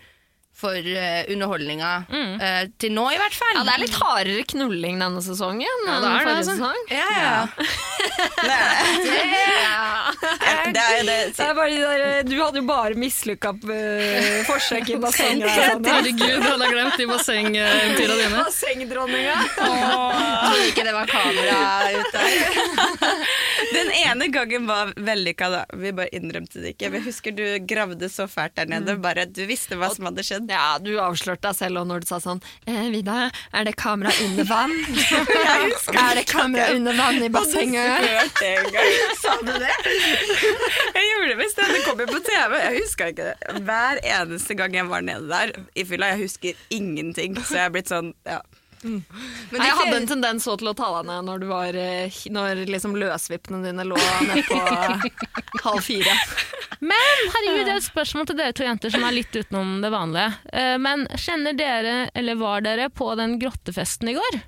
[0.55, 1.91] for uh, underholdninga.
[2.13, 3.57] eh, til nå, i hvert fall.
[3.57, 6.55] Ja, det er litt hardere knulling denne sesongen Ja, enn det er det, forrige altså.
[6.55, 6.81] sesong.
[6.93, 7.41] Ja, ja.
[10.73, 11.17] Det er det.
[11.33, 15.47] Det, Det bare de der, du hadde jo bare mislykka uh, forsøk i bassenget.
[15.49, 18.37] der, Herregud, han har glemt de bassengeventyra dine.
[18.43, 19.37] Bassengdronninga.
[19.57, 21.59] Tror ikke det var kamera
[21.97, 22.31] ute der.
[23.77, 25.63] Den ene gangen var vellykka, da.
[25.79, 26.91] Vi bare innrømte det ikke.
[26.91, 28.97] Jeg husker du gravde så fælt der nede.
[29.03, 30.42] Bare Du visste hva som hadde skjedd.
[30.49, 34.13] Ja, du avslørte deg selv og når du sa sånn eh, Vida, er det kamera
[34.25, 34.75] under vann?
[36.05, 38.09] er det kamera under vann i bassenget?
[38.43, 38.97] En gang.
[39.21, 39.75] Sa du det?
[39.83, 41.61] Jeg gjorde det visst.
[41.73, 42.57] Det kom jo på TV.
[42.63, 43.61] Jeg huska ikke det.
[43.67, 46.13] Hver eneste gang jeg var nede der i fylla.
[46.15, 47.39] Jeg husker ingenting.
[47.43, 48.41] Så jeg er blitt sånn ja.
[48.83, 52.65] Nei, jeg hadde en tendens til å ta deg ned når, du var, eh, når
[52.67, 54.59] liksom løsvippene dine lå nede på
[55.69, 56.17] halv fire.
[56.83, 59.91] Men herregud, det er et spørsmål til dere to jenter som er litt utenom det
[59.95, 60.33] vanlige.
[60.53, 64.39] Eh, Men kjenner dere, eller var dere på den grottefesten i går?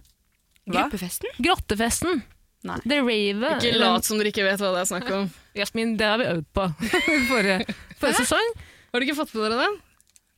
[0.66, 0.74] Hva?
[0.89, 1.31] Gruppefesten?
[1.44, 2.23] Grottefesten.
[2.65, 2.78] Nei.
[2.89, 3.55] The Rave.
[3.61, 5.27] Ikke lat som dere ikke vet hva det er snakk om.
[5.55, 6.65] Jasmin, det har vi øvd på
[7.31, 7.59] forrige,
[8.01, 8.55] forrige sesong.
[8.90, 9.69] Har du ikke fått på dere det?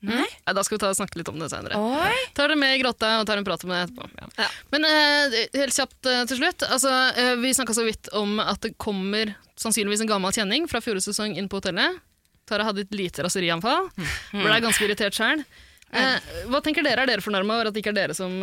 [0.04, 0.26] Nei.
[0.44, 1.78] Ja, da skal vi ta og snakke litt om det senere.
[1.80, 2.16] Oi.
[2.36, 4.48] Tar det med i grotta og tar en prat om det etterpå.
[4.74, 6.66] Men uh, helt kjapt uh, til slutt.
[6.68, 10.82] Altså, uh, vi snakka så vidt om at det kommer sannsynligvis en gammel kjenning fra
[10.84, 12.02] fjorårets sesong inn på hotellet.
[12.46, 13.88] Tara hadde et lite raserianfall.
[14.36, 15.42] Ble ganske irritert sjøl.
[15.90, 17.02] Hva tenker dere?
[17.02, 18.36] Er dere fornærma over at det ikke er dere som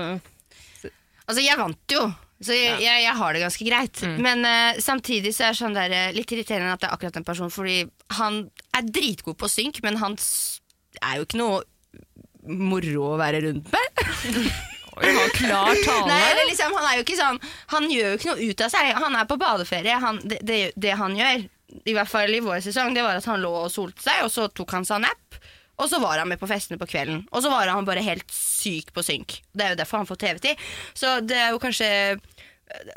[1.23, 2.01] Altså, jeg vant jo.
[2.43, 4.01] Så jeg, jeg, jeg har det ganske greit.
[4.19, 7.27] Men eh, samtidig så er det sånn der, litt irriterende at det er akkurat den
[7.27, 7.77] personen, fordi
[8.17, 8.41] han
[8.75, 10.17] er dritgod på synk, men han
[11.01, 11.63] er jo ikke noe
[12.43, 14.05] moro å være rundt med.
[14.93, 16.05] Klar tale.
[16.05, 17.39] Nei, liksom, han er jo ikke sånn
[17.71, 18.91] Han gjør jo ikke noe ut av seg.
[19.01, 19.95] Han er på badeferie.
[20.03, 21.47] Han, det, det, det han gjør,
[21.89, 24.29] i hvert fall i vår sesong, det var at han lå og solte seg, og
[24.33, 25.39] så tok han seg en nap.
[25.81, 27.23] Og så var han med på festene på kvelden.
[27.33, 29.39] Og så var han bare helt syk på synk.
[29.49, 30.67] Det er jo derfor han får TV-tid.
[30.93, 31.89] Så det er jo kanskje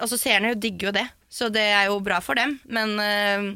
[0.01, 2.55] Altså Seerne digger jo det, så det er jo bra for dem.
[2.71, 3.49] Men øh,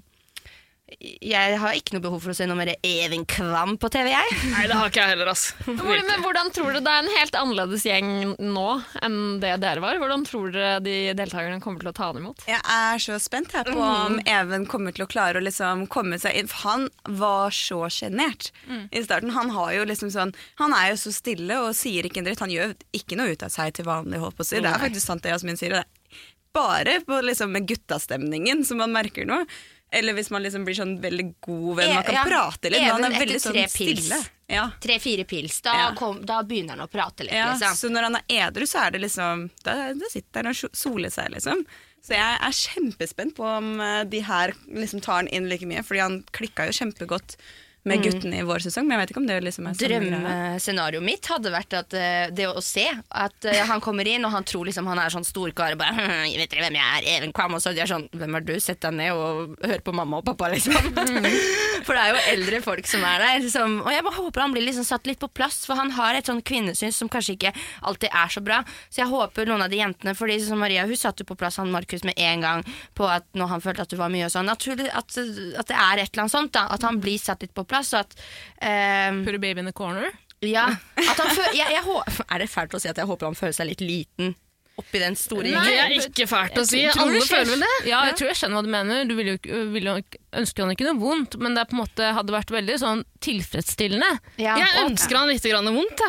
[0.99, 4.37] jeg har ikke noe behov for å se noe mer Even Kvam på TV, jeg.
[4.55, 5.45] Nei, det har ikke jeg heller, ass.
[5.67, 8.11] Hvor, men hvordan tror du det er en helt annerledes gjeng
[8.41, 8.67] nå
[9.05, 10.01] enn det dere var?
[10.03, 12.45] Hvordan tror dere de deltakerne kommer til å ta han imot?
[12.51, 16.19] Jeg er så spent her på om Even kommer til å klare å liksom komme
[16.21, 16.51] seg inn.
[16.51, 16.89] For han
[17.21, 18.51] var så sjenert
[18.91, 19.35] i starten.
[19.37, 22.43] Han, har jo liksom sånn, han er jo så stille og sier ikke en dritt.
[22.43, 24.21] Han gjør ikke noe ut av seg til vanlig.
[24.23, 24.61] holdt på å si.
[24.61, 25.79] Det er faktisk sant det Jasmin sier.
[25.79, 29.47] Det er bare på liksom med guttastemningen som man merker noe.
[29.93, 32.81] Eller hvis man liksom blir sånn veldig god venn, man kan Ja, prate litt.
[32.81, 33.75] Men han Even er etter sånn pils.
[34.07, 34.19] stille.
[34.51, 34.65] Ja.
[34.83, 35.61] Tre-fire pils.
[35.67, 37.75] Da, kom, da begynner han å prate litt, Ja, liksom.
[37.77, 41.11] Så når han er edru, så er det liksom Da, da sitter han og soler
[41.11, 41.65] seg, liksom.
[42.01, 45.83] Så jeg er kjempespent på om eh, de her liksom tar han inn like mye,
[45.85, 47.35] fordi han klikka jo kjempegodt
[47.89, 49.77] med guttene i vår sesong, men jeg vet ikke om det liksom er.
[49.81, 54.35] Drømmescenarioet mitt hadde vært at eh, det å se at eh, han kommer inn, og
[54.35, 57.09] han tror liksom han er sånn storkar og bare «Hm, Vet dere hvem jeg er?
[57.17, 57.57] Even Kvam.
[57.57, 58.53] Og så de er sånn Hvem er du?
[58.61, 60.77] Sett deg ned og hør på mamma og pappa, liksom.
[61.87, 63.49] for det er jo eldre folk som er der.
[63.53, 66.19] Som, og jeg bare håper han blir liksom satt litt på plass, for han har
[66.19, 67.55] et sånn kvinnesyn som kanskje ikke
[67.89, 68.61] alltid er så bra.
[68.89, 71.61] Så jeg håper noen av de jentene Fordi som Maria hun satte jo på plass
[71.61, 72.65] han Markus med en gang
[72.97, 74.51] på at når han følte at du var mye og sånn.
[74.53, 76.53] At, at, at det er et eller annet sånt.
[76.57, 77.70] da At han blir satt litt på plass.
[77.71, 78.15] Og at
[78.63, 80.11] ehm, Put a baby in the corner.
[80.43, 80.67] ja,
[80.97, 81.83] at han føl jeg, jeg
[82.33, 84.35] Er det fælt å si at jeg håper han føler seg litt liten
[84.81, 86.81] oppi den store Det er ikke fælt å si.
[86.89, 87.73] Alle føler vel det?
[87.91, 89.03] Ja, jeg tror jeg skjønner hva du mener.
[89.05, 89.37] Du vil jo,
[89.75, 92.33] vil jo ikke- ønsker han ikke noe vondt, men det er på en måte hadde
[92.35, 94.11] vært veldig sånn tilfredsstillende.
[94.41, 94.55] Ja.
[94.61, 96.01] Jeg ønsker han litt grann vondt.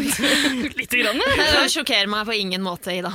[0.80, 1.20] litt grann.
[1.38, 3.12] Det sjokkerer meg på ingen måte, Ida.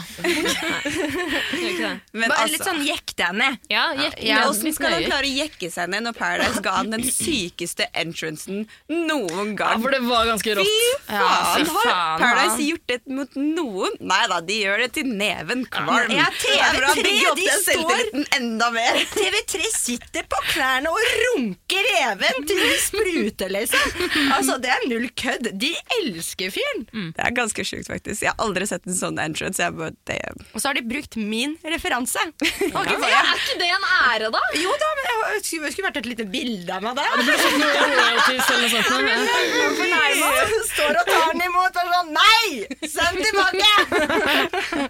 [2.11, 3.57] Men Bare altså, litt sånn jekk deg ned.
[3.71, 6.91] Ja, jekk, Ja, Hvordan skal han klare å jekke seg ned når Paradise ga han
[6.93, 9.83] den sykeste entrancen noen Ja, gang?
[9.83, 10.69] for det var ganske rått.
[10.69, 10.79] Fy
[11.09, 11.67] faen!
[11.67, 12.65] ja, Har Paradise han.
[12.69, 13.97] gjort det mot noen?
[14.09, 16.13] Nei da, de gjør det til neven kvalm.
[16.15, 18.99] Ja, Det er bra å TV3, de står- enda mer.
[19.13, 24.05] TV3 sitter på klærne og runker Even til de spruter, liksom.
[24.35, 25.49] Altså, Det er null kødd.
[25.59, 26.85] De elsker fyren.
[27.15, 28.23] Det er ganske sjukt, faktisk.
[28.25, 29.61] Jeg har aldri sett en sånn entrance.
[29.61, 30.19] Jeg bare, det...
[30.53, 32.21] Og så har de brukt min referanse.
[32.69, 34.39] Ok, Okay, for er ikke det en ære, da?
[34.59, 37.07] jo da, men jeg skulle, skulle vært et lite bilde av meg der.
[37.19, 38.89] Royalties eller sånt.
[39.09, 40.31] Ja.
[40.69, 42.45] Står og tar den imot og sånn Nei!
[42.89, 44.89] Send tilbake!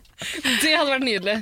[0.59, 1.35] Det hadde vært nydelig.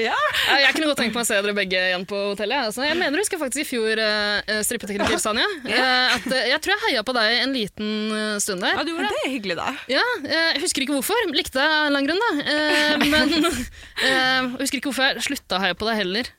[0.00, 0.14] Ja.
[0.16, 2.68] Ja, Jeg kunne godt tenkt meg å se dere begge igjen på hotellet.
[2.70, 6.60] Altså, jeg mener du husker faktisk i fjor, uh, strippetekniker Sanja, Uh, at uh, jeg
[6.64, 8.76] tror jeg heia på deg en liten eh, stund der.
[8.78, 8.94] Ja, det
[9.24, 9.66] er hyggelig, da.
[9.90, 11.18] Ja, eh, Jeg husker ikke hvorfor.
[11.34, 12.30] Likte deg av en lang grunn, da.
[12.52, 16.30] Eh, men eh, jeg husker ikke hvorfor jeg slutta å heie på deg heller.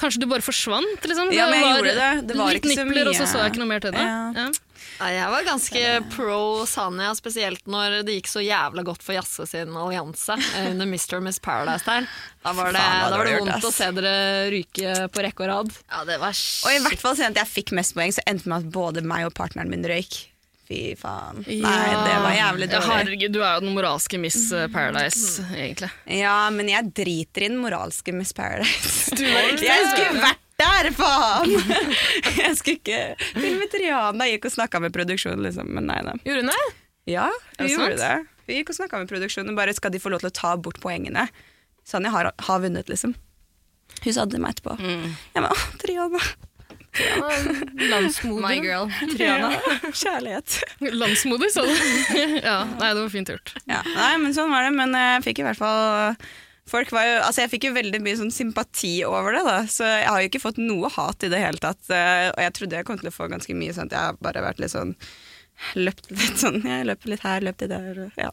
[0.00, 1.08] Kanskje du bare forsvant?
[1.08, 1.32] liksom?
[1.34, 2.12] Ja, men jeg gjorde det.
[2.30, 4.06] Det var litt ikke så nipler, og så så jeg ikke noe mer til det.
[4.06, 4.46] Ja.
[4.46, 4.48] Ja.
[4.96, 5.80] Ja, jeg var ganske
[6.14, 10.88] pro Sanja, spesielt når det gikk så jævla godt for Jazze sin allianse eh, under
[10.88, 11.18] Mr.
[11.18, 12.06] og Miss Paradise der.
[12.46, 14.14] Da var det, Faen, da var det gjort, vondt å se dere
[14.54, 15.74] ryke på rekke og rad.
[15.90, 18.52] Ja, det var Og i hvert fall siden jeg fikk mest poeng, så endte det
[18.54, 20.16] med at både meg og partneren min røyk.
[20.66, 21.44] Fy faen.
[21.46, 22.88] Nei, det var jævlig Ja, dårlig.
[22.96, 25.92] herregud, du er jo den moralske Miss eh, Paradise, egentlig.
[26.10, 29.12] Ja, men jeg driter i den moralske Miss Paradise.
[29.14, 31.52] Du er ikke Jeg skulle vært der, faen!
[32.40, 33.00] Jeg skulle ikke
[33.36, 35.68] Til og med Triana gikk og snakka med produksjonen, liksom.
[35.76, 36.16] Men nei nei.
[36.24, 36.62] Gjorde hun det?
[37.12, 37.28] Ja,
[37.60, 38.14] hun gjorde det.
[38.48, 39.56] Vi gikk og snakka med produksjonen.
[39.58, 41.28] Bare skal de få lov til å ta bort poengene.
[41.86, 43.14] Sanja har, har vunnet, liksom.
[44.02, 44.74] Hun sa det til meg etterpå.
[44.82, 46.22] Jeg bare, «Åh, Triana.
[47.90, 48.42] Landsmoder.
[48.48, 48.88] My girl.
[49.16, 49.52] Triana.
[49.92, 50.56] Kjærlighet.
[50.80, 51.72] Landsmoder, sa du.
[52.48, 53.54] ja, nei, det var fint gjort.
[53.68, 54.72] Ja, nei, men sånn var det.
[54.76, 56.16] Men jeg fikk i hvert fall
[56.66, 59.58] Folk var jo, altså jeg fikk jo veldig mye sånn sympati over det, da.
[59.70, 61.78] så jeg har jo ikke fått noe hat i det hele tatt.
[61.94, 64.18] eh, Og jeg trodde jeg kom til å få ganske mye sånn at jeg har
[64.20, 64.96] bare vært litt sånn
[65.72, 68.00] Løpt litt sånn, jeg løp litt her, løp litt der.
[68.20, 68.26] Ja.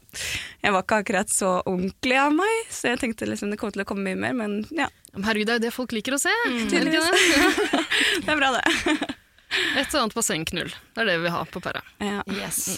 [0.60, 3.85] Jeg var ikke akkurat så ordentlig av meg, så jeg tenkte liksom det kom til
[3.85, 6.34] å komme mye mer, men ja, Herregud, det er jo det folk liker å se.
[6.51, 6.68] Mm.
[6.68, 8.27] Det det?
[8.27, 9.07] er bra, det.
[9.77, 10.73] Et og annet bassengknull.
[10.97, 11.80] Det er det vi har på Perra.
[12.03, 12.19] Ja.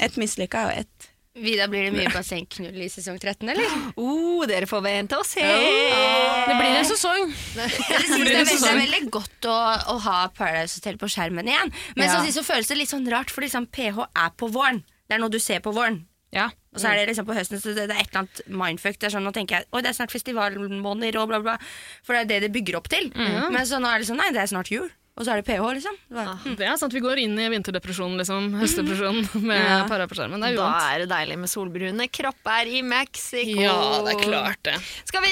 [0.06, 0.95] Et mislykka og et
[1.36, 3.74] Vidar, blir det mye bassengknull i sesong 13, eller?
[4.00, 5.44] Oh, dere får vente og se!
[5.44, 7.34] Det blir en sesong.
[7.58, 9.56] det, det, er veldig, det er veldig godt å,
[9.92, 11.74] å ha Paradise Hotel på skjermen igjen.
[12.00, 12.22] Men Ja.
[12.24, 14.80] så, så føles det litt sånn rart, for liksom PH er på våren.
[15.10, 16.06] Det er noe du ser på våren.
[16.36, 16.50] Ja.
[16.76, 18.98] Og så er det liksom på høsten, så det, det er et eller annet mindfuck.
[19.00, 21.58] Det er sånn, Nå tenker jeg oi, det er snart festivalmåneder og bla, bla.
[22.04, 23.12] For det er det det bygger opp til.
[23.16, 24.88] Men så nå er det sånn, nei, det er snart jul.
[25.16, 25.96] Og så er det PH, liksom.
[26.10, 28.50] Det var, Det er sant, Vi går inn i vinterdepresjonen, liksom.
[28.60, 29.78] Høstdepresjonen med Ja.
[29.88, 30.42] para på skjermen.
[30.44, 33.56] Det er Da er det deilig med solbrune kropper i Mexico.
[33.64, 34.76] Ja, det er klart det.
[35.08, 35.32] Skal vi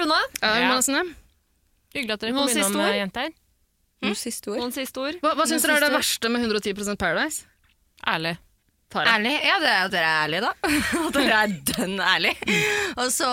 [0.00, 0.26] runde av?
[0.42, 0.64] Ja, Ja.
[0.72, 1.04] Jonassene,
[1.94, 2.90] Hyggelig at dere kom innom, ord?
[2.90, 3.30] eh, jenter.
[4.02, 4.58] Noen siste ord.
[4.62, 5.16] Noen siste ord?
[5.22, 7.44] Hva, hva syns dere er det verste med 110% Paradise?
[8.06, 8.36] Ærlig.
[8.90, 9.12] Tara.
[9.14, 9.32] Ærlig?
[9.46, 10.50] Ja, det er at dere er ærlige, da.
[11.06, 12.56] At dere er dønn ærlige.
[12.98, 13.28] Og så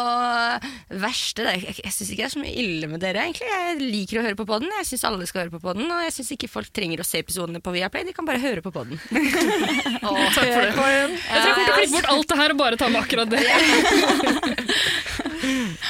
[1.01, 3.47] verste det, Jeg, jeg syns ikke det er så mye ille med dere, egentlig.
[3.49, 4.69] Jeg liker å høre på podden.
[4.77, 5.89] Jeg syns alle skal høre på podden.
[5.89, 8.61] Og jeg syns ikke folk trenger å se episodene på Viaplay, de kan bare høre
[8.65, 9.01] på podden.
[9.07, 10.51] Takk for det.
[10.61, 13.01] Jeg tror jeg kommer til å klippe bort alt det her og bare ta med
[13.01, 13.41] akkurat det.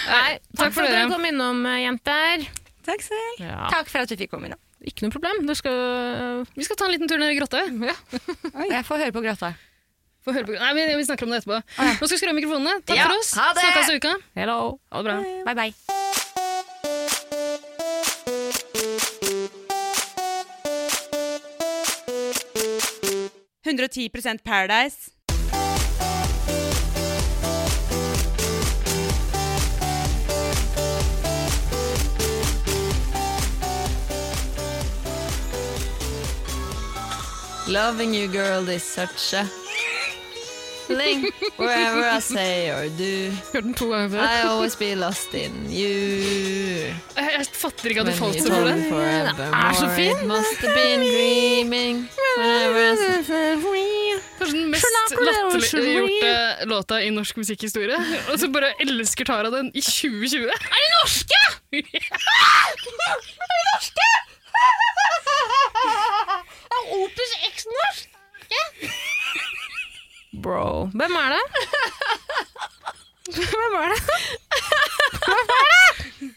[0.08, 1.12] Nei, takk for at dere dere.
[1.12, 2.48] kom innom, eh, jenter.
[2.88, 3.42] Takk selv.
[3.44, 3.68] Ja.
[3.74, 4.62] Takk for at du fikk komme innom.
[4.88, 5.42] Ikke noe problem.
[5.48, 7.64] Du skal Vi skal ta en liten tur ned i grotta.
[8.72, 9.54] Jeg får høre på Grotta.
[10.28, 10.56] Får høre på.
[10.60, 11.60] Nei, vi, vi snakker om det etterpå.
[11.60, 12.80] Nå skal vi skru av mikrofonene.
[12.88, 13.34] Takk Ja, for oss.
[13.40, 13.68] ha det.
[13.68, 14.16] Snakkes i uka.
[14.40, 14.60] Hello.
[14.92, 15.20] Ha det bra.
[15.48, 16.78] Bye, bye.
[24.44, 25.12] Paradise.
[37.68, 39.44] Loving you girl is such a
[40.88, 44.24] thing Wherever I say or do Hørt den to ganger før.
[44.24, 48.68] I always be lost in you Jeg, jeg fatter ikke at du falt så for
[48.70, 48.78] den.
[48.80, 48.92] det.
[49.52, 50.28] er så fin.
[50.28, 52.10] Must have been dreaming
[54.38, 54.86] Kanskje den mest
[55.28, 57.98] latterliggjorte låta i norsk musikkhistorie.
[58.32, 60.48] Og så bare elsker Tara den i 2020.
[60.48, 60.58] Er de
[61.02, 61.42] norske?!
[70.44, 70.90] Bro.
[70.94, 71.44] Hvem er det?
[73.36, 74.02] Hvem er det?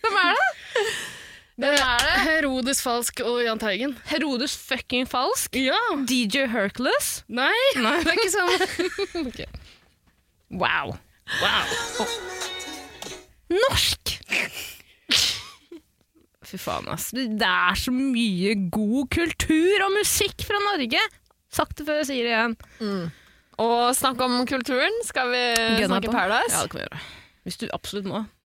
[0.00, 0.48] Hvem er det?
[1.60, 2.14] Hvem er det?
[2.24, 3.92] Herodes Falsk og Jahn Teigen.
[4.08, 5.56] Herodes fucking falsk?
[5.60, 5.76] Ja!
[6.08, 7.10] DJ Hercules?
[7.28, 7.98] Nei, Nei.
[8.00, 8.56] det er ikke sånn.
[9.26, 9.46] okay.
[10.50, 10.96] Wow.
[11.42, 12.08] Wow.
[13.52, 14.16] Norsk!
[16.50, 17.10] Fy faen, ass.
[17.14, 21.02] Det er så mye god kultur og musikk fra Norge!
[21.50, 22.56] Sagt det før jeg sier det igjen.
[23.60, 25.40] Og snakk om kulturen Skal vi
[25.82, 26.14] Gunna snakke på.
[26.14, 26.54] Paradise?
[26.54, 27.00] Ja, det kan vi gjøre.
[27.46, 28.22] Hvis du absolutt må.